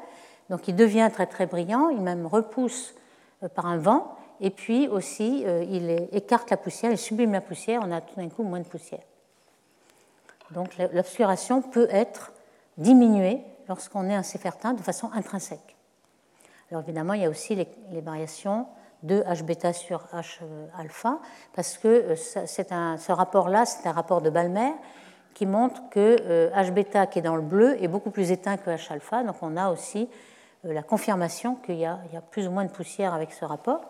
donc 0.51 0.67
il 0.67 0.75
devient 0.75 1.09
très 1.11 1.25
très 1.25 1.47
brillant, 1.47 1.89
il 1.89 1.99
même 1.99 2.27
repousse 2.27 2.93
euh, 3.41 3.49
par 3.49 3.65
un 3.65 3.77
vent, 3.77 4.15
et 4.39 4.51
puis 4.51 4.87
aussi 4.87 5.43
euh, 5.47 5.65
il 5.67 5.89
écarte 6.11 6.51
la 6.51 6.57
poussière, 6.57 6.91
il 6.91 6.99
sublime 6.99 7.31
la 7.31 7.41
poussière, 7.41 7.81
on 7.83 7.91
a 7.91 8.01
tout 8.01 8.15
d'un 8.17 8.29
coup 8.29 8.43
moins 8.43 8.59
de 8.59 8.67
poussière. 8.67 9.01
Donc 10.51 10.77
l'obscuration 10.93 11.61
peut 11.61 11.87
être 11.89 12.31
diminuée 12.77 13.41
lorsqu'on 13.67 14.09
est 14.09 14.15
un 14.15 14.23
Céfertin 14.23 14.73
de 14.73 14.81
façon 14.81 15.09
intrinsèque. 15.13 15.75
Alors 16.71 16.83
évidemment, 16.83 17.13
il 17.13 17.21
y 17.21 17.25
a 17.25 17.29
aussi 17.29 17.55
les, 17.55 18.01
variations 18.01 18.67
de 19.03 19.21
H 19.21 19.43
bêta 19.43 19.73
sur 19.73 20.07
H 20.13 20.39
euh, 20.41 21.11
parce 21.53 21.77
que 21.77 22.15
un, 22.71 22.97
ce 22.97 23.11
rapport-là, 23.11 23.65
c'est 23.65 23.87
un 23.87 23.91
rapport 23.91 24.21
de 24.21 24.29
Balmer, 24.29 24.73
qui 25.35 25.45
montre 25.45 25.81
que 25.91 26.17
H 26.53 26.71
euh, 26.71 27.05
qui 27.05 27.19
est 27.19 27.21
dans 27.21 27.35
le 27.35 27.41
bleu 27.41 27.81
est 27.83 27.87
beaucoup 27.87 28.09
plus 28.09 28.31
éteint 28.31 28.57
que 28.57 28.71
H 28.71 28.91
alpha. 28.91 29.23
Donc 29.23 29.35
on 29.41 29.57
a 29.57 29.69
aussi 29.69 30.09
euh, 30.65 30.73
la 30.73 30.81
confirmation 30.81 31.55
qu'il 31.55 31.75
y, 31.75 31.85
a 31.85 31.99
plus 32.31 32.47
ou 32.47 32.51
moins 32.51 32.65
de 32.65 32.71
poussière 32.71 33.13
avec 33.13 33.31
ce 33.33 33.45
rapport. 33.45 33.81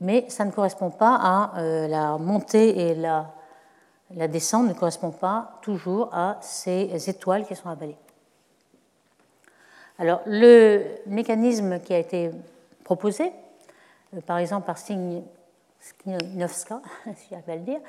Mais 0.00 0.26
ça 0.28 0.44
ne 0.44 0.50
correspond 0.50 0.90
pas 0.90 1.18
à 1.20 1.58
euh, 1.58 1.88
la 1.88 2.18
montée 2.18 2.78
et 2.78 2.94
la, 2.94 3.32
la 4.14 4.28
descente 4.28 4.68
ne 4.68 4.72
correspond 4.72 5.10
pas 5.10 5.58
toujours 5.62 6.10
à 6.12 6.38
ces 6.40 7.10
étoiles 7.10 7.46
qui 7.46 7.56
sont 7.56 7.68
avalées. 7.68 7.96
Alors 9.98 10.20
le 10.26 10.84
mécanisme 11.06 11.80
qui 11.80 11.94
a 11.94 11.98
été 11.98 12.30
proposé, 12.84 13.32
par 14.26 14.38
exemple 14.38 14.66
par 14.66 14.78
Stignovska, 14.78 16.80
si 17.16 17.28
j'arrive 17.30 17.44
le 17.48 17.58
dire, 17.58 17.80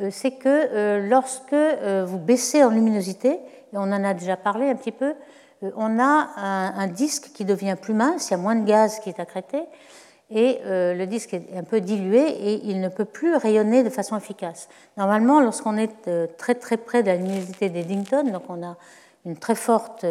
euh, 0.00 0.10
c'est 0.12 0.32
que 0.32 0.48
euh, 0.48 1.08
lorsque 1.08 1.52
euh, 1.52 2.04
vous 2.06 2.18
baissez 2.18 2.64
en 2.64 2.70
luminosité, 2.70 3.30
et 3.30 3.76
on 3.76 3.82
en 3.82 4.04
a 4.04 4.14
déjà 4.14 4.36
parlé 4.36 4.68
un 4.68 4.76
petit 4.76 4.92
peu, 4.92 5.14
on 5.76 5.98
a 5.98 6.28
un, 6.36 6.86
disque 6.86 7.30
qui 7.34 7.44
devient 7.44 7.76
plus 7.80 7.92
mince, 7.92 8.28
il 8.28 8.30
y 8.30 8.34
a 8.34 8.36
moins 8.36 8.54
de 8.54 8.64
gaz 8.64 9.00
qui 9.00 9.08
est 9.08 9.18
accrété, 9.18 9.58
et 10.30 10.60
le 10.64 11.06
disque 11.06 11.32
est 11.32 11.56
un 11.56 11.62
peu 11.62 11.80
dilué 11.80 12.20
et 12.20 12.60
il 12.64 12.80
ne 12.80 12.88
peut 12.88 13.06
plus 13.06 13.34
rayonner 13.34 13.82
de 13.82 13.88
façon 13.88 14.16
efficace. 14.16 14.68
Normalement, 14.98 15.40
lorsqu'on 15.40 15.76
est 15.78 15.90
très 16.36 16.54
très 16.54 16.76
près 16.76 17.02
de 17.02 17.08
la 17.08 17.16
luminosité 17.16 17.70
d'Eddington, 17.70 18.30
donc 18.30 18.42
on 18.50 18.62
a 18.62 18.76
une 19.24 19.36
très 19.38 19.54
forte 19.54 20.04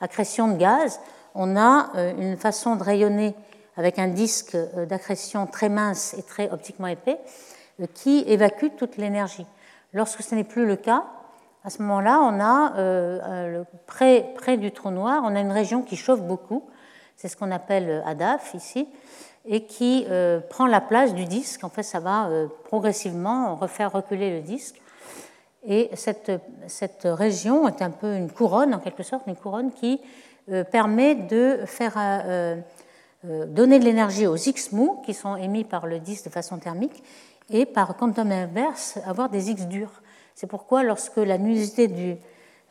accrétion 0.00 0.48
de 0.48 0.56
gaz, 0.56 1.00
on 1.34 1.58
a 1.58 1.90
une 2.18 2.38
façon 2.38 2.76
de 2.76 2.82
rayonner 2.82 3.34
avec 3.76 3.98
un 3.98 4.08
disque 4.08 4.56
d'accrétion 4.88 5.46
très 5.46 5.68
mince 5.68 6.14
et 6.18 6.22
très 6.22 6.50
optiquement 6.50 6.86
épais 6.86 7.18
qui 7.88 8.24
évacue 8.26 8.66
toute 8.76 8.96
l'énergie. 8.96 9.46
Lorsque 9.92 10.22
ce 10.22 10.34
n'est 10.34 10.44
plus 10.44 10.66
le 10.66 10.76
cas, 10.76 11.04
à 11.64 11.70
ce 11.70 11.82
moment-là, 11.82 12.20
on 12.20 12.40
a 12.40 12.76
euh, 12.76 13.64
près, 13.86 14.32
près, 14.34 14.56
du 14.56 14.72
trou 14.72 14.90
noir, 14.90 15.22
on 15.24 15.34
a 15.34 15.40
une 15.40 15.52
région 15.52 15.82
qui 15.82 15.96
chauffe 15.96 16.22
beaucoup, 16.22 16.64
c'est 17.16 17.28
ce 17.28 17.36
qu'on 17.36 17.50
appelle 17.50 18.02
ADAF 18.06 18.54
ici, 18.54 18.88
et 19.46 19.64
qui 19.64 20.06
euh, 20.08 20.40
prend 20.40 20.66
la 20.66 20.80
place 20.80 21.14
du 21.14 21.24
disque. 21.24 21.64
En 21.64 21.68
fait, 21.68 21.82
ça 21.82 22.00
va 22.00 22.28
euh, 22.28 22.46
progressivement 22.64 23.56
refaire 23.56 23.92
reculer 23.92 24.30
le 24.30 24.40
disque. 24.40 24.80
Et 25.66 25.90
cette, 25.94 26.32
cette, 26.66 27.02
région 27.04 27.68
est 27.68 27.82
un 27.82 27.90
peu 27.90 28.14
une 28.14 28.30
couronne, 28.30 28.74
en 28.74 28.78
quelque 28.78 29.02
sorte, 29.02 29.26
une 29.26 29.36
couronne 29.36 29.72
qui 29.72 30.00
permet 30.72 31.14
de 31.14 31.58
faire 31.66 31.98
donner 33.22 33.78
de 33.78 33.84
l'énergie 33.84 34.26
aux 34.26 34.38
X-mous 34.38 35.02
qui 35.04 35.12
sont 35.12 35.36
émis 35.36 35.64
par 35.64 35.86
le 35.86 35.98
disque 35.98 36.24
de 36.24 36.30
façon 36.30 36.56
thermique 36.56 37.04
et 37.50 37.66
par 37.66 37.96
quantum 37.96 38.30
inverse 38.30 38.98
avoir 39.04 39.28
des 39.28 39.50
X 39.50 39.66
durs. 39.66 39.92
C'est 40.34 40.46
pourquoi 40.46 40.82
lorsque 40.82 41.16
la 41.16 41.36
luminosité 41.36 41.88
du, 41.88 42.16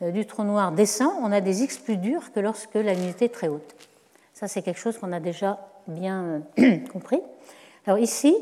euh, 0.01 0.12
du, 0.12 0.25
trou 0.25 0.43
noir 0.43 0.71
descend, 0.71 1.12
on 1.21 1.32
a 1.32 1.41
des 1.41 1.63
X 1.63 1.77
plus 1.77 1.97
durs 1.97 2.32
que 2.32 2.39
lorsque 2.39 2.75
la 2.75 2.93
luminosité 2.93 3.25
est 3.25 3.29
très 3.34 3.47
haute. 3.47 3.75
Ça, 4.39 4.47
c'est 4.47 4.62
quelque 4.62 4.80
chose 4.80 4.97
qu'on 4.97 5.12
a 5.12 5.19
déjà 5.19 5.60
bien 5.88 6.41
euh, 6.60 6.78
compris. 6.93 7.21
Alors 7.86 7.99
ici, 7.99 8.34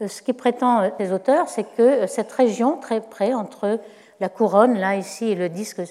euh, 0.00 0.08
ce 0.08 0.22
qui 0.22 0.32
prétend 0.32 0.90
les 0.98 1.12
auteurs, 1.12 1.50
c'est 1.50 1.66
que 1.76 2.06
cette 2.06 2.32
région 2.32 2.78
très 2.78 3.02
près 3.02 3.34
entre 3.34 3.78
la 4.20 4.30
couronne, 4.30 4.78
là, 4.78 4.96
ici, 4.96 5.26
et 5.26 5.34
le 5.34 5.50
disque 5.50 5.82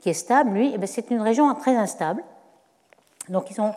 qui 0.00 0.08
est 0.08 0.14
stable, 0.14 0.52
lui, 0.52 0.74
eh 0.74 0.86
c'est 0.86 1.10
une 1.10 1.20
région 1.20 1.52
très 1.54 1.76
instable. 1.76 2.22
Donc 3.28 3.50
ils 3.50 3.60
ont 3.60 3.74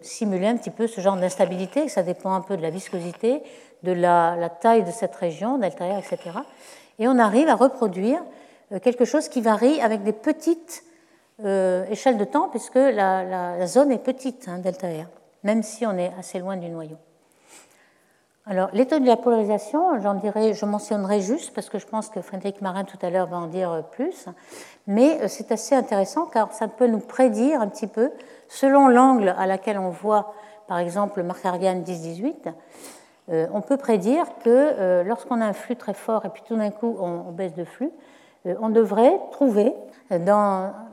simulé 0.00 0.46
un 0.46 0.56
petit 0.56 0.70
peu 0.70 0.86
ce 0.86 1.00
genre 1.00 1.16
d'instabilité, 1.16 1.88
ça 1.88 2.02
dépend 2.02 2.32
un 2.32 2.40
peu 2.40 2.56
de 2.56 2.62
la 2.62 2.70
viscosité, 2.70 3.42
de 3.82 3.92
la, 3.92 4.48
taille 4.48 4.84
de 4.84 4.90
cette 4.90 5.14
région, 5.14 5.58
delta 5.58 5.84
R, 5.84 5.98
etc. 5.98 6.38
Et 6.98 7.06
on 7.06 7.18
arrive 7.18 7.48
à 7.48 7.54
reproduire 7.54 8.20
euh, 8.72 8.78
quelque 8.80 9.04
chose 9.04 9.28
qui 9.28 9.40
varie 9.42 9.80
avec 9.80 10.02
des 10.02 10.12
petites 10.12 10.82
euh, 11.44 11.84
échelles 11.86 12.18
de 12.18 12.24
temps, 12.24 12.48
puisque 12.48 12.76
la, 12.76 13.66
zone 13.66 13.90
est 13.90 13.98
petite, 13.98 14.48
hein, 14.48 14.58
delta 14.58 14.88
R, 14.88 15.06
même 15.42 15.62
si 15.62 15.86
on 15.86 15.96
est 15.96 16.12
assez 16.18 16.38
loin 16.38 16.56
du 16.56 16.68
noyau. 16.68 16.96
Alors, 18.46 18.68
l'état 18.74 18.98
de 18.98 19.06
la 19.06 19.16
polarisation, 19.16 19.98
j'en 20.02 20.14
dirais, 20.14 20.52
je 20.52 20.66
mentionnerai 20.66 21.20
juste 21.20 21.54
parce 21.54 21.70
que 21.70 21.78
je 21.78 21.86
pense 21.86 22.10
que 22.10 22.20
Frédéric 22.20 22.60
Marin 22.60 22.84
tout 22.84 22.98
à 23.00 23.08
l'heure 23.08 23.26
va 23.26 23.38
en 23.38 23.46
dire 23.46 23.84
plus, 23.90 24.26
mais 24.86 25.22
euh, 25.22 25.28
c'est 25.28 25.50
assez 25.50 25.74
intéressant 25.74 26.26
car 26.26 26.52
ça 26.52 26.68
peut 26.68 26.86
nous 26.86 27.00
prédire 27.00 27.60
un 27.60 27.68
petit 27.68 27.86
peu, 27.86 28.12
selon 28.48 28.88
l'angle 28.88 29.34
à 29.38 29.46
laquelle 29.46 29.78
on 29.78 29.88
voit, 29.90 30.34
par 30.68 30.78
exemple, 30.78 31.20
le 31.20 31.24
marc 31.24 31.44
Argan 31.46 31.80
10-18, 31.80 32.52
euh, 33.30 33.46
on 33.52 33.62
peut 33.62 33.78
prédire 33.78 34.26
que 34.44 34.50
euh, 34.50 35.02
lorsqu'on 35.02 35.40
a 35.40 35.46
un 35.46 35.54
flux 35.54 35.76
très 35.76 35.94
fort 35.94 36.26
et 36.26 36.28
puis 36.28 36.42
tout 36.46 36.56
d'un 36.56 36.70
coup 36.70 36.96
on, 37.00 37.32
baisse 37.32 37.54
de 37.54 37.64
flux, 37.64 37.86
euh, 37.86 37.90
on 38.44 38.68
devrait 38.68 39.18
trouver 39.32 39.72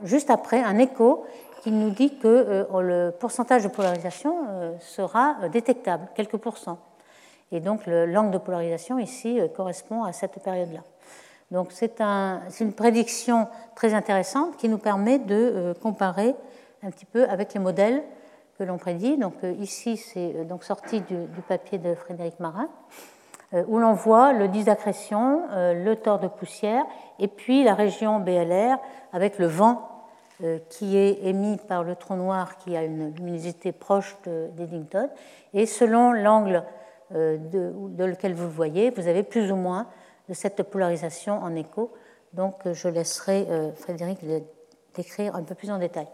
juste 0.04 0.30
après 0.30 0.62
un 0.62 0.78
écho 0.78 1.24
qui 1.62 1.70
nous 1.70 1.90
dit 1.90 2.16
que 2.18 2.66
le 2.80 3.10
pourcentage 3.10 3.62
de 3.62 3.68
polarisation 3.68 4.78
sera 4.80 5.36
détectable, 5.52 6.08
quelques 6.14 6.38
pourcents. 6.38 6.78
Et 7.52 7.60
donc 7.60 7.82
l'angle 7.86 8.30
de 8.30 8.38
polarisation 8.38 8.98
ici 8.98 9.38
correspond 9.54 10.02
à 10.04 10.12
cette 10.12 10.42
période-là. 10.42 10.80
Donc 11.50 11.68
c'est 11.70 12.00
une 12.00 12.72
prédiction 12.72 13.46
très 13.76 13.94
intéressante 13.94 14.56
qui 14.56 14.68
nous 14.68 14.78
permet 14.78 15.18
de 15.18 15.74
comparer 15.82 16.34
un 16.82 16.90
petit 16.90 17.04
peu 17.04 17.28
avec 17.28 17.54
les 17.54 17.60
modèles 17.60 18.02
que 18.58 18.64
l'on 18.64 18.78
prédit. 18.78 19.16
Donc 19.16 19.34
euh, 19.44 19.52
ici, 19.60 19.96
c'est 19.96 20.34
euh, 20.34 20.44
donc 20.44 20.64
sorti 20.64 21.00
du, 21.00 21.16
papier 21.48 21.78
de 21.78 21.94
Frédéric 21.94 22.38
Marin, 22.40 22.68
euh, 22.68 22.68
où 23.68 23.78
l'on 23.78 23.92
voit 23.92 24.32
le 24.32 24.48
d'accrétion, 24.48 25.42
le 25.52 25.94
tort 25.94 26.18
de 26.18 26.28
poussière, 26.28 26.84
et 27.18 27.28
puis 27.28 27.64
la 27.64 27.74
région 27.74 28.18
BLR 28.18 28.78
avec 29.12 29.38
le 29.38 29.46
vent 29.46 29.88
qui 30.70 30.96
est 30.96 31.24
émis 31.24 31.58
par 31.68 31.84
le 31.84 31.94
trou 31.94 32.14
noir 32.14 32.56
qui 32.56 32.76
a 32.76 32.82
une 32.82 33.14
luminosité 33.14 33.72
proche 33.72 34.16
d'Eddington. 34.24 35.08
Et 35.52 35.66
selon 35.66 36.12
l'angle 36.12 36.64
de, 37.10 37.38
de, 37.48 38.04
lequel 38.04 38.34
vous 38.34 38.44
le 38.44 38.50
voyez, 38.50 38.90
vous 38.90 39.06
avez 39.06 39.22
plus 39.22 39.52
ou 39.52 39.56
moins 39.56 39.86
de 40.28 40.34
cette 40.34 40.62
polarisation 40.62 41.38
en 41.42 41.54
écho. 41.54 41.92
Donc 42.32 42.54
je 42.72 42.88
laisserai 42.88 43.46
Frédéric 43.76 44.22
le 44.22 44.40
décrire 44.94 45.36
un 45.36 45.42
peu 45.42 45.54
plus 45.54 45.70
en 45.70 45.78
détail. 45.78 46.08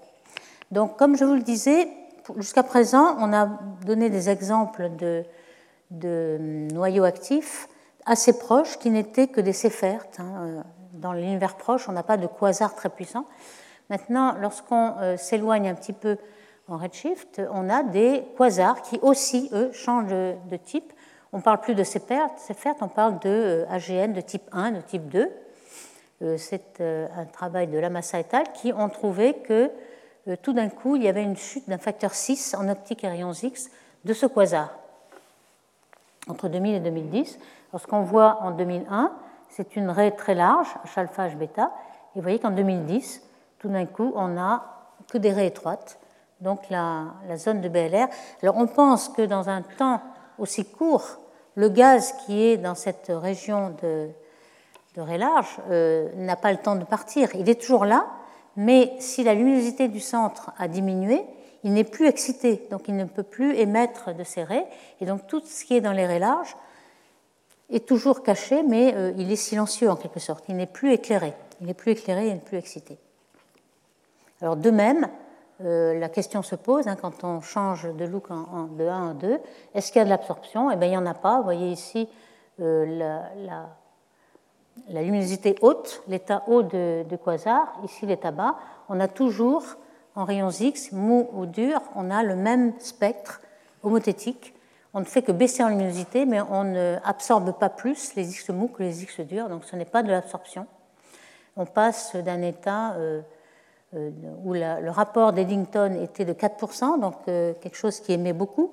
Donc 0.70 0.96
comme 0.96 1.16
je 1.16 1.24
vous 1.24 1.34
le 1.34 1.42
disais, 1.42 1.88
jusqu'à 2.36 2.62
présent, 2.62 3.16
on 3.18 3.32
a 3.32 3.48
donné 3.84 4.10
des 4.10 4.28
exemples 4.28 4.90
de, 4.96 5.24
noyaux 5.90 7.04
actifs 7.04 7.68
assez 8.06 8.38
proches 8.38 8.78
qui 8.78 8.90
n'étaient 8.90 9.28
que 9.28 9.40
des 9.40 9.52
céphertes. 9.52 10.20
Hein. 10.20 10.64
Dans 10.92 11.12
l'univers 11.12 11.56
proche, 11.56 11.88
on 11.88 11.92
n'a 11.92 12.02
pas 12.02 12.16
de 12.16 12.26
quasars 12.26 12.74
très 12.74 12.88
puissants. 12.88 13.26
Maintenant, 13.90 14.34
lorsqu'on 14.38 14.94
euh, 14.98 15.16
s'éloigne 15.16 15.68
un 15.68 15.74
petit 15.74 15.92
peu 15.92 16.16
en 16.68 16.76
redshift, 16.76 17.40
on 17.52 17.70
a 17.70 17.82
des 17.82 18.24
quasars 18.36 18.82
qui 18.82 18.98
aussi, 19.00 19.48
eux, 19.52 19.70
changent 19.72 20.08
de, 20.08 20.56
type. 20.56 20.92
On 21.32 21.38
ne 21.38 21.42
parle 21.42 21.60
plus 21.60 21.74
de 21.74 21.84
céphertes, 21.84 22.38
on 22.80 22.88
parle 22.88 23.18
de 23.20 23.28
euh, 23.28 23.70
AGN 23.70 24.12
de 24.12 24.20
type 24.20 24.48
1, 24.52 24.72
de 24.72 24.80
type 24.80 25.08
2. 25.08 25.30
Euh, 26.20 26.36
c'est 26.36 26.80
un 26.80 27.24
travail 27.26 27.68
de 27.68 27.78
Lamassa 27.78 28.20
et 28.20 28.26
al. 28.32 28.52
qui 28.52 28.72
ont 28.72 28.88
trouvé 28.88 29.34
que 29.34 29.70
euh, 30.28 30.36
tout 30.42 30.52
d'un 30.52 30.68
coup, 30.68 30.96
il 30.96 31.02
y 31.02 31.08
avait 31.08 31.22
une 31.22 31.36
chute 31.36 31.68
d'un 31.68 31.78
facteur 31.78 32.14
6 32.14 32.54
en 32.58 32.68
optique 32.68 33.04
et 33.04 33.08
rayons 33.08 33.32
X 33.32 33.70
de 34.04 34.12
ce 34.12 34.26
quasar 34.26 34.78
entre 36.28 36.48
2000 36.48 36.74
et 36.74 36.80
2010. 36.80 37.38
Lorsqu'on 37.72 38.02
voit 38.02 38.38
en 38.42 38.52
2001 38.52 39.12
c'est 39.48 39.76
une 39.76 39.90
raie 39.90 40.10
très 40.12 40.34
large, 40.34 40.68
H 40.84 41.00
alpha, 41.00 41.28
H 41.28 41.36
bêta. 41.36 41.72
Et 42.14 42.18
vous 42.18 42.22
voyez 42.22 42.38
qu'en 42.38 42.50
2010, 42.50 43.22
tout 43.58 43.68
d'un 43.68 43.86
coup, 43.86 44.12
on 44.14 44.28
n'a 44.28 44.62
que 45.10 45.18
des 45.18 45.32
raies 45.32 45.46
étroites, 45.46 45.98
donc 46.40 46.68
la, 46.70 47.14
zone 47.36 47.60
de 47.60 47.68
BLR. 47.68 48.08
Alors 48.42 48.56
on 48.56 48.66
pense 48.66 49.08
que 49.08 49.22
dans 49.22 49.48
un 49.48 49.62
temps 49.62 50.00
aussi 50.38 50.64
court, 50.64 51.04
le 51.54 51.68
gaz 51.68 52.12
qui 52.24 52.42
est 52.42 52.56
dans 52.56 52.74
cette 52.74 53.10
région 53.10 53.74
de, 53.82 54.08
de 54.94 55.00
raie 55.00 55.18
large 55.18 55.56
euh, 55.70 56.08
n'a 56.14 56.36
pas 56.36 56.52
le 56.52 56.58
temps 56.58 56.76
de 56.76 56.84
partir. 56.84 57.34
Il 57.34 57.48
est 57.48 57.60
toujours 57.60 57.84
là, 57.84 58.06
mais 58.56 58.92
si 59.00 59.24
la 59.24 59.34
luminosité 59.34 59.88
du 59.88 60.00
centre 60.00 60.52
a 60.58 60.68
diminué, 60.68 61.24
il 61.68 61.74
n'est 61.74 61.84
plus 61.84 62.06
excité, 62.06 62.66
donc 62.70 62.88
il 62.88 62.96
ne 62.96 63.04
peut 63.04 63.22
plus 63.22 63.54
émettre 63.54 64.14
de 64.14 64.24
ces 64.24 64.42
raies. 64.42 64.66
Et 65.02 65.04
donc 65.04 65.26
tout 65.26 65.42
ce 65.44 65.66
qui 65.66 65.76
est 65.76 65.82
dans 65.82 65.92
les 65.92 66.06
raies 66.06 66.18
larges 66.18 66.56
est 67.68 67.86
toujours 67.86 68.22
caché, 68.22 68.62
mais 68.62 68.94
euh, 68.94 69.12
il 69.18 69.30
est 69.30 69.36
silencieux 69.36 69.90
en 69.90 69.96
quelque 69.96 70.18
sorte. 70.18 70.46
Il 70.48 70.56
n'est 70.56 70.64
plus 70.64 70.94
éclairé. 70.94 71.34
Il 71.60 71.66
n'est 71.66 71.74
plus 71.74 71.92
éclairé, 71.92 72.28
il 72.28 72.32
n'est 72.32 72.40
plus 72.40 72.56
excité. 72.56 72.96
Alors 74.40 74.56
de 74.56 74.70
même, 74.70 75.10
euh, 75.62 75.98
la 75.98 76.08
question 76.08 76.40
se 76.40 76.54
pose 76.54 76.88
hein, 76.88 76.96
quand 76.96 77.22
on 77.22 77.42
change 77.42 77.86
de 77.94 78.04
look 78.06 78.30
de 78.30 78.88
1 78.88 79.10
en 79.10 79.12
2, 79.12 79.38
est-ce 79.74 79.92
qu'il 79.92 79.98
y 79.98 80.02
a 80.02 80.06
de 80.06 80.10
l'absorption? 80.10 80.70
Eh 80.70 80.76
bien, 80.76 80.88
il 80.88 80.92
n'y 80.92 80.96
en 80.96 81.04
a 81.04 81.12
pas. 81.12 81.36
Vous 81.36 81.44
voyez 81.44 81.70
ici 81.70 82.08
euh, 82.60 83.20
la, 84.86 85.02
luminosité 85.02 85.54
haute, 85.60 86.02
l'état 86.08 86.44
haut 86.46 86.62
de, 86.62 87.04
de, 87.06 87.16
quasar, 87.16 87.78
ici 87.84 88.06
l'état 88.06 88.30
bas. 88.30 88.56
On 88.88 88.98
a 89.00 89.08
toujours, 89.08 89.64
en 90.18 90.24
rayons 90.24 90.50
X, 90.50 90.90
mou 90.90 91.28
ou 91.32 91.46
dur, 91.46 91.80
on 91.94 92.10
a 92.10 92.24
le 92.24 92.34
même 92.34 92.72
spectre 92.80 93.40
homothétique. 93.84 94.52
On 94.92 94.98
ne 94.98 95.04
fait 95.04 95.22
que 95.22 95.30
baisser 95.30 95.62
en 95.62 95.68
luminosité, 95.68 96.26
mais 96.26 96.40
on 96.40 96.64
n'absorbe 96.64 97.56
pas 97.56 97.68
plus 97.68 98.16
les 98.16 98.28
X 98.28 98.48
mous 98.50 98.66
que 98.66 98.82
les 98.82 99.04
X 99.04 99.20
durs, 99.20 99.48
donc 99.48 99.64
ce 99.64 99.76
n'est 99.76 99.84
pas 99.84 100.02
de 100.02 100.10
l'absorption. 100.10 100.66
On 101.56 101.66
passe 101.66 102.16
d'un 102.16 102.42
état 102.42 102.94
euh, 102.94 103.20
euh, 103.94 104.10
où 104.44 104.54
le 104.54 104.90
rapport 104.90 105.32
d'Eddington 105.32 105.94
était 106.02 106.24
de 106.24 106.32
4%, 106.32 106.98
donc 106.98 107.14
euh, 107.28 107.54
quelque 107.60 107.76
chose 107.76 108.00
qui 108.00 108.12
émet 108.12 108.32
beaucoup. 108.32 108.72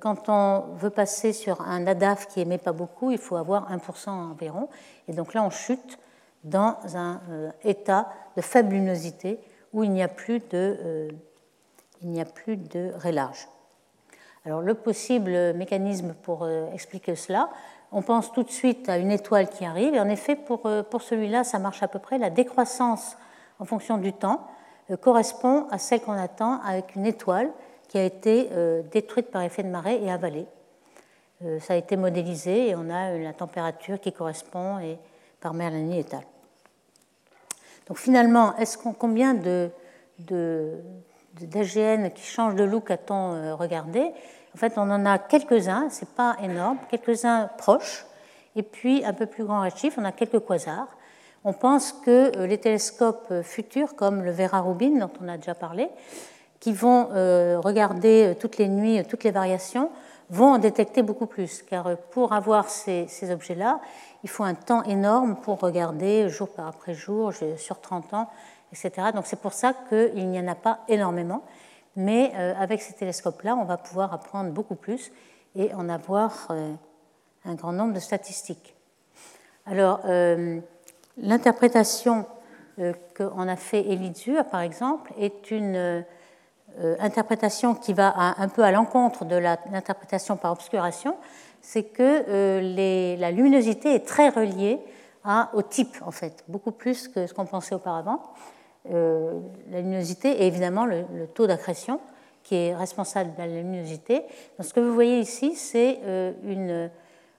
Quand 0.00 0.28
on 0.28 0.74
veut 0.74 0.90
passer 0.90 1.32
sur 1.32 1.62
un 1.62 1.86
ADAF 1.86 2.26
qui 2.26 2.40
émet 2.40 2.58
pas 2.58 2.72
beaucoup, 2.72 3.12
il 3.12 3.18
faut 3.18 3.36
avoir 3.36 3.72
1% 3.72 4.10
environ. 4.10 4.68
Et 5.08 5.12
donc 5.12 5.32
là, 5.32 5.42
on 5.42 5.50
chute 5.50 5.98
dans 6.44 6.76
un 6.96 7.20
état 7.62 8.10
de 8.36 8.42
faible 8.42 8.74
luminosité 8.74 9.38
où 9.76 9.84
il 9.84 9.92
n'y 9.92 10.02
a 10.02 10.08
plus 10.08 10.40
de, 10.50 11.08
il 12.02 12.08
n'y 12.08 12.20
a 12.20 12.24
plus 12.24 12.56
de 12.56 12.90
rélage. 12.96 13.46
Alors 14.44 14.60
le 14.60 14.74
possible 14.74 15.54
mécanisme 15.54 16.14
pour 16.22 16.48
expliquer 16.72 17.14
cela, 17.14 17.50
on 17.92 18.02
pense 18.02 18.32
tout 18.32 18.42
de 18.42 18.50
suite 18.50 18.88
à 18.88 18.98
une 18.98 19.12
étoile 19.12 19.48
qui 19.48 19.64
arrive. 19.64 19.94
Et 19.94 20.00
en 20.00 20.08
effet, 20.08 20.34
pour, 20.34 20.68
pour 20.90 21.02
celui-là, 21.02 21.44
ça 21.44 21.60
marche 21.60 21.84
à 21.84 21.88
peu 21.88 22.00
près. 22.00 22.18
La 22.18 22.30
décroissance 22.30 23.16
en 23.58 23.64
fonction 23.64 23.98
du 23.98 24.12
temps 24.12 24.46
euh, 24.90 24.96
correspond 24.96 25.66
à 25.70 25.78
celle 25.78 26.00
qu'on 26.00 26.12
attend 26.12 26.60
avec 26.62 26.94
une 26.94 27.06
étoile 27.06 27.50
qui 27.88 27.98
a 27.98 28.04
été 28.04 28.48
euh, 28.52 28.82
détruite 28.92 29.30
par 29.30 29.42
effet 29.42 29.62
de 29.62 29.68
marée 29.68 30.02
et 30.02 30.10
avalée. 30.10 30.46
Euh, 31.44 31.60
ça 31.60 31.74
a 31.74 31.76
été 31.76 31.96
modélisé 31.96 32.68
et 32.68 32.76
on 32.76 32.88
a 32.90 33.16
la 33.16 33.32
température 33.32 34.00
qui 34.00 34.12
correspond 34.12 34.78
et 34.78 34.98
par 35.40 35.54
Merlani 35.54 36.00
et 36.00 36.06
al. 36.14 36.35
Donc 37.86 37.98
finalement, 37.98 38.54
combien 38.98 39.34
d'AGN 39.34 40.80
qui 42.14 42.22
changent 42.22 42.56
de 42.56 42.64
look 42.64 42.90
a-t-on 42.90 43.56
regardé? 43.56 44.12
En 44.54 44.58
fait, 44.58 44.72
on 44.76 44.90
en 44.90 45.06
a 45.06 45.18
quelques-uns, 45.18 45.88
c'est 45.90 46.08
pas 46.08 46.36
énorme, 46.42 46.78
quelques-uns 46.90 47.48
proches, 47.58 48.06
et 48.56 48.62
puis 48.62 49.04
un 49.04 49.12
peu 49.12 49.26
plus 49.26 49.44
grand 49.44 49.62
redshift, 49.62 49.98
on 49.98 50.04
a 50.04 50.12
quelques 50.12 50.40
quasars 50.40 50.96
on 51.46 51.52
pense 51.52 51.92
que 51.92 52.36
euh, 52.36 52.46
les 52.48 52.58
télescopes 52.58 53.28
euh, 53.30 53.42
futurs, 53.44 53.94
comme 53.94 54.24
le 54.24 54.32
Vera 54.32 54.60
Rubin 54.60 54.98
dont 54.98 55.10
on 55.22 55.28
a 55.28 55.36
déjà 55.36 55.54
parlé, 55.54 55.88
qui 56.58 56.72
vont 56.72 57.10
euh, 57.12 57.60
regarder 57.60 58.34
toutes 58.40 58.58
les 58.58 58.66
nuits 58.66 59.00
toutes 59.08 59.22
les 59.22 59.30
variations, 59.30 59.90
vont 60.28 60.54
en 60.54 60.58
détecter 60.58 61.02
beaucoup 61.02 61.26
plus. 61.26 61.62
Car 61.62 61.96
pour 62.10 62.32
avoir 62.32 62.68
ces, 62.68 63.06
objets-là, 63.30 63.80
il 64.26 64.28
faut 64.28 64.44
un 64.44 64.54
temps 64.54 64.82
énorme 64.82 65.36
pour 65.36 65.60
regarder 65.60 66.28
jour 66.28 66.48
après 66.58 66.94
jour, 66.94 67.32
sur 67.56 67.80
30 67.80 68.12
ans, 68.14 68.28
etc. 68.72 69.08
Donc 69.14 69.26
c'est 69.26 69.40
pour 69.40 69.52
ça 69.52 69.72
qu'il 69.88 70.28
n'y 70.28 70.40
en 70.40 70.48
a 70.48 70.56
pas 70.56 70.80
énormément. 70.88 71.44
Mais 71.94 72.34
avec 72.34 72.82
ces 72.82 72.92
télescopes-là, 72.92 73.56
on 73.56 73.64
va 73.64 73.76
pouvoir 73.76 74.12
apprendre 74.12 74.50
beaucoup 74.50 74.74
plus 74.74 75.12
et 75.54 75.72
en 75.74 75.88
avoir 75.88 76.48
un 77.44 77.54
grand 77.54 77.72
nombre 77.72 77.94
de 77.94 78.00
statistiques. 78.00 78.74
Alors, 79.64 80.00
L'interprétation 81.18 82.26
euh, 82.78 82.92
qu'en 83.14 83.48
a 83.48 83.56
fait 83.56 83.80
Elidzur, 83.90 84.44
par 84.44 84.60
exemple, 84.60 85.12
est 85.18 85.50
une 85.50 85.76
euh, 85.76 86.02
interprétation 86.98 87.74
qui 87.74 87.94
va 87.94 88.14
un 88.38 88.48
peu 88.48 88.62
à 88.62 88.70
l'encontre 88.70 89.24
de 89.24 89.36
l'interprétation 89.36 90.36
par 90.36 90.52
obscuration, 90.52 91.16
c'est 91.60 91.84
que 91.84 92.24
euh, 92.28 93.16
la 93.18 93.30
luminosité 93.30 93.94
est 93.94 94.06
très 94.06 94.28
reliée 94.28 94.78
au 95.54 95.62
type, 95.62 95.96
en 96.02 96.12
fait, 96.12 96.44
beaucoup 96.46 96.70
plus 96.70 97.08
que 97.08 97.26
ce 97.26 97.34
qu'on 97.34 97.46
pensait 97.46 97.74
auparavant. 97.74 98.22
la 98.88 99.80
luminosité 99.80 100.30
et 100.30 100.46
évidemment 100.46 100.86
le, 100.86 101.04
taux 101.34 101.48
d'accrétion 101.48 101.98
qui 102.44 102.54
est 102.54 102.76
responsable 102.76 103.32
de 103.34 103.38
la 103.38 103.48
luminosité. 103.48 104.20
Donc, 104.56 104.66
ce 104.66 104.72
que 104.72 104.78
vous 104.78 104.94
voyez 104.94 105.18
ici, 105.18 105.56
c'est 105.56 105.98
une 106.44 106.90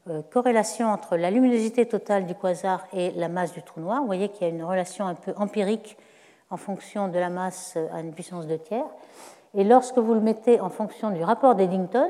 euh, 0.10 0.22
corrélation 0.32 0.88
entre 0.88 1.18
la 1.18 1.30
luminosité 1.32 1.86
totale 1.86 2.26
du 2.26 2.36
quasar 2.36 2.88
et 2.94 3.12
la 3.12 3.28
masse 3.28 3.52
du 3.52 3.62
trou 3.62 3.82
noir. 3.82 4.00
Vous 4.00 4.06
voyez 4.06 4.30
qu'il 4.30 4.48
y 4.48 4.50
a 4.50 4.54
une 4.54 4.64
relation 4.64 5.06
un 5.06 5.16
peu 5.16 5.34
empirique 5.36 5.98
en 6.50 6.56
fonction 6.56 7.10
de 7.10 7.20
la 7.20 7.30
masse 7.30 7.78
à 7.92 8.00
une 8.00 8.14
puissance 8.14 8.48
de 8.48 8.56
tiers. 8.56 8.86
Et 9.54 9.64
lorsque 9.64 9.98
vous 9.98 10.14
le 10.14 10.22
mettez 10.22 10.62
en 10.62 10.70
fonction 10.70 11.12
du 11.12 11.24
rapport 11.24 11.56
d'Eddington, 11.56 12.10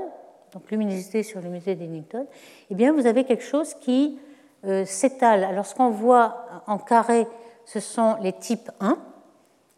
donc 0.54 0.70
luminosité 0.72 1.24
sur 1.24 1.40
luminosité 1.40 1.76
d'Eddington, 1.76 2.26
eh 2.70 2.76
bien 2.76 2.94
vous 2.94 3.06
avez 3.06 3.24
quelque 3.24 3.44
chose 3.44 3.74
qui 3.76 4.20
euh, 4.66 4.86
s'étale. 4.86 5.44
Alors 5.44 5.66
ce 5.66 5.76
qu'on 5.76 5.90
voit 5.90 6.46
en 6.68 6.78
carré, 6.78 7.28
ce 7.66 7.80
sont 7.80 8.16
les 8.22 8.34
types 8.34 8.72
1, 8.80 8.98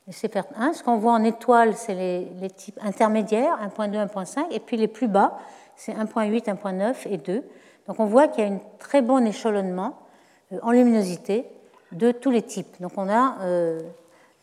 les 0.07 0.13
CFR 0.13 0.47
1. 0.55 0.74
Ce 0.74 0.84
qu'on 0.84 0.97
voit 0.97 1.13
en 1.13 1.24
étoile, 1.24 1.76
c'est 1.76 1.95
les, 1.95 2.26
les, 2.39 2.49
types 2.49 2.80
intermédiaires, 2.82 3.59
1.2, 3.78 4.07
1.5, 4.07 4.45
et 4.51 4.59
puis 4.59 4.78
les 4.78 4.88
plus 4.88 5.07
bas, 5.07 5.38
c'est 5.76 5.93
1.8, 5.93 6.45
1.9 6.45 6.95
et 7.09 7.17
2. 7.17 7.43
Donc 7.88 7.99
on 7.99 8.05
voit 8.05 8.28
qu'il 8.28 8.43
y 8.43 8.47
a 8.47 8.51
un 8.51 8.59
très 8.78 9.01
bon 9.01 9.26
échelonnement 9.26 9.97
euh, 10.53 10.59
en 10.61 10.72
luminosité 10.72 11.45
de 11.91 12.11
tous 12.11 12.32
les 12.32 12.43
types. 12.43 12.80
Donc 12.80 12.91
on 12.97 13.09
a 13.09 13.38
euh, 13.41 13.80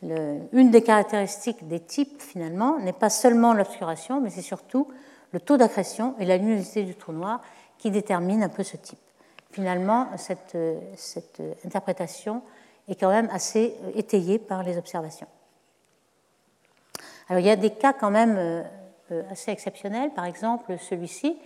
une 0.02 0.70
des 0.70 0.82
caractéristiques 0.82 1.66
des 1.66 1.80
types 1.80 2.20
finalement 2.20 2.78
n'est 2.78 2.92
pas 2.92 3.10
seulement 3.10 3.54
l'obscuration, 3.54 4.20
mais 4.20 4.30
c'est 4.30 4.42
surtout 4.42 4.88
le 5.36 5.40
taux 5.40 5.58
d'accrétion 5.58 6.14
et 6.18 6.24
la 6.24 6.38
luminosité 6.38 6.82
du 6.82 6.94
trou 6.94 7.12
noir 7.12 7.42
qui 7.78 7.90
déterminent 7.90 8.44
un 8.44 8.48
peu 8.48 8.62
ce 8.62 8.76
type. 8.76 8.98
Finalement, 9.50 10.08
cette, 10.16 10.54
euh, 10.54 10.80
cette 10.96 11.42
interprétation 11.64 12.42
est 12.88 12.94
quand 12.94 13.10
même 13.10 13.28
assez 13.30 13.74
étayée 13.94 14.38
par 14.38 14.62
les 14.62 14.78
observations. 14.78 15.26
Alors 17.28 17.40
il 17.40 17.46
y 17.46 17.50
a 17.50 17.56
des 17.56 17.70
cas 17.70 17.92
quand 17.92 18.10
même 18.10 18.64
assez 19.30 19.50
exceptionnels, 19.50 20.12
par 20.14 20.24
exemple 20.24 20.76
celui-ci, 20.78 21.36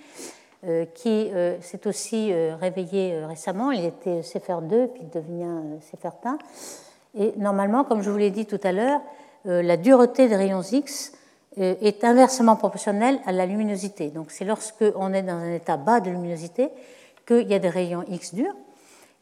euh, 0.67 0.85
qui 0.85 1.31
euh, 1.33 1.59
s'est 1.63 1.87
aussi 1.87 2.31
euh, 2.31 2.55
réveillé 2.55 3.25
récemment. 3.25 3.71
Il 3.71 3.83
était 3.87 4.21
CFR2, 4.21 4.89
puis 4.89 5.05
il 5.05 5.09
devient 5.09 5.79
CFR1. 5.81 6.37
Et 7.15 7.33
normalement, 7.39 7.83
comme 7.83 8.03
je 8.03 8.11
vous 8.11 8.19
l'ai 8.19 8.31
dit 8.31 8.45
tout 8.45 8.61
à 8.63 8.71
l'heure, 8.71 9.01
la 9.47 9.79
dureté 9.79 10.29
des 10.29 10.37
rayons 10.37 10.61
X 10.61 11.15
est 11.57 12.05
inversement 12.05 12.57
proportionnelle 12.57 13.19
à 13.27 13.33
la 13.33 13.47
luminosité. 13.47 14.09
Donc 14.11 14.31
c'est 14.31 14.45
lorsque 14.45 14.85
on 14.95 15.13
est 15.13 15.23
dans 15.23 15.35
un 15.35 15.53
état 15.53 15.77
bas 15.77 16.01
de 16.01 16.11
luminosité 16.11 16.69
qu'il 17.27 17.49
y 17.49 17.55
a 17.55 17.59
des 17.59 17.69
rayons 17.69 18.05
X 18.09 18.35
durs. 18.35 18.55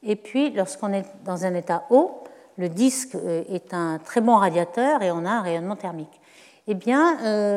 Et 0.03 0.15
puis 0.15 0.51
lorsqu'on 0.51 0.93
est 0.93 1.07
dans 1.25 1.45
un 1.45 1.55
état 1.55 1.85
haut, 1.91 2.23
le 2.59 2.69
disque 2.69 3.17
est 3.51 3.73
un 3.73 3.99
très 3.99 4.21
bon 4.21 4.37
radiateur 4.37 5.03
et 5.03 5.11
on 5.11 5.25
a 5.25 5.31
un 5.31 5.43
rayonnement 5.43 5.77
thermique. 5.77 6.21
Eh 6.67 6.75
bien, 6.75 7.17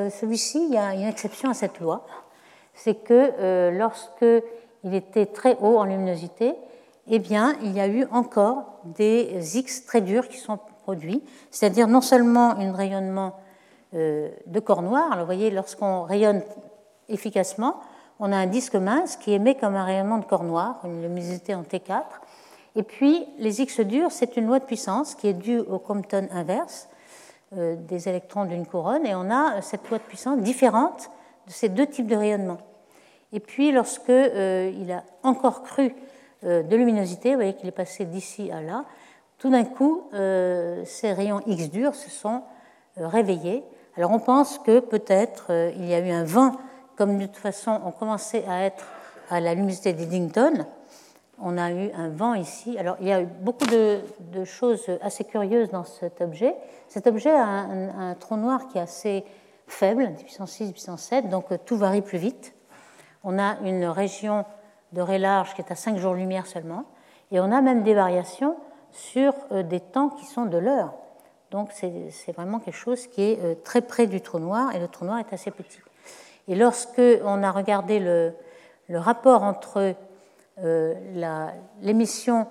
celui-ci, 0.10 0.66
il 0.68 0.74
y 0.74 0.78
a 0.78 0.94
une 0.94 1.08
exception 1.08 1.50
à 1.50 1.54
cette 1.54 1.80
loi 1.80 2.06
c'est 2.74 2.96
que 2.96 3.32
euh, 3.40 3.72
lorsqu'il 3.72 4.94
était 4.94 5.28
très 5.28 5.58
haut 5.62 5.78
en 5.78 5.86
luminosité, 5.86 6.56
eh 7.08 7.20
bien, 7.20 7.56
il 7.64 7.74
y 7.74 7.80
a 7.80 7.88
eu 7.88 8.06
encore 8.12 8.80
des 8.86 9.58
X 9.58 9.86
très 9.86 10.02
durs 10.02 10.28
qui 10.28 10.38
sont 10.38 10.58
produits, 10.84 11.24
c'est-à-dire 11.52 11.88
non 11.88 12.02
seulement 12.02 12.52
un 12.58 12.72
rayonnement 12.72 13.28
euh, 13.28 13.51
de 13.94 14.60
corps 14.60 14.82
noir, 14.82 15.12
alors 15.12 15.20
vous 15.20 15.26
voyez, 15.26 15.52
lorsqu'on 15.52 16.04
rayonne 16.04 16.42
efficacement, 17.10 17.82
on 18.20 18.32
a 18.32 18.38
un 18.38 18.46
disque 18.46 18.76
mince 18.76 19.18
qui 19.18 19.34
émet 19.34 19.56
comme 19.56 19.76
un 19.76 19.84
rayonnement 19.84 20.20
de 20.20 20.26
corps 20.26 20.44
noir, 20.44 20.80
une 20.86 21.02
luminosité 21.02 21.56
en 21.56 21.64
T4, 21.64 22.04
et 22.76 22.84
puis 22.84 23.26
les 23.38 23.62
X 23.62 23.82
durs, 23.82 24.12
c'est 24.12 24.38
une 24.38 24.46
loi 24.46 24.60
de 24.60 24.66
puissance 24.66 25.16
qui 25.16 25.28
est 25.28 25.34
due 25.34 25.60
au 25.60 25.80
Compton 25.80 26.28
inverse 26.32 26.88
euh, 27.58 27.76
des 27.76 28.08
électrons 28.08 28.46
d'une 28.46 28.66
couronne, 28.66 29.06
et 29.06 29.16
on 29.16 29.30
a 29.30 29.62
cette 29.62 29.90
loi 29.90 29.98
de 29.98 30.04
puissance 30.04 30.40
différente 30.40 31.10
de 31.48 31.52
ces 31.52 31.68
deux 31.68 31.88
types 31.88 32.08
de 32.08 32.16
rayonnement. 32.16 32.60
Et 33.34 33.40
puis, 33.40 33.72
lorsqu'il 33.72 34.14
euh, 34.14 34.72
il 34.74 34.92
a 34.92 35.04
encore 35.24 35.64
cru 35.64 35.94
de 36.44 36.76
luminosité. 36.76 37.30
Vous 37.30 37.36
voyez 37.36 37.54
qu'il 37.54 37.70
est 37.70 37.72
passé 37.72 38.06
d'ici 38.06 38.52
à 38.52 38.62
là. 38.62 38.86
Tout 39.38 39.52
d'un 39.52 39.64
coup, 39.64 40.10
ces 40.12 41.14
rayons 41.14 41.42
X 41.46 41.70
durs 41.70 41.94
se 41.94 42.10
sont 42.10 42.42
réveillés. 42.98 43.64
Alors 43.98 44.12
on 44.12 44.20
pense 44.20 44.58
que 44.60 44.80
peut-être 44.80 45.52
il 45.76 45.86
y 45.86 45.94
a 45.94 46.00
eu 46.00 46.12
un 46.12 46.24
vent, 46.24 46.54
comme 46.96 47.18
de 47.18 47.26
toute 47.26 47.38
façon 47.38 47.80
on 47.86 47.92
commençait 47.92 48.46
à 48.48 48.64
être 48.64 48.86
à 49.30 49.40
la 49.40 49.54
luminosité 49.54 49.94
d'Eddington, 49.94 50.66
on 51.42 51.58
a 51.58 51.72
eu 51.72 51.92
un 51.94 52.10
vent 52.10 52.34
ici. 52.36 52.78
Alors, 52.78 52.98
il 53.02 53.08
y 53.08 53.12
a 53.12 53.22
eu 53.22 53.26
beaucoup 53.26 53.66
de, 53.66 54.00
choses 54.46 54.86
assez 55.02 55.24
curieuses 55.24 55.70
dans 55.70 55.84
cet 55.84 56.22
objet. 56.22 56.56
Cet 56.88 57.08
objet 57.08 57.32
a 57.32 57.46
un, 57.46 58.14
trou 58.16 58.38
noir 58.38 58.68
qui 58.68 58.78
est 58.78 58.82
assez 58.82 59.26
faible, 59.68 60.14
puissance 60.16 60.52
6, 60.52 60.72
puissance 60.72 61.02
7, 61.04 61.30
donc 61.30 61.52
euh, 61.52 61.58
tout 61.66 61.78
varie 61.78 62.02
plus 62.02 62.18
vite. 62.18 62.54
On 63.24 63.40
a 63.40 63.58
une 63.64 63.86
région 63.86 64.46
de 64.92 65.02
ray 65.02 65.20
large 65.20 65.54
qui 65.54 65.62
est 65.62 65.72
à 65.72 65.76
5 65.76 65.98
jours-lumière 65.98 66.46
seulement, 66.46 66.84
et 67.32 67.40
on 67.40 67.52
a 67.52 67.62
même 67.62 67.84
des 67.84 67.94
variations 67.94 68.58
sur 68.92 69.34
euh, 69.52 69.64
des 69.64 69.80
temps 69.80 70.10
qui 70.10 70.26
sont 70.26 70.46
de 70.46 70.58
l'heure. 70.58 70.94
Donc, 71.52 71.70
c'est 71.74 72.32
vraiment 72.32 72.60
quelque 72.60 72.78
chose 72.78 73.08
qui 73.08 73.24
est 73.24 73.40
euh, 73.44 73.56
très 73.62 73.82
près 73.82 74.08
du 74.08 74.22
trou 74.22 74.40
noir, 74.40 74.74
et 74.74 74.80
le 74.80 74.88
trou 74.88 75.04
noir 75.04 75.20
est 75.20 75.34
assez 75.34 75.52
petit. 75.52 75.80
Et 76.48 76.56
lorsque 76.56 77.02
on 77.26 77.44
a 77.44 77.52
regardé 77.52 78.00
le, 78.00 78.34
rapport 78.90 79.44
entre 79.44 79.94
euh, 80.64 80.94
l'émission 81.82 82.48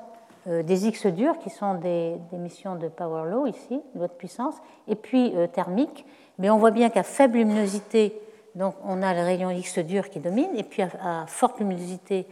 euh, 0.48 0.62
des 0.62 0.86
X 0.86 1.06
durs, 1.06 1.38
qui 1.38 1.48
sont 1.48 1.74
des, 1.74 2.16
émissions 2.34 2.76
de 2.76 2.88
power 2.88 3.28
law 3.30 3.46
ici, 3.46 3.80
de 3.94 4.04
haute 4.04 4.18
puissance, 4.18 4.56
et 4.86 4.96
puis 4.96 5.32
thermique. 5.54 6.04
Mais 6.38 6.50
on 6.50 6.58
voit 6.58 6.70
bien 6.70 6.90
qu'à 6.90 7.02
faible 7.02 7.38
luminosité, 7.38 8.20
donc 8.54 8.74
on 8.84 9.02
a 9.02 9.14
le 9.14 9.20
rayon 9.20 9.48
X 9.50 9.78
dur 9.78 10.10
qui 10.10 10.20
domine, 10.20 10.50
et 10.56 10.62
puis 10.62 10.82
à, 10.82 11.24
forte 11.26 11.58
luminosité, 11.58 12.26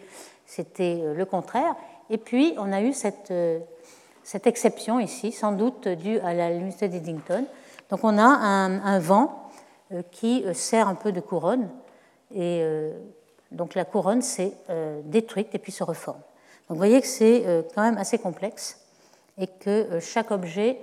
c'était 0.44 1.02
le 1.14 1.24
contraire. 1.24 1.74
Et 2.10 2.18
puis 2.18 2.54
on 2.58 2.72
a 2.72 2.82
eu 2.82 2.92
cette, 2.92 3.32
cette, 4.28 4.46
exception 4.46 5.00
ici, 5.00 5.32
sans 5.32 5.52
doute 5.52 5.88
due 5.88 6.18
à 6.20 6.34
la 6.34 6.50
luminosité 6.50 6.88
d'Eddington. 6.88 7.44
Donc 7.90 8.00
on 8.02 8.18
a 8.18 8.22
un, 8.22 8.84
un 8.84 8.98
vent 8.98 9.50
qui 10.10 10.44
sert 10.52 10.86
un 10.86 10.94
peu 10.94 11.12
de 11.12 11.20
couronne 11.20 11.68
et 12.34 12.62
donc 13.50 13.74
la 13.74 13.84
couronne 13.84 14.22
s'est 14.22 14.52
euh, 14.70 15.00
détruite 15.04 15.54
et 15.54 15.58
puis 15.58 15.72
se 15.72 15.82
reforme. 15.82 16.20
Donc 16.68 16.76
vous 16.76 16.76
voyez 16.76 17.00
que 17.00 17.06
c'est 17.06 17.46
euh, 17.46 17.62
quand 17.74 17.82
même 17.82 17.98
assez 17.98 18.18
complexe 18.18 18.80
et 19.38 19.46
que 19.46 19.70
euh, 19.70 20.00
chaque 20.00 20.30
objet 20.30 20.80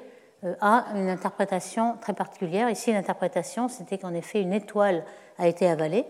a 0.61 0.85
une 0.93 1.09
interprétation 1.09 1.95
très 2.01 2.13
particulière. 2.13 2.69
Ici, 2.69 2.91
l'interprétation, 2.91 3.67
c'était 3.67 3.97
qu'en 3.97 4.13
effet, 4.13 4.41
une 4.41 4.53
étoile 4.53 5.03
a 5.39 5.47
été 5.47 5.67
avalée, 5.67 6.05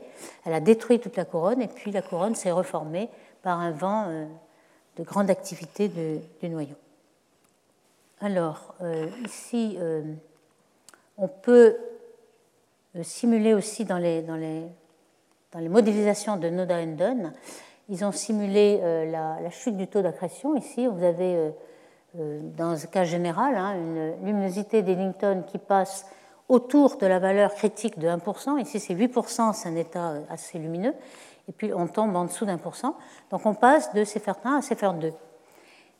elle 0.46 0.54
a 0.54 0.60
détruit 0.60 1.00
toute 1.00 1.16
la 1.16 1.24
couronne 1.24 1.62
et 1.62 1.68
puis 1.68 1.92
la 1.92 2.02
couronne 2.02 2.36
s'est 2.36 2.52
reformée 2.52 3.10
par 3.44 3.62
un 3.62 3.72
vent 3.72 4.08
de 4.98 5.04
grande 5.04 5.30
activité 5.30 5.88
du 5.88 6.50
noyau. 6.50 6.76
Alors, 8.26 8.73
ici, 9.23 9.78
on 11.15 11.28
peut 11.28 11.78
simuler 13.03 13.53
aussi 13.53 13.86
dans 13.86 13.99
les, 13.99 14.23
modélisations 15.69 16.36
de 16.38 16.49
Noda 16.49 16.84
Dunn, 16.88 17.34
ils 17.88 18.03
ont 18.03 18.11
simulé 18.11 18.80
euh, 18.82 19.11
la, 19.11 19.49
chute 19.51 19.78
du 19.78 19.86
taux 19.86 20.01
d'accrétion. 20.01 20.55
Ici, 20.55 20.88
vous 20.88 21.03
avez, 21.03 21.36
euh, 21.36 21.51
euh, 22.19 22.39
dans 22.57 22.84
un 22.84 22.88
cas 22.88 23.03
général, 23.03 23.55
hein, 23.55 23.76
une 23.76 24.26
luminosité 24.26 24.82
d'Eddington 24.82 25.43
qui 25.45 25.59
passe 25.59 26.07
autour 26.49 26.97
de 26.97 27.05
la 27.05 27.19
valeur 27.19 27.53
critique 27.53 27.99
de 27.99 28.07
1%. 28.07 28.59
Ici, 28.59 28.80
c'est 28.80 28.95
8%, 28.95 29.53
c'est 29.53 29.69
un 29.69 29.76
état 29.76 30.13
assez 30.32 30.57
lumineux. 30.57 30.95
Et 31.47 31.51
puis, 31.51 31.71
on 31.76 31.86
tombe 31.86 32.15
en 32.15 32.26
dessous 32.26 32.47
d'un 32.47 32.57
pour 32.57 32.76
cent. 32.76 32.97
Donc, 33.30 33.45
on 33.45 33.53
passe 33.53 33.93
de 33.93 34.03
CFR1 34.03 34.57
à 34.57 34.59
CFR2. 34.61 35.13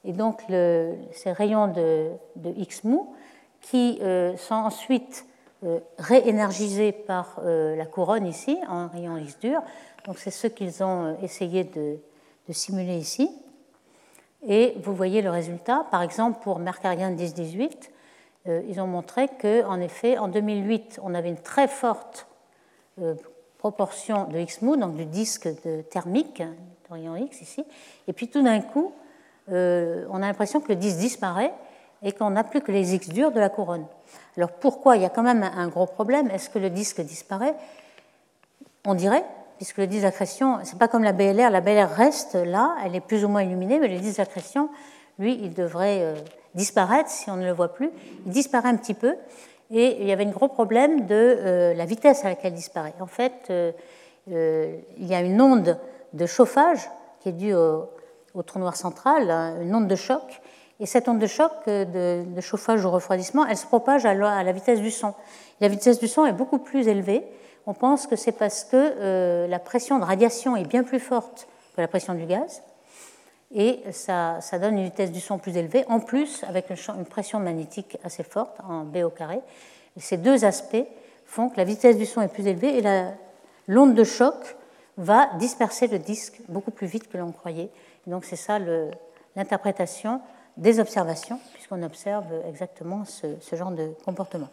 Et 0.06 0.14
donc, 0.14 0.41
ces 0.49 1.32
rayons 1.32 1.68
de, 1.68 2.12
X 2.58 2.84
mou 2.84 3.14
qui 3.62 3.99
sont 4.38 4.56
ensuite 4.56 5.26
euh, 5.66 5.80
réénergisés 5.97 6.91
par 6.91 7.39
euh, 7.43 7.76
la 7.76 7.86
couronne 7.86 8.28
ici, 8.28 8.58
en 8.68 8.88
rayon 8.88 9.18
X 9.18 9.39
dur. 9.39 9.62
Donc 10.06 10.20
c'est 10.20 10.30
ce 10.30 10.45
qu'ils 10.45 10.84
ont 10.84 11.06
euh, 11.06 11.14
essayé 11.24 11.64
de, 11.64 11.97
simuler 12.51 12.97
ici. 12.97 13.32
Et 14.45 14.76
vous 14.84 14.93
voyez 14.93 15.24
le 15.24 15.32
résultat. 15.32 15.88
Par 15.89 16.03
exemple, 16.03 16.39
pour 16.43 16.60
Mercarian 16.60 17.12
10-18, 17.12 17.89
ils 18.68 18.80
ont 18.80 18.86
montré 18.86 19.28
qu'en 19.28 19.80
effet, 19.80 20.20
en 20.20 20.28
2008, 20.28 20.99
on 21.01 21.16
avait 21.16 21.30
une 21.30 21.41
très 21.41 21.68
forte 21.68 22.28
proportion 23.58 24.26
de 24.26 24.38
X-mou, 24.38 24.76
donc 24.76 24.95
du 24.95 25.06
disque 25.06 25.49
thermique, 25.89 26.43
de 26.43 26.93
rayon 26.93 27.16
X 27.16 27.41
ici. 27.41 27.66
Et 28.08 28.14
puis 28.14 28.28
tout 28.28 28.43
d'un 28.43 28.62
coup, 28.62 28.93
on 29.48 30.16
a 30.16 30.28
l'impression 30.28 30.60
que 30.60 30.70
le 30.70 30.76
disque 30.76 30.98
disparaît 30.98 31.54
et 32.04 32.12
qu'on 32.12 32.32
n'a 32.32 32.43
plus 32.43 32.62
que 32.62 32.72
les 32.72 32.93
X 32.96 33.10
durs 33.10 33.32
de 33.32 33.39
la 33.39 33.50
couronne. 33.50 33.86
Alors 34.38 34.52
pourquoi 34.52 34.96
Il 34.96 35.02
y 35.02 35.06
a 35.06 35.10
quand 35.10 35.24
même 35.24 35.43
un 35.43 35.68
gros 35.68 35.86
problème? 35.86 36.30
Est-ce 36.30 36.50
que 36.50 36.60
le 36.60 36.70
disque 36.70 37.02
disparaît? 37.02 37.56
On 38.86 38.93
dirait, 38.93 39.24
puisque 39.58 39.78
le 39.78 39.88
disque 39.88 40.04
d'accrétion, 40.04 40.60
c'est 40.64 40.78
pas 40.78 40.88
comme 40.88 41.04
la 41.04 41.14
BLR. 41.14 41.50
La 41.50 41.62
BLR 41.62 41.89
reste 41.89 42.36
là, 42.36 42.76
elle 42.86 42.96
est 42.96 43.02
plus 43.02 43.26
ou 43.26 43.28
moins 43.28 43.43
illuminée, 43.43 43.80
mais 43.80 43.88
le 43.88 44.00
disque 44.00 44.18
d'accrétion, 44.18 44.70
lui, 45.18 45.39
il 45.41 45.54
devrait 45.54 46.02
euh, 46.02 46.16
disparaître 46.54 47.10
si 47.10 47.30
on 47.30 47.38
ne 47.38 47.46
le 47.46 47.54
voit 47.54 47.74
plus. 47.74 47.89
Il 48.26 48.32
disparaît 48.32 48.70
un 48.70 48.78
petit 48.78 48.93
peu, 48.93 49.16
et 49.72 50.02
il 50.02 50.08
y 50.08 50.12
avait 50.12 50.26
un 50.26 50.32
gros 50.32 50.48
problème 50.48 51.06
de 51.06 51.16
euh, 51.16 51.74
la 51.74 51.86
vitesse 51.86 52.26
à 52.26 52.30
laquelle 52.30 52.54
il 52.54 52.58
disparaît. 52.58 52.93
En 53.00 53.08
fait, 53.08 53.48
euh, 53.50 53.72
il 54.28 55.06
y 55.06 55.16
a 55.16 55.22
une 55.22 55.41
onde 55.41 55.78
de 56.14 56.26
chauffage 56.26 56.89
qui 57.22 57.30
est 57.30 57.34
due 57.34 57.54
au, 57.54 57.89
au 58.36 58.44
trou 58.44 58.60
noir 58.60 58.76
central, 58.76 59.30
une 59.62 59.74
onde 59.74 59.88
de 59.88 59.96
choc, 59.96 60.42
et 60.80 60.86
cette 60.86 61.08
onde 61.08 61.20
de 61.20 61.28
choc 61.28 61.52
euh, 61.68 62.26
de, 62.26 62.42
chauffage 62.42 62.84
ou 62.84 62.92
refroidissement, 62.92 63.46
elle 63.46 63.58
se 63.58 63.66
propage 63.66 64.06
à 64.06 64.14
la, 64.14 64.52
vitesse 64.52 64.82
du 64.82 64.92
son. 64.92 65.14
la 65.62 65.68
vitesse 65.68 66.00
du 66.00 66.08
son 66.08 66.26
est 66.26 66.34
beaucoup 66.34 66.60
plus 66.60 66.88
élevée. 66.88 67.24
On 67.66 67.74
pense 67.74 68.08
que 68.08 68.16
c'est 68.16 68.34
parce 68.34 68.64
que 68.64 68.76
euh, 68.76 69.48
la 69.48 69.60
pression 69.60 70.00
de 70.00 70.04
radiation 70.04 70.56
est 70.56 70.66
bien 70.66 70.84
plus 70.84 71.00
forte 71.00 71.48
que 71.76 71.82
la 71.82 71.88
pression 71.88 72.14
du 72.14 72.26
gaz. 72.26 72.62
Et 73.54 73.80
ça, 73.92 74.40
donne 74.60 74.78
une 74.78 74.84
vitesse 74.84 75.12
du 75.12 75.22
son 75.22 75.38
plus 75.38 75.56
élevée, 75.56 75.86
en 75.88 76.00
plus 76.00 76.44
avec 76.44 76.70
une 76.70 77.06
pression 77.06 77.40
magnétique 77.40 77.98
assez 78.04 78.24
forte 78.24 78.58
en 78.68 78.84
B 78.84 78.98
au 78.98 79.10
carré. 79.10 79.40
ces 79.98 80.18
deux 80.18 80.44
aspects 80.44 80.84
font 81.26 81.50
que 81.50 81.58
la 81.58 81.64
vitesse 81.64 81.98
du 81.98 82.06
son 82.06 82.22
est 82.22 82.28
plus 82.28 82.48
élevée 82.48 82.80
et 82.80 82.84
l'onde 83.68 83.94
de 83.94 84.04
choc 84.04 84.36
va 84.98 85.30
disperser 85.38 85.88
le 85.88 86.00
disque 86.00 86.42
beaucoup 86.50 86.72
plus 86.72 86.88
vite 86.88 87.10
que 87.10 87.18
l'on 87.18 87.32
croyait. 87.32 87.70
Donc 88.08 88.26
c'est 88.26 88.36
ça 88.36 88.60
l'interprétation 89.36 90.22
des 90.58 90.80
observations, 90.80 91.39
puisqu'on 91.53 91.84
observe 91.84 92.26
exactement 92.47 93.03
ce, 93.06 93.56
genre 93.56 93.72
de 93.72 93.91
comportement. 94.06 94.47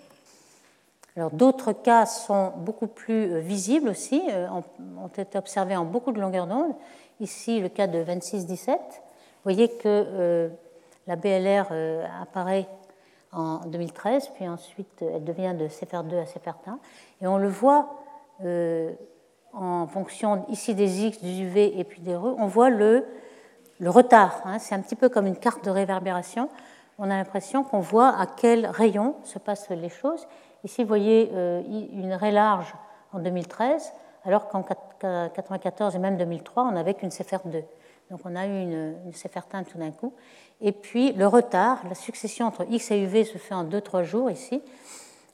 Alors 1.17 1.31
d'autres 1.31 1.73
cas 1.73 2.07
sont 2.07 2.53
beaucoup 2.57 2.87
plus 2.87 3.33
euh, 3.33 3.39
visibles 3.41 3.89
aussi, 3.89 4.23
euh, 4.31 4.49
ont 4.49 5.09
été 5.09 5.37
observés 5.37 5.77
en 5.77 5.85
beaucoup 5.85 6.11
de 6.11 6.21
longueurs 6.21 6.47
d'onde. 6.47 6.73
Ici, 7.21 7.61
le 7.61 7.69
cas 7.69 7.87
de 7.87 8.03
26-17. 8.03 8.69
Vous 8.69 8.79
voyez 9.45 9.69
que 9.69 9.83
euh, 9.87 10.49
la 11.07 11.17
BLR 11.17 11.67
apparaît 12.23 12.67
en 13.33 13.59
2013, 13.67 14.31
puis 14.35 14.49
ensuite 14.49 15.03
elle 15.03 15.25
devient 15.25 15.55
de 15.59 15.67
CFR2 15.67 16.21
à 16.21 16.25
CFR1. 16.25 16.79
Et 17.21 17.27
on 17.27 17.39
le 17.39 17.49
voit 17.49 17.99
en 19.53 19.87
fonction 19.89 20.45
ici 20.49 20.75
des 20.75 21.05
X, 21.05 21.21
du 21.21 21.45
UV 21.45 21.79
et 21.79 21.85
puis 21.85 22.01
des 22.01 22.15
RE, 22.15 22.35
on 22.39 22.47
voit 22.47 22.71
le 22.71 23.05
le 23.83 23.91
retard. 23.91 24.41
Hein, 24.45 24.61
c'est 24.61 24.77
un 24.77 24.81
petit 24.81 24.95
peu 24.95 25.09
comme 25.09 25.27
une 25.27 25.37
carte 25.37 25.65
de 25.65 25.71
réverbération. 25.71 26.49
On 26.99 27.11
a 27.11 27.17
l'impression 27.17 27.65
qu'on 27.65 27.81
voit 27.81 28.11
à 28.17 28.27
quel 28.27 28.67
rayon 28.67 29.17
se 29.25 29.41
passent 29.41 29.71
les 29.71 29.89
choses. 29.89 30.29
Ici, 30.63 30.83
vous 30.83 30.89
voyez 30.89 31.31
euh, 31.35 31.63
une 31.93 32.15
raie 32.15 32.31
large 32.31 32.73
en 33.13 33.19
2013, 33.19 33.93
alors 34.25 34.47
qu'en 34.47 34.61
1994 34.61 35.97
et 35.97 35.99
même 35.99 36.17
2003, 36.17 36.63
on 36.63 36.73
n'avait 36.73 36.95
qu'une 36.95 37.09
CFR2. 37.09 37.65
Donc 38.13 38.21
on 38.25 38.37
a 38.37 38.47
eu 38.47 38.63
une, 38.63 38.95
une 39.05 39.11
CFR1 39.11 39.65
tout 39.65 39.79
d'un 39.79 39.91
coup. 39.91 40.15
Et 40.61 40.71
puis 40.71 41.13
le 41.13 41.27
retard, 41.27 41.83
la 41.89 41.97
succession 41.97 42.47
entre 42.47 42.65
X 42.71 42.93
et 42.93 43.01
UV 43.01 43.25
se 43.25 43.37
fait 43.37 43.55
en 43.55 43.65
2-3 43.65 44.05
jours 44.05 44.31
ici, 44.31 44.63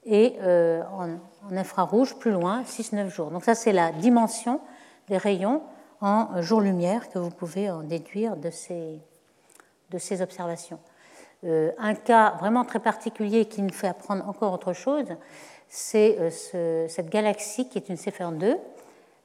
et 0.06 0.36
euh, 0.40 0.82
en, 0.96 1.18
infrarouge 1.54 2.16
plus 2.18 2.30
loin, 2.30 2.62
6-9 2.62 3.08
jours. 3.08 3.30
Donc 3.30 3.44
ça, 3.44 3.54
c'est 3.54 3.72
la 3.72 3.92
dimension 3.92 4.60
des 5.08 5.18
rayons 5.18 5.62
en 6.00 6.40
jour-lumière 6.42 7.08
que 7.10 7.18
vous 7.18 7.30
pouvez 7.30 7.70
en 7.70 7.82
déduire 7.82 8.36
de 8.36 8.50
ces, 8.50 10.22
observations. 10.22 10.78
Euh, 11.44 11.70
un 11.78 11.94
cas 11.94 12.36
vraiment 12.38 12.64
très 12.64 12.80
particulier 12.80 13.46
qui 13.46 13.62
nous 13.62 13.72
fait 13.72 13.88
apprendre 13.88 14.28
encore 14.28 14.52
autre 14.52 14.72
chose, 14.72 15.06
c'est 15.68 16.16
euh, 16.54 16.88
cette 16.88 17.10
galaxie 17.10 17.68
qui 17.68 17.78
est 17.78 17.88
une 17.88 17.96
CFR2, 17.96 18.56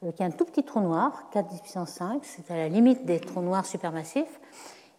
euh, 0.04 0.12
qui 0.12 0.24
a 0.24 0.26
un 0.26 0.32
tout 0.32 0.46
petit 0.46 0.64
trou 0.64 0.82
noir, 0.82 1.30
4 1.32 1.48
10 1.48 1.62
puissance 1.62 1.90
5, 1.92 2.22
c'est 2.24 2.52
à 2.52 2.58
la 2.58 2.70
limite 2.70 3.06
des 3.06 3.20
trous 3.20 3.42
noirs 3.42 3.66
supermassifs, 3.66 4.40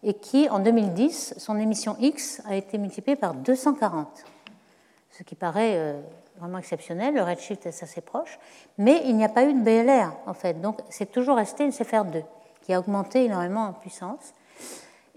et 0.03 0.13
qui, 0.13 0.49
en 0.49 0.59
2010, 0.59 1.35
son 1.37 1.57
émission 1.57 1.95
X 1.99 2.41
a 2.45 2.55
été 2.55 2.77
multipliée 2.77 3.15
par 3.15 3.33
240, 3.33 4.25
ce 5.17 5.23
qui 5.23 5.35
paraît 5.35 5.95
vraiment 6.37 6.57
exceptionnel, 6.57 7.13
le 7.13 7.23
redshift 7.23 7.65
est 7.65 7.83
assez 7.83 8.01
proche, 8.01 8.39
mais 8.77 9.01
il 9.05 9.15
n'y 9.15 9.23
a 9.23 9.29
pas 9.29 9.45
eu 9.45 9.53
de 9.53 9.59
BLR 9.59 10.11
en 10.25 10.33
fait, 10.33 10.59
donc 10.59 10.79
c'est 10.89 11.11
toujours 11.11 11.37
resté 11.37 11.63
une 11.63 11.71
CFR2 11.71 12.23
qui 12.61 12.73
a 12.73 12.79
augmenté 12.79 13.25
énormément 13.25 13.65
en 13.67 13.73
puissance. 13.73 14.33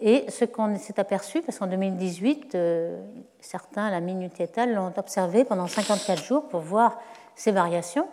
Et 0.01 0.31
ce 0.31 0.45
qu'on 0.45 0.77
s'est 0.79 1.01
aperçu, 1.01 1.43
parce 1.43 1.59
qu'en 1.59 1.67
2018, 1.67 2.55
euh, 2.55 3.03
certains, 3.41 3.91
la 3.91 4.01
Minute 4.01 4.39
l'ont 4.69 4.93
observé 4.97 5.45
pendant 5.45 5.67
54 5.67 6.23
jours 6.23 6.49
pour 6.49 6.61
voir 6.61 6.99
ces 7.35 7.51
variations. 7.51 8.07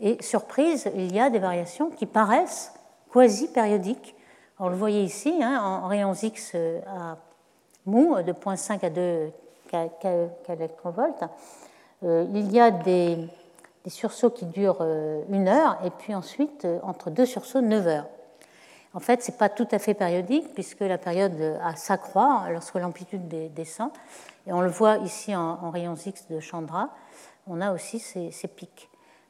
Et 0.00 0.22
surprise, 0.22 0.90
il 0.94 1.14
y 1.14 1.20
a 1.20 1.30
des 1.30 1.38
variations 1.38 1.88
qui 1.88 2.04
paraissent 2.04 2.74
quasi-périodiques. 3.10 4.14
On 4.58 4.68
le 4.68 4.76
voyait 4.76 5.04
ici, 5.04 5.32
hein, 5.40 5.62
en 5.62 5.88
rayons 5.88 6.12
X 6.12 6.52
euh, 6.54 6.80
à 6.86 7.16
mou 7.86 8.20
de 8.20 8.32
0,5 8.32 8.84
à 8.84 8.90
2 8.90 9.32
qu'électrovolts. 10.44 11.24
Euh, 12.02 12.26
il 12.34 12.52
y 12.52 12.60
a 12.60 12.70
des, 12.70 13.16
des, 13.84 13.90
sursauts 13.90 14.30
qui 14.30 14.46
durent 14.46 14.82
une 15.28 15.48
heure 15.48 15.78
et 15.84 15.90
puis 15.90 16.14
ensuite, 16.14 16.66
entre 16.82 17.10
deux 17.10 17.26
sursauts, 17.26 17.60
9 17.60 17.86
heures. 17.86 18.06
En 18.92 19.00
fait, 19.00 19.22
ce 19.22 19.30
n'est 19.30 19.36
pas 19.36 19.48
tout 19.48 19.66
à 19.72 19.78
fait 19.78 19.94
périodique 19.94 20.54
puisque 20.54 20.80
la 20.80 20.98
période 20.98 21.58
s'accroît 21.74 22.44
lorsque 22.50 22.76
l'amplitude 22.76 23.26
descend. 23.52 23.90
Et 24.46 24.52
on 24.52 24.60
le 24.60 24.68
voit 24.68 24.98
ici 24.98 25.34
en, 25.34 25.70
rayons 25.70 25.94
X 25.94 26.26
de 26.28 26.38
Chandra, 26.40 26.90
on 27.46 27.60
a 27.60 27.72
aussi 27.72 27.98
ces, 27.98 28.48
pics. 28.48 28.88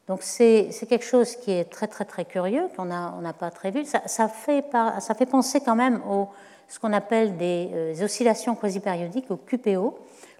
Donc 0.08 0.22
c'est 0.22 0.70
quelque 0.88 1.04
chose 1.04 1.36
qui 1.36 1.52
est 1.52 1.64
très 1.64 1.86
très 1.86 2.04
très 2.04 2.24
curieux, 2.24 2.68
qu'on 2.76 2.84
n'a 2.84 3.32
pas 3.32 3.50
très 3.50 3.70
vu. 3.70 3.84
Ça, 3.84 4.28
fait, 4.28 4.64
ça, 5.00 5.14
fait, 5.14 5.26
penser 5.26 5.60
quand 5.60 5.76
même 5.76 6.02
à 6.08 6.26
ce 6.68 6.80
qu'on 6.80 6.92
appelle 6.92 7.36
des, 7.36 7.70
euh, 7.72 8.04
oscillations 8.04 8.54
quasi-périodiques, 8.56 9.30
au 9.30 9.36
QPO, 9.36 9.98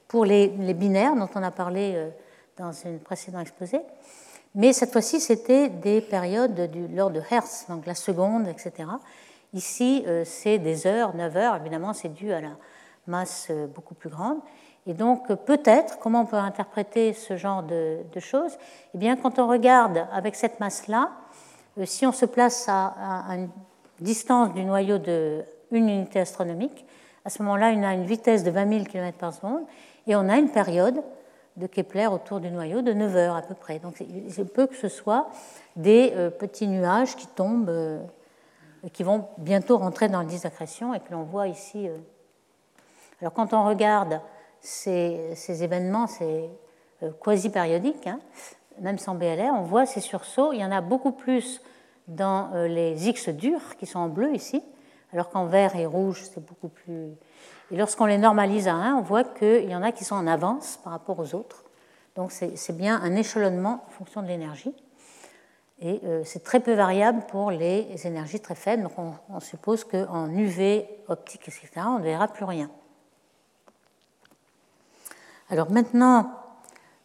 pour 0.09 0.25
les, 0.25 0.49
binaires 0.49 1.17
dont 1.17 1.29
on 1.35 1.43
a 1.43 1.51
parlé 1.51 1.93
euh, 1.95 2.11
dans 2.57 2.73
une 2.73 2.99
précédente 2.99 3.43
exposé. 3.43 3.81
Mais 4.55 4.73
cette 4.73 4.93
fois-ci, 4.93 5.21
c'était 5.21 5.69
des 5.69 6.01
périodes 6.01 6.71
du, 6.71 6.87
l'ordre 6.89 7.17
de 7.17 7.23
Hertz, 7.31 7.67
donc 7.69 7.87
la 7.87 7.95
seconde, 7.95 8.47
etc. 8.47 8.89
Ici, 9.53 10.05
euh, 10.07 10.25
c'est 10.25 10.59
des 10.59 10.87
heures, 10.87 11.15
9 11.15 11.37
heures, 11.37 11.57
évidemment, 11.57 11.93
c'est 11.93 12.13
dû 12.13 12.33
à 12.33 12.41
la 12.41 12.51
masse 13.07 13.49
euh, 13.51 13.67
beaucoup 13.67 13.95
plus 13.95 14.11
grande. 14.11 14.39
Et 14.87 14.95
donc, 14.95 15.33
peut-être, 15.47 15.99
comment 15.99 16.23
on 16.23 16.27
peut 16.27 16.37
interpréter 16.37 17.15
ce 17.15 17.37
genre 17.37 17.63
de, 17.63 18.05
choses? 18.19 18.53
Eh 18.95 18.99
bien, 18.99 19.17
quand 19.17 19.39
on 19.39 19.49
regarde 19.49 20.07
avec 20.13 20.35
cette 20.35 20.61
masse-là, 20.61 21.11
si 21.85 22.05
on 22.07 22.13
se 22.13 22.27
place 22.27 22.67
à, 22.69 23.25
une 23.31 23.49
distance 23.99 24.53
du 24.53 24.63
noyau 24.63 24.99
de 24.99 25.43
une 25.71 25.89
unité 25.89 26.21
astronomique, 26.21 26.85
à 27.25 27.31
ce 27.31 27.43
moment-là, 27.43 27.73
on 27.75 27.83
a 27.83 27.95
une 27.95 28.05
vitesse 28.05 28.45
de 28.45 28.51
20 28.51 28.69
000 28.69 28.85
km 28.85 29.17
par 29.17 29.33
seconde 29.33 29.63
et 30.07 30.17
on 30.17 30.29
a 30.29 30.37
une 30.37 30.51
période 30.51 31.03
de 31.57 31.67
Kepler 31.67 32.07
autour 32.07 32.41
du 32.41 32.51
noyau 32.51 32.83
de 32.83 32.93
9 32.93 33.17
heures 33.17 33.37
à 33.37 33.43
peu 33.43 33.55
près. 33.55 33.79
Donc 33.79 34.01
il 34.01 34.45
peut 34.47 34.67
que 34.67 34.77
ce 34.77 34.89
soit 34.89 35.29
des 35.77 36.13
euh, 36.15 36.31
petits 36.31 36.67
nuages 36.67 37.17
qui 37.17 37.27
tombent, 37.29 37.69
euh, 37.69 38.01
qui 38.93 39.03
vont 39.03 39.29
bientôt 39.39 39.79
rentrer 39.79 40.09
dans 40.09 40.21
le 40.21 40.27
disque 40.27 40.47
et 40.47 41.01
que 41.01 41.13
l'on 41.13 41.23
voit 41.23 41.49
ici. 41.49 41.89
Euh. 41.89 41.97
Alors 43.21 43.33
quand 43.33 43.53
on 43.53 43.65
regarde 43.65 44.21
ces, 44.61 45.63
événements, 45.63 46.07
c'est 46.07 46.51
quasi-périodique, 47.23 48.07
hein, 48.07 48.19
même 48.81 48.99
sans 48.99 49.15
BLR, 49.15 49.53
on 49.55 49.63
voit 49.63 49.87
ces 49.87 50.01
sursauts. 50.01 50.53
Il 50.53 50.59
y 50.59 50.65
en 50.65 50.73
a 50.73 50.81
beaucoup 50.81 51.13
plus 51.13 51.61
dans 52.09 52.51
les 52.67 53.09
X 53.09 53.29
durs 53.29 53.77
qui 53.79 53.87
sont 53.87 53.99
en 53.99 54.09
bleu 54.09 54.35
ici, 54.35 54.63
alors 55.15 55.31
qu'en 55.31 55.47
vert 55.47 55.75
et 55.77 55.87
rouge, 55.87 56.23
c'est 56.33 56.45
beaucoup 56.45 56.69
plus 56.69 57.17
et 57.71 57.77
lorsqu'on 57.77 58.07
les 58.07 58.19
normalise 58.19 58.69
à 58.69 58.75
1, 58.75 58.95
on 58.95 59.01
voit 59.01 59.25
qu'il 59.25 59.69
y 59.69 59.75
en 59.75 59.83
a 59.83 59.93
qui 59.93 60.05
sont 60.05 60.15
en 60.15 60.27
avance 60.27 60.79
par 60.85 60.93
rapport 60.93 61.19
aux 61.19 61.35
autres. 61.35 61.65
Donc 62.17 62.31
c'est 62.31 62.77
bien 62.77 63.01
un 63.03 63.17
échelonnement 63.17 63.85
en 63.89 63.91
fonction 63.91 64.23
de 64.23 64.29
l'énergie. 64.29 64.75
Et 65.81 66.01
euh, 66.05 66.23
c'est 66.25 66.45
très 66.45 66.61
peu 66.61 66.75
variable 66.75 67.23
pour 67.29 67.51
les 67.51 68.07
énergies 68.07 68.39
très 68.39 68.55
faibles. 68.55 68.85
Donc 68.85 68.93
on, 69.29 69.41
suppose 69.41 69.85
qu'en 69.85 70.31
UV, 70.31 70.87
optique, 71.09 71.49
etc., 71.49 71.69
on 71.87 71.99
ne 71.99 72.05
verra 72.05 72.29
plus 72.29 72.45
rien. 72.45 72.71
Alors 75.51 75.71
maintenant, 75.73 76.31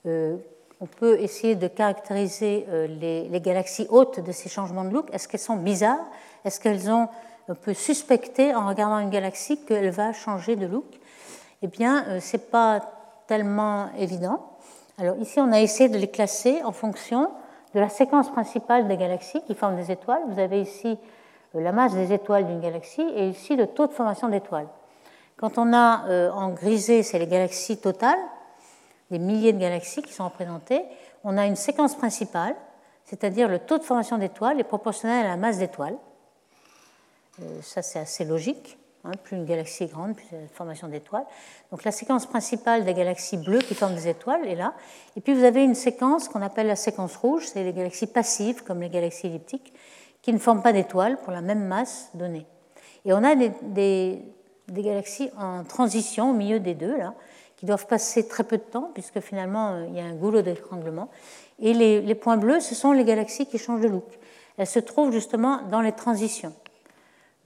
euh, 0.06 0.38
on 0.80 0.86
peut 0.86 1.20
essayer 1.20 1.56
de 1.56 1.68
caractériser 1.68 2.68
euh, 2.70 2.86
les, 2.86 3.42
galaxies 3.42 3.88
hautes 3.90 4.20
de 4.20 4.32
ces 4.32 4.50
changements 4.50 4.84
de 4.84 4.92
look. 4.92 5.10
Est-ce 5.12 5.28
qu'elles 5.28 5.40
sont 5.40 5.58
bizarres? 5.58 6.06
Est-ce 6.46 6.60
qu'elles 6.60 6.92
ont 6.92 7.10
on 7.39 7.39
peut 7.54 7.74
suspecter 7.74 8.54
en 8.54 8.68
regardant 8.68 9.00
une 9.00 9.10
galaxie 9.10 9.64
qu'elle 9.66 9.90
va 9.90 10.14
changer 10.14 10.56
de 10.56 10.66
look 10.66 10.86
Eh 11.62 11.68
bien, 11.68 12.06
euh, 12.08 12.20
ce 12.20 12.38
n'est 12.38 12.44
pas 12.44 12.82
tellement 13.28 13.90
évident. 13.98 14.50
Alors 14.98 15.18
ici, 15.18 15.40
on 15.40 15.52
a 15.52 15.60
essayé 15.60 15.90
de 15.90 15.98
les 15.98 16.10
classer 16.10 16.62
en 16.64 16.72
fonction 16.72 17.32
de 17.74 17.80
la 17.80 17.90
séquence 17.90 18.30
principale 18.32 18.88
des 18.88 18.98
galaxies 18.98 19.42
qui 19.44 19.56
forment 19.56 19.76
des 19.76 19.92
étoiles. 19.92 20.22
Vous 20.30 20.40
avez 20.40 20.62
ici 20.62 20.98
euh, 21.56 21.62
la 21.62 21.72
masse 21.72 21.94
des 21.94 22.12
étoiles 22.14 22.46
d'une 22.46 22.60
galaxie 22.60 23.06
et 23.16 23.30
ici 23.30 23.56
le 23.56 23.68
taux 23.68 23.88
de 23.88 23.94
formation 23.94 24.30
d'étoiles. 24.30 24.68
Quand 25.38 25.58
on 25.58 25.74
a 25.74 26.06
euh, 26.08 26.32
en 26.32 26.50
grisé, 26.50 27.02
c'est 27.04 27.18
les 27.18 27.28
galaxies 27.28 27.78
totales, 27.78 28.20
des 29.10 29.20
milliers 29.20 29.54
de 29.54 29.60
galaxies 29.60 30.02
qui 30.02 30.14
sont 30.14 30.26
représentées, 30.26 30.84
on 31.24 31.38
a 31.38 31.46
une 31.46 31.56
séquence 31.56 31.96
principale, 31.96 32.56
c'est-à-dire 33.06 33.48
le 33.48 33.60
taux 33.60 33.78
de 33.78 33.84
formation 33.84 34.18
d'étoiles 34.18 34.60
est 34.60 34.66
proportionnel 34.66 35.26
à 35.26 35.30
la 35.30 35.38
masse 35.38 35.58
d'étoiles. 35.58 35.96
Euh, 37.42 37.62
ça, 37.62 37.82
c'est 37.82 38.00
assez 38.00 38.26
logique. 38.26 38.78
Hein. 39.06 39.12
plus 39.24 39.38
une 39.38 39.46
galaxie 39.46 39.86
est 39.86 39.88
grande, 39.88 40.14
plus 40.16 40.26
il 40.32 40.36
y 40.36 40.42
a 40.42 40.44
de 40.44 40.52
formation 40.52 40.90
d'étoiles. 40.90 41.26
Donc 41.72 41.86
la 41.86 41.92
séquence 41.92 42.26
principale 42.26 42.84
des 42.84 42.94
galaxies 42.94 43.38
bleues 43.38 43.60
qui 43.60 43.74
forment 43.74 43.96
des 43.96 44.10
étoiles 44.10 44.46
est 44.46 44.56
là. 44.56 44.74
Et 45.16 45.22
puis 45.22 45.34
vous 45.34 45.46
avez 45.46 45.64
une 45.64 45.76
séquence 45.76 46.28
qu'on 46.28 46.42
appelle 46.42 46.68
la 46.68 46.76
séquence 46.76 47.16
rouge, 47.16 47.48
c'est 47.48 47.64
les 47.64 47.72
galaxies 47.72 48.08
passives, 48.08 48.64
comme 48.64 48.82
les 48.82 48.90
galaxies 48.90 49.28
elliptiques, 49.28 49.74
qui 50.22 50.34
ne 50.34 50.38
forment 50.38 50.62
pas 50.62 50.74
d'étoiles 50.74 51.18
pour 51.22 51.32
la 51.32 51.42
même 51.42 51.66
masse 51.66 52.10
donnée. 52.14 52.46
Et 53.06 53.14
on 53.14 53.24
a 53.24 53.36
des, 53.36 53.52
des, 54.68 54.84
galaxies 54.84 55.32
en 55.38 55.64
transition 55.64 56.32
au 56.32 56.34
milieu 56.34 56.60
des 56.60 56.74
deux, 56.74 56.98
là, 56.98 57.14
qui 57.56 57.66
doivent 57.66 57.88
passer 57.88 58.28
très 58.28 58.44
peu 58.44 58.58
de 58.58 58.64
temps, 58.64 58.92
puisque 58.94 59.22
finalement 59.22 59.70
euh, 59.70 59.86
il 59.88 59.96
y 59.96 60.02
a 60.02 60.04
un 60.04 60.14
goulot 60.14 60.42
d'étranglement. 60.42 61.08
Et 61.60 61.74
les, 61.74 62.02
les 62.02 62.16
points 62.16 62.38
bleus, 62.38 62.60
ce 62.60 62.76
sont 62.76 62.92
les 62.92 63.06
galaxies 63.06 63.46
qui 63.46 63.58
changent 63.58 63.82
de 63.82 63.88
look. 63.88 64.20
Elles 64.58 64.68
se 64.68 64.80
trouvent 64.80 65.14
justement 65.14 65.62
dans 65.72 65.80
les 65.80 65.94
transitions 65.94 66.54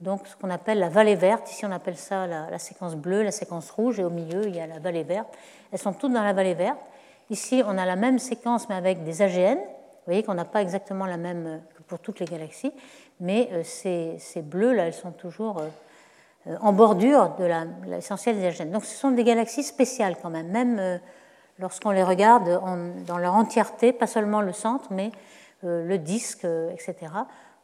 donc 0.04 0.28
ce 0.28 0.36
qu'on 0.36 0.50
appelle 0.50 0.78
la 0.78 0.90
vallée 0.90 1.16
verte. 1.16 1.50
Ici, 1.50 1.64
on 1.64 1.72
appelle 1.72 1.96
ça 1.96 2.26
la, 2.26 2.58
séquence 2.58 2.94
bleue, 2.94 3.22
la 3.22 3.32
séquence 3.32 3.70
rouge, 3.70 3.98
et 3.98 4.04
au 4.04 4.10
milieu, 4.10 4.46
il 4.46 4.54
y 4.54 4.60
a 4.60 4.66
la 4.66 4.78
vallée 4.78 5.02
verte. 5.02 5.28
Elles 5.72 5.78
sont 5.78 5.94
toutes 5.94 6.12
dans 6.12 6.22
la 6.22 6.34
vallée 6.34 6.54
verte. 6.54 6.78
Ici, 7.30 7.62
on 7.66 7.76
a 7.78 7.86
la 7.86 7.96
même 7.96 8.18
séquence, 8.18 8.68
mais 8.68 8.74
avec 8.74 9.02
des 9.02 9.22
AGN. 9.22 9.56
Vous 9.56 10.10
voyez 10.10 10.22
qu'on 10.22 10.34
n'a 10.34 10.44
pas 10.44 10.60
exactement 10.60 11.06
la 11.06 11.16
même 11.16 11.62
que 11.74 11.82
pour 11.82 11.98
toutes 11.98 12.20
les 12.20 12.26
galaxies, 12.26 12.72
mais 13.18 13.48
euh, 13.52 13.62
ces, 13.64 14.16
ces 14.18 14.42
bleus, 14.42 14.74
là, 14.74 14.86
elles 14.86 14.92
sont 14.92 15.12
toujours 15.12 15.62
euh, 16.46 16.56
en 16.60 16.74
bordure 16.74 17.30
de 17.38 17.48
l'essentiel 17.88 18.38
des 18.38 18.46
AGN. 18.46 18.70
Donc 18.70 18.84
ce 18.84 18.94
sont 18.94 19.10
des 19.10 19.24
galaxies 19.24 19.62
spéciales 19.62 20.16
quand 20.20 20.28
même, 20.28 20.48
même 20.48 20.78
euh, 20.78 20.98
lorsqu'on 21.58 21.92
les 21.92 22.02
regarde 22.02 22.60
dans 23.06 23.16
leur 23.16 23.32
entièreté, 23.32 23.94
pas 23.94 24.06
seulement 24.06 24.42
le 24.42 24.52
centre, 24.52 24.88
mais 24.90 25.12
le 25.62 25.96
disque, 25.96 26.44
etc. 26.44 26.94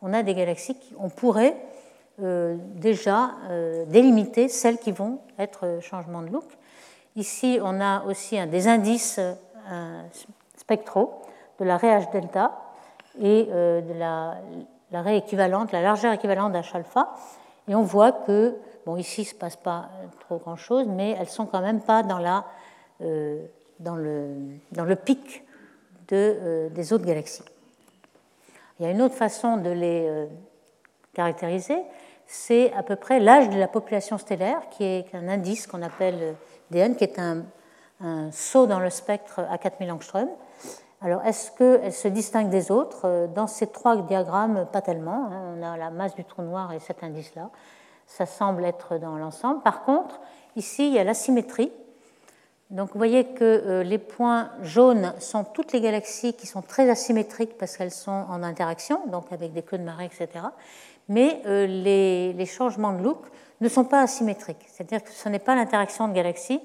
On 0.00 0.14
a 0.14 0.22
des 0.22 0.34
galaxies 0.34 0.74
qui, 0.74 0.94
on 0.98 1.10
pourrait 1.10 1.54
euh, 1.54 1.89
déjà 2.20 3.32
euh, 3.48 3.84
délimiter 3.86 4.48
celles 4.48 4.78
qui 4.78 4.92
vont 4.92 5.20
être 5.38 5.78
changement 5.80 6.22
de 6.22 6.28
look. 6.28 6.44
Ici, 7.16 7.58
on 7.62 7.80
a 7.80 8.04
aussi 8.04 8.38
des 8.46 8.68
indices 8.68 9.18
euh, 9.18 10.02
spectraux 10.56 11.22
de 11.58 11.64
la 11.64 11.76
raie 11.76 11.98
H 11.98 12.12
delta 12.12 12.52
et 13.20 13.44
de 13.44 13.98
la, 13.98 14.36
raie 14.92 15.18
équivalente, 15.18 15.72
la 15.72 15.82
largeur 15.82 16.12
équivalente 16.12 16.52
d'H 16.52 16.74
alpha. 16.74 17.14
Et 17.68 17.74
on 17.74 17.82
voit 17.82 18.12
que, 18.12 18.56
bon, 18.86 18.96
ici, 18.96 19.22
il 19.22 19.24
ne 19.24 19.30
se 19.30 19.34
passe 19.34 19.56
pas 19.56 19.90
trop 20.20 20.38
grand-chose, 20.38 20.86
mais 20.88 21.10
elles 21.10 21.20
ne 21.20 21.24
sont 21.26 21.46
quand 21.46 21.60
même 21.60 21.80
pas 21.80 22.02
dans, 22.02 22.18
le, 22.18 23.42
dans 23.80 24.84
le 24.84 24.96
pic 24.96 25.44
de, 26.08 26.68
des 26.68 26.92
autres 26.92 27.04
galaxies. 27.04 27.44
Il 28.78 28.86
y 28.86 28.88
a 28.88 28.92
une 28.92 29.02
autre 29.02 29.16
façon 29.16 29.58
de 29.58 29.70
les 29.70 30.28
caractériser, 31.12 31.76
c'est 32.32 32.72
à 32.74 32.84
peu 32.84 32.94
près 32.94 33.18
l'âge 33.18 33.50
de 33.50 33.58
la 33.58 33.66
population 33.66 34.16
stellaire, 34.16 34.60
qui 34.70 34.84
est 34.84 35.12
un 35.14 35.26
indice 35.26 35.66
qu'on 35.66 35.82
appelle 35.82 36.36
DN, 36.70 36.94
qui 36.94 37.02
est 37.02 37.18
un, 37.18 37.42
saut 38.30 38.68
dans 38.68 38.78
le 38.78 38.88
spectre 38.88 39.40
à 39.50 39.58
4000 39.58 39.90
angstrom. 39.90 40.28
Alors, 41.02 41.24
est-ce 41.24 41.50
qu'elle 41.50 41.92
se 41.92 42.06
distingue 42.06 42.48
des 42.48 42.70
autres? 42.70 43.26
Dans 43.34 43.48
ces 43.48 43.66
trois 43.66 43.96
diagrammes, 43.96 44.66
pas 44.72 44.80
tellement. 44.80 45.28
Hein. 45.28 45.56
On 45.58 45.62
a 45.62 45.76
la 45.76 45.90
masse 45.90 46.14
du 46.14 46.24
trou 46.24 46.42
noir 46.42 46.72
et 46.72 46.78
cet 46.78 47.02
indice-là. 47.02 47.50
Ça 48.06 48.26
semble 48.26 48.64
être 48.64 48.98
dans 48.98 49.16
l'ensemble. 49.16 49.62
Par 49.62 49.82
contre, 49.82 50.20
ici, 50.54 50.86
il 50.86 50.94
y 50.94 51.00
a 51.00 51.04
l'asymétrie. 51.04 51.72
Donc, 52.70 52.92
vous 52.92 52.98
voyez 52.98 53.24
que 53.24 53.42
euh, 53.44 53.82
les 53.82 53.98
points 53.98 54.50
jaunes 54.62 55.14
sont 55.18 55.42
toutes 55.42 55.72
les 55.72 55.80
galaxies 55.80 56.34
qui 56.34 56.46
sont 56.46 56.62
très 56.62 56.88
asymétriques 56.88 57.58
parce 57.58 57.76
qu'elles 57.76 57.90
sont 57.90 58.24
en 58.30 58.44
interaction, 58.44 59.02
donc 59.08 59.32
avec 59.32 59.52
des 59.52 59.62
queues 59.62 59.78
de 59.78 59.82
marée, 59.82 60.04
etc 60.04 60.44
mais 61.10 61.42
euh, 61.44 61.66
les, 61.66 62.46
changements 62.46 62.92
de 62.92 63.02
look 63.02 63.26
ne 63.60 63.68
sont 63.68 63.84
pas 63.84 64.00
asymétriques. 64.00 64.64
C'est-à-dire 64.68 65.02
que 65.02 65.10
ce 65.10 65.28
n'est 65.28 65.40
pas 65.40 65.56
l'interaction 65.56 66.06
de 66.06 66.14
galaxies 66.14 66.60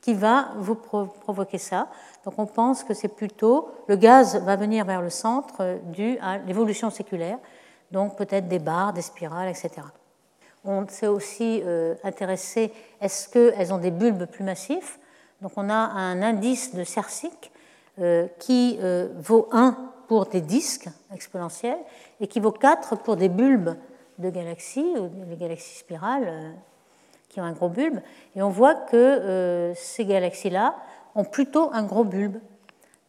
qui 0.00 0.14
va 0.14 0.48
vous 0.56 0.74
provoquer 0.74 1.58
ça. 1.58 1.86
Donc 2.24 2.38
on 2.38 2.46
pense 2.46 2.82
que 2.82 2.94
c'est 2.94 3.14
plutôt 3.14 3.68
le 3.88 3.96
gaz 3.96 4.36
va 4.42 4.56
venir 4.56 4.86
vers 4.86 5.02
le 5.02 5.10
centre 5.10 5.56
euh, 5.60 5.76
dû 5.84 6.16
à 6.22 6.38
l'évolution 6.38 6.88
séculaire, 6.88 7.38
donc 7.90 8.16
peut-être 8.16 8.48
des 8.48 8.58
barres, 8.58 8.94
des 8.94 9.02
spirales, 9.02 9.50
etc. 9.50 9.72
On 10.64 10.86
s'est 10.88 11.06
aussi 11.06 11.62
intéressé, 12.04 12.70
est-ce 13.00 13.30
qu'elles 13.30 13.72
ont 13.72 13.78
des 13.78 13.90
bulbes 13.90 14.26
plus 14.26 14.44
massifs? 14.44 14.98
Donc 15.40 15.52
on 15.56 15.70
a 15.70 15.74
un 15.74 16.20
indice 16.20 16.74
de 16.74 16.84
Cercic 16.84 17.50
qui 18.38 18.78
vaut 19.16 19.48
1 19.52 19.74
pour 20.06 20.26
des 20.26 20.42
disques 20.42 20.90
exponentiels 21.14 21.78
et 22.20 22.26
qui 22.26 22.40
vaut 22.40 22.52
4 22.52 22.96
pour 22.96 23.16
des 23.16 23.30
bulbes 23.30 23.74
de 24.20 24.30
galaxies, 24.30 24.94
ou 24.98 25.08
des 25.08 25.36
galaxies 25.36 25.78
spirales 25.78 26.54
qui 27.28 27.40
ont 27.40 27.44
un 27.44 27.52
gros 27.52 27.68
bulbe. 27.68 28.00
Et 28.36 28.42
on 28.42 28.50
voit 28.50 28.74
que 28.74 29.72
ces 29.76 30.04
galaxies-là 30.04 30.74
ont 31.14 31.24
plutôt 31.24 31.70
un 31.72 31.82
gros 31.82 32.04
bulbe. 32.04 32.38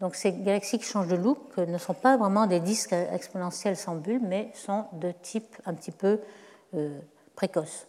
Donc 0.02 0.16
ces 0.16 0.32
galaxies 0.32 0.80
qui 0.80 0.86
changent 0.86 1.08
de 1.08 1.16
look 1.16 1.58
ne 1.58 1.78
sont 1.78 1.94
pas 1.94 2.18
vraiment 2.18 2.48
des 2.48 2.60
disques 2.60 2.94
exponentiels 2.94 3.78
sans 3.78 3.96
bulbe, 3.96 4.24
mais 4.28 4.52
sont 4.56 4.86
de 4.94 5.12
type 5.12 5.56
un 5.66 5.76
petit 5.76 5.92
peu 5.92 6.20
euh, 6.74 7.00
précoce. 7.36 7.88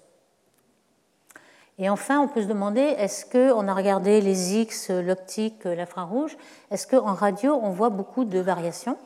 Et 1.79 1.89
enfin, 1.89 2.21
on 2.21 2.29
peut 2.29 2.43
se 2.43 2.47
demander, 2.47 2.83
est-ce 2.83 3.25
qu'on 3.25 3.67
a 3.67 3.75
regardé 3.75 4.21
les 4.21 4.57
X, 4.57 4.91
l'optique, 4.91 5.65
l'infrarouge, 5.65 6.37
est-ce 6.71 6.87
qu'en 6.87 7.15
radio, 7.15 7.59
on 7.63 7.71
voit 7.71 7.89
beaucoup 7.89 8.27
de 8.27 8.39
variations? 8.39 8.99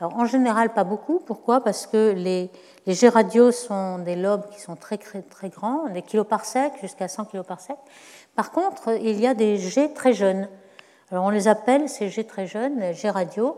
En 0.00 0.26
général, 0.26 0.74
pas 0.74 0.84
beaucoup. 0.84 1.20
Pourquoi? 1.20 1.62
Parce 1.62 1.86
que 1.86 2.12
les, 2.12 2.50
les 2.86 3.08
radio 3.08 3.50
sont 3.50 3.98
des 3.98 4.14
lobes 4.14 4.48
qui 4.50 4.60
sont 4.60 4.76
très, 4.76 4.98
très, 4.98 5.48
grands, 5.48 5.88
des 5.88 6.02
kiloparsecs 6.02 6.74
jusqu'à 6.82 7.08
100 7.08 7.26
kiloparsecs. 7.26 7.78
Par 8.34 8.50
contre, 8.50 8.98
il 9.00 9.18
y 9.18 9.26
a 9.26 9.32
des 9.32 9.56
G 9.56 9.92
très 9.94 10.12
jeunes. 10.12 10.48
Alors 11.10 11.24
on 11.24 11.30
les 11.30 11.48
appelle 11.48 11.88
ces 11.88 12.10
G 12.10 12.24
très 12.24 12.46
jeunes, 12.46 12.92
G 12.92 13.08
radio. 13.08 13.56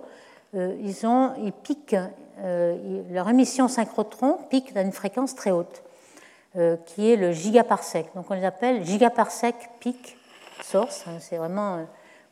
Euh, 0.55 0.76
ils, 0.80 1.07
ont, 1.07 1.32
ils 1.43 1.53
piquent, 1.53 1.97
euh, 2.41 3.03
leur 3.11 3.28
émission 3.28 3.68
synchrotron 3.68 4.39
pique 4.49 4.76
à 4.76 4.82
une 4.82 4.93
fréquence 4.93 5.34
très 5.34 5.51
haute, 5.51 5.82
euh, 6.57 6.76
qui 6.86 7.11
est 7.11 7.16
le 7.16 7.32
gigaparsec. 7.32 8.07
Donc 8.14 8.30
on 8.30 8.34
les 8.34 8.45
appelle 8.45 8.84
gigaparsec 8.84 9.57
peak 9.80 10.16
source. 10.62 11.05
Hein, 11.07 11.18
c'est 11.20 11.36
vraiment 11.36 11.84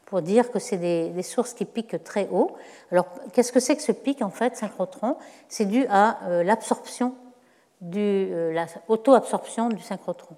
pour 0.06 0.22
dire 0.22 0.50
que 0.50 0.58
c'est 0.58 0.78
des, 0.78 1.22
sources 1.22 1.52
qui 1.52 1.64
piquent 1.64 2.02
très 2.02 2.28
haut. 2.32 2.56
Alors 2.90 3.06
qu'est-ce 3.32 3.52
que 3.52 3.60
c'est 3.60 3.76
que 3.76 3.82
ce 3.82 3.92
pic 3.92 4.22
en 4.22 4.30
fait 4.30 4.56
synchrotron? 4.56 5.16
C'est 5.48 5.66
dû 5.66 5.86
à 5.90 6.18
l'absorption, 6.44 7.14
du, 7.80 8.28
la 8.52 8.66
auto-absorption 8.88 9.68
du 9.68 9.82
synchrotron. 9.82 10.36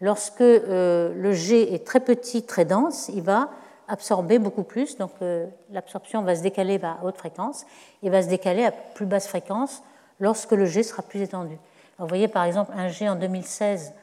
Lorsque 0.00 0.42
euh, 0.42 1.14
le 1.14 1.32
G 1.32 1.74
est 1.74 1.86
très 1.86 2.00
petit, 2.00 2.42
très 2.42 2.66
dense, 2.66 3.10
il 3.14 3.22
va 3.22 3.50
absorber 3.88 4.38
beaucoup 4.38 4.62
plus, 4.62 4.98
donc 4.98 5.12
euh, 5.22 5.46
l'absorption 5.70 6.22
va 6.22 6.36
se 6.36 6.42
décaler 6.42 6.78
à 6.82 6.98
haute 7.02 7.16
fréquence 7.16 7.64
et 8.02 8.10
va 8.10 8.22
se 8.22 8.28
décaler 8.28 8.64
à 8.64 8.72
plus 8.72 9.06
basse 9.06 9.28
fréquence 9.28 9.82
lorsque 10.20 10.52
le 10.52 10.66
G 10.66 10.82
sera 10.82 11.02
plus 11.02 11.22
étendu. 11.22 11.56
vous 11.98 12.06
voyez 12.06 12.28
par 12.28 12.44
exemple 12.44 12.72
un 12.76 12.88
G 12.88 13.08
en 13.08 13.16
2016, 13.16 13.94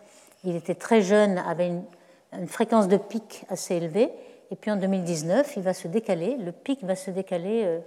il 0.45 0.55
était 0.55 0.76
très 0.76 1.01
jeune, 1.01 1.38
avait 1.38 1.68
une, 1.68 1.84
une, 2.32 2.47
fréquence 2.47 2.88
de 2.88 2.97
pic 2.97 3.45
assez 3.49 3.76
élevée, 3.76 4.09
et 4.54 4.56
puis 4.56 4.70
en 4.70 4.76
2019, 4.76 5.58
il 5.58 5.64
va 5.64 5.74
se 5.74 5.88
décaler, 5.88 6.38
le 6.38 6.51
pic 6.51 6.84
va 6.84 6.95
se 6.95 7.10
décaler 7.10 7.64
euh, 7.66 7.80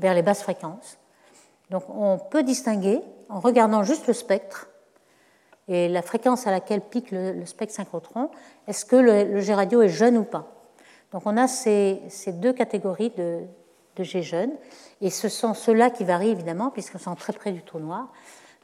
vers 0.00 0.12
les 0.12 0.22
basses 0.22 0.42
fréquences. 0.42 0.98
Donc 1.70 1.84
on 1.88 2.18
peut 2.18 2.42
distinguer, 2.42 3.00
en 3.28 3.38
regardant 3.38 3.84
juste 3.84 4.08
le 4.08 4.12
spectre, 4.12 4.68
et 5.68 5.88
la 5.88 6.02
fréquence 6.02 6.48
à 6.48 6.50
laquelle 6.50 6.80
pique 6.80 7.12
le, 7.12 7.46
spectre 7.46 7.76
synchrotron, 7.76 8.28
est-ce 8.66 8.84
que 8.84 8.96
le, 8.96 9.38
G 9.38 9.54
radio 9.54 9.82
est 9.82 9.88
jeune 9.88 10.18
ou 10.18 10.24
pas 10.24 10.48
Donc 11.12 11.22
on 11.26 11.36
a 11.36 11.46
ces, 11.46 12.02
deux 12.26 12.52
catégories 12.52 13.12
de, 13.16 13.44
G 13.96 14.22
jeunes, 14.22 14.54
et 15.00 15.10
ce 15.10 15.28
sont 15.28 15.54
ceux-là 15.54 15.90
qui 15.90 16.02
varient 16.02 16.30
évidemment, 16.30 16.70
puisqu'ils 16.70 16.98
sont 16.98 17.14
très 17.14 17.34
près 17.34 17.52
du 17.52 17.62
trou 17.62 17.78
noir. 17.78 18.08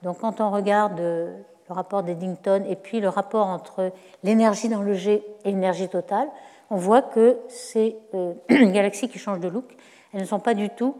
Donc 0.02 0.18
quand 0.22 0.40
on 0.40 0.50
regarde 0.50 0.98
le 0.98 1.44
rapport 1.68 2.02
d'Eddington 2.02 2.64
et 2.68 2.74
puis 2.74 2.98
le 2.98 3.08
rapport 3.08 3.46
entre 3.46 3.92
l'énergie 4.24 4.68
dans 4.68 4.82
le 4.82 4.94
G 4.94 5.22
et 5.44 5.52
l'énergie 5.52 5.88
totale, 5.88 6.28
on 6.70 6.76
voit 6.76 7.02
que 7.02 7.38
ces 7.48 7.96
euh, 8.14 8.34
galaxies 8.48 9.08
qui 9.08 9.18
changent 9.18 9.40
de 9.40 9.48
look, 9.48 9.76
elles 10.12 10.20
ne 10.20 10.26
sont 10.26 10.40
pas 10.40 10.54
du 10.54 10.70
tout 10.70 10.96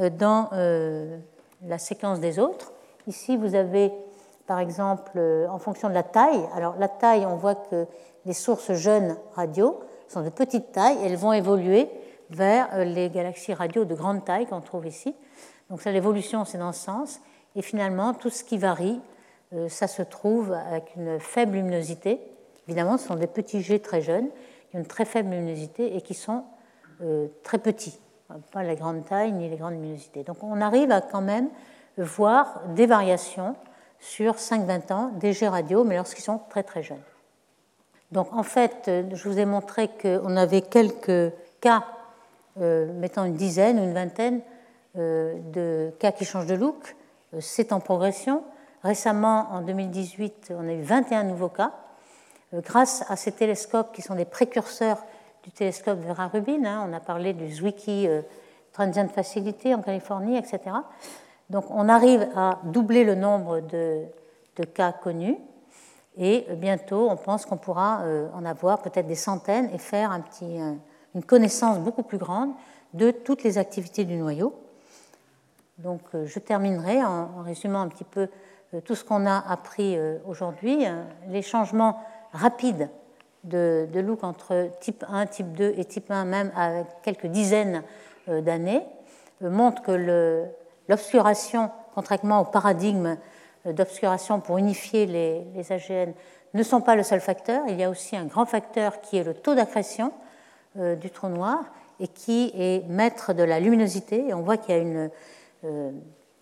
euh, 0.00 0.10
dans 0.10 0.48
euh, 0.52 1.18
la 1.66 1.78
séquence 1.78 2.20
des 2.20 2.38
autres. 2.38 2.72
Ici, 3.06 3.36
vous 3.36 3.54
avez 3.54 3.92
par 4.46 4.60
exemple, 4.60 5.12
euh, 5.16 5.46
en 5.48 5.58
fonction 5.58 5.90
de 5.90 5.94
la 5.94 6.02
taille. 6.02 6.40
Alors, 6.54 6.74
la 6.78 6.88
taille, 6.88 7.26
on 7.26 7.36
voit 7.36 7.54
que 7.54 7.86
les 8.24 8.32
sources 8.32 8.72
jeunes 8.72 9.16
radio 9.34 9.78
sont 10.08 10.22
de 10.22 10.30
petite 10.30 10.72
taille 10.72 10.96
elles 11.04 11.16
vont 11.16 11.34
évoluer 11.34 11.86
vers 12.30 12.84
les 12.84 13.10
galaxies 13.10 13.52
radio 13.52 13.84
de 13.84 13.94
grande 13.94 14.24
taille 14.24 14.46
qu'on 14.46 14.62
trouve 14.62 14.86
ici. 14.86 15.14
Donc, 15.68 15.82
ça, 15.82 15.92
l'évolution, 15.92 16.46
c'est 16.46 16.56
dans 16.56 16.72
ce 16.72 16.80
sens. 16.80 17.20
Et 17.56 17.62
finalement, 17.62 18.14
tout 18.14 18.30
ce 18.30 18.42
qui 18.42 18.56
varie, 18.56 19.00
ça 19.68 19.86
se 19.86 20.02
trouve 20.02 20.52
avec 20.52 20.94
une 20.96 21.20
faible 21.20 21.54
luminosité. 21.54 22.20
Évidemment, 22.68 22.96
ce 22.96 23.06
sont 23.06 23.16
des 23.16 23.26
petits 23.26 23.62
jets 23.62 23.78
très 23.78 24.00
jeunes 24.00 24.28
qui 24.70 24.76
ont 24.76 24.80
une 24.80 24.86
très 24.86 25.04
faible 25.04 25.30
luminosité 25.30 25.96
et 25.96 26.00
qui 26.00 26.14
sont 26.14 26.44
très 27.44 27.58
petits, 27.58 28.00
pas 28.50 28.64
la 28.64 28.74
grande 28.74 29.04
taille 29.04 29.30
ni 29.32 29.48
les 29.48 29.56
grandes 29.56 29.74
luminosités. 29.74 30.24
Donc, 30.24 30.42
on 30.42 30.60
arrive 30.60 30.90
à 30.90 31.00
quand 31.00 31.20
même 31.20 31.48
voir 31.96 32.62
des 32.74 32.86
variations 32.86 33.54
sur 34.00 34.34
5-20 34.34 34.92
ans 34.92 35.10
des 35.14 35.32
G 35.32 35.48
radio, 35.48 35.84
mais 35.84 35.96
lorsqu'ils 35.96 36.24
sont 36.24 36.40
très 36.50 36.62
très 36.62 36.82
jeunes. 36.82 37.02
Donc 38.12 38.32
en 38.32 38.42
fait, 38.42 38.90
je 39.12 39.28
vous 39.28 39.38
ai 39.38 39.44
montré 39.44 39.88
qu'on 39.88 40.36
avait 40.36 40.62
quelques 40.62 41.32
cas, 41.60 41.84
euh, 42.60 42.92
mettant 42.94 43.24
une 43.24 43.34
dizaine 43.34 43.78
ou 43.78 43.84
une 43.84 43.92
vingtaine 43.92 44.40
euh, 44.96 45.38
de 45.52 45.92
cas 45.98 46.12
qui 46.12 46.24
changent 46.24 46.46
de 46.46 46.54
look. 46.54 46.96
Euh, 47.34 47.38
c'est 47.40 47.72
en 47.72 47.80
progression. 47.80 48.42
Récemment, 48.82 49.48
en 49.50 49.60
2018, 49.60 50.54
on 50.56 50.66
a 50.68 50.72
eu 50.72 50.82
21 50.82 51.24
nouveaux 51.24 51.48
cas. 51.48 51.72
Grâce 52.52 53.04
à 53.08 53.16
ces 53.16 53.32
télescopes 53.32 53.92
qui 53.92 54.02
sont 54.02 54.14
des 54.14 54.24
précurseurs 54.24 54.98
du 55.44 55.50
télescope 55.50 55.98
Vera 56.00 56.28
Rubin, 56.28 56.64
hein, 56.64 56.86
on 56.88 56.92
a 56.92 57.00
parlé 57.00 57.32
du 57.32 57.50
Zwicky 57.52 58.08
Transient 58.72 59.08
Facility 59.08 59.74
en 59.74 59.82
Californie, 59.82 60.36
etc. 60.36 60.60
Donc 61.50 61.64
on 61.70 61.88
arrive 61.88 62.28
à 62.36 62.60
doubler 62.64 63.04
le 63.04 63.14
nombre 63.14 63.60
de, 63.60 64.04
cas 64.74 64.92
connus 64.92 65.36
et 66.16 66.46
bientôt 66.56 67.08
on 67.08 67.16
pense 67.16 67.46
qu'on 67.46 67.56
pourra 67.56 68.02
euh, 68.02 68.28
en 68.34 68.44
avoir 68.44 68.82
peut-être 68.82 69.06
des 69.06 69.14
centaines 69.14 69.70
et 69.72 69.78
faire 69.78 70.12
une 70.42 71.24
connaissance 71.24 71.78
beaucoup 71.78 72.02
plus 72.02 72.18
grande 72.18 72.50
de 72.92 73.12
toutes 73.12 73.44
les 73.44 73.56
activités 73.56 74.04
du 74.04 74.16
noyau. 74.16 74.52
Donc 75.78 76.02
euh, 76.14 76.26
je 76.26 76.38
terminerai 76.40 77.04
en, 77.04 77.42
résumant 77.44 77.82
un 77.82 77.88
petit 77.88 78.04
peu 78.04 78.28
euh, 78.74 78.80
tout 78.80 78.96
ce 78.96 79.04
qu'on 79.04 79.26
a 79.26 79.38
appris 79.38 79.96
aujourd'hui. 80.26 80.84
Les 81.28 81.42
changements 81.42 82.02
rapides 82.32 82.88
de, 83.44 83.88
look 83.94 84.24
entre 84.24 84.70
type 84.80 85.04
1, 85.08 85.26
type 85.26 85.52
2 85.52 85.74
et 85.76 85.84
type 85.84 86.10
1, 86.10 86.24
même 86.24 86.52
avec 86.56 86.86
quelques 87.02 87.26
dizaines 87.26 87.82
d'années, 88.26 88.82
montrent 89.40 89.82
que 89.82 89.92
le, 89.92 90.44
l'obscuration, 90.88 91.70
contrairement 91.94 92.40
au 92.40 92.44
paradigme 92.44 93.16
d'obscuration 93.64 94.40
pour 94.40 94.58
unifier 94.58 95.06
les, 95.06 95.72
AGN, 95.72 96.12
ne 96.54 96.62
sont 96.62 96.80
pas 96.80 96.96
le 96.96 97.02
seul 97.02 97.20
facteur. 97.20 97.64
Il 97.68 97.78
y 97.78 97.84
a 97.84 97.90
aussi 97.90 98.16
un 98.16 98.24
grand 98.24 98.46
facteur 98.46 99.00
qui 99.00 99.18
est 99.18 99.24
le 99.24 99.34
taux 99.34 99.54
d'accrétion 99.54 100.12
euh, 100.78 100.96
du 100.96 101.10
trou 101.10 101.28
noir 101.28 101.64
et 102.00 102.08
qui 102.08 102.52
est 102.54 102.86
maître 102.88 103.32
de 103.32 103.42
la 103.42 103.60
luminosité. 103.60 104.32
On 104.32 104.42
voit 104.42 104.56
qu'il 104.56 104.74
y 104.74 104.78
a 104.78 104.80
une 104.80 105.10
euh, 105.64 105.90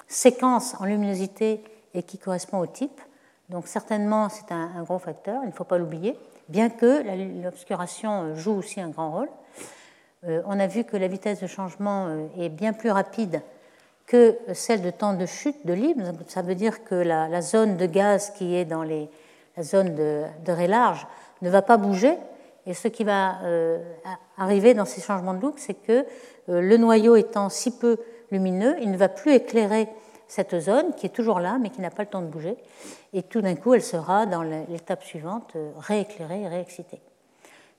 séquence 0.06 0.76
en 0.80 0.84
luminosité 0.84 1.64
et 1.94 2.02
qui 2.02 2.18
correspond 2.18 2.58
au 2.58 2.66
type. 2.66 3.00
Donc 3.48 3.66
certainement, 3.66 4.28
c'est 4.28 4.52
un, 4.52 4.82
gros 4.82 4.98
facteur, 4.98 5.42
il 5.44 5.48
ne 5.48 5.52
faut 5.52 5.64
pas 5.64 5.78
l'oublier, 5.78 6.18
bien 6.48 6.68
que 6.68 7.02
l'obscuration 7.42 8.34
joue 8.34 8.54
aussi 8.54 8.80
un 8.80 8.88
grand 8.88 9.10
rôle. 9.10 9.28
Euh, 10.26 10.42
on 10.46 10.58
a 10.58 10.66
vu 10.66 10.84
que 10.84 10.96
la 10.96 11.08
vitesse 11.08 11.40
de 11.40 11.46
changement 11.46 12.08
est 12.38 12.48
bien 12.48 12.72
plus 12.72 12.90
rapide 12.90 13.42
que 14.06 14.38
celle 14.54 14.82
de 14.82 14.90
temps 14.90 15.14
de 15.14 15.26
chute 15.26 15.66
de 15.66 15.72
libre. 15.72 16.02
Ça 16.28 16.42
veut 16.42 16.54
dire 16.54 16.84
que 16.84 16.94
la, 16.94 17.40
zone 17.42 17.76
de 17.76 17.86
gaz 17.86 18.30
qui 18.30 18.54
est 18.56 18.64
dans 18.64 18.82
les, 18.82 19.08
la 19.56 19.62
zone 19.62 19.94
de, 19.94 20.22
de 20.44 20.52
ray 20.52 20.68
large 20.68 21.06
ne 21.42 21.50
va 21.50 21.62
pas 21.62 21.76
bouger. 21.76 22.16
Et 22.66 22.74
ce 22.74 22.88
qui 22.88 23.04
va 23.04 23.42
euh, 23.44 23.78
arriver 24.36 24.74
dans 24.74 24.84
ces 24.84 25.00
changements 25.00 25.34
de 25.34 25.40
look, 25.40 25.58
c'est 25.58 25.74
que 25.74 26.04
euh, 26.48 26.60
le 26.60 26.76
noyau 26.76 27.16
étant 27.16 27.48
si 27.48 27.76
peu 27.76 27.98
lumineux, 28.30 28.76
il 28.80 28.90
ne 28.90 28.96
va 28.96 29.08
plus 29.08 29.32
éclairer 29.32 29.88
cette 30.28 30.58
zone 30.58 30.94
qui 30.94 31.06
est 31.06 31.10
toujours 31.10 31.40
là, 31.40 31.58
mais 31.60 31.70
qui 31.70 31.80
n'a 31.80 31.90
pas 31.90 32.02
le 32.02 32.08
temps 32.08 32.22
de 32.22 32.26
bouger. 32.26 32.56
Et 33.12 33.22
tout 33.22 33.40
d'un 33.40 33.54
coup, 33.54 33.74
elle 33.74 33.82
sera 33.82 34.26
dans 34.26 34.42
l'étape 34.42 35.04
suivante 35.04 35.52
euh, 35.56 35.70
rééclairée 35.78 36.42
et 36.42 36.48
réexcitée. 36.48 37.00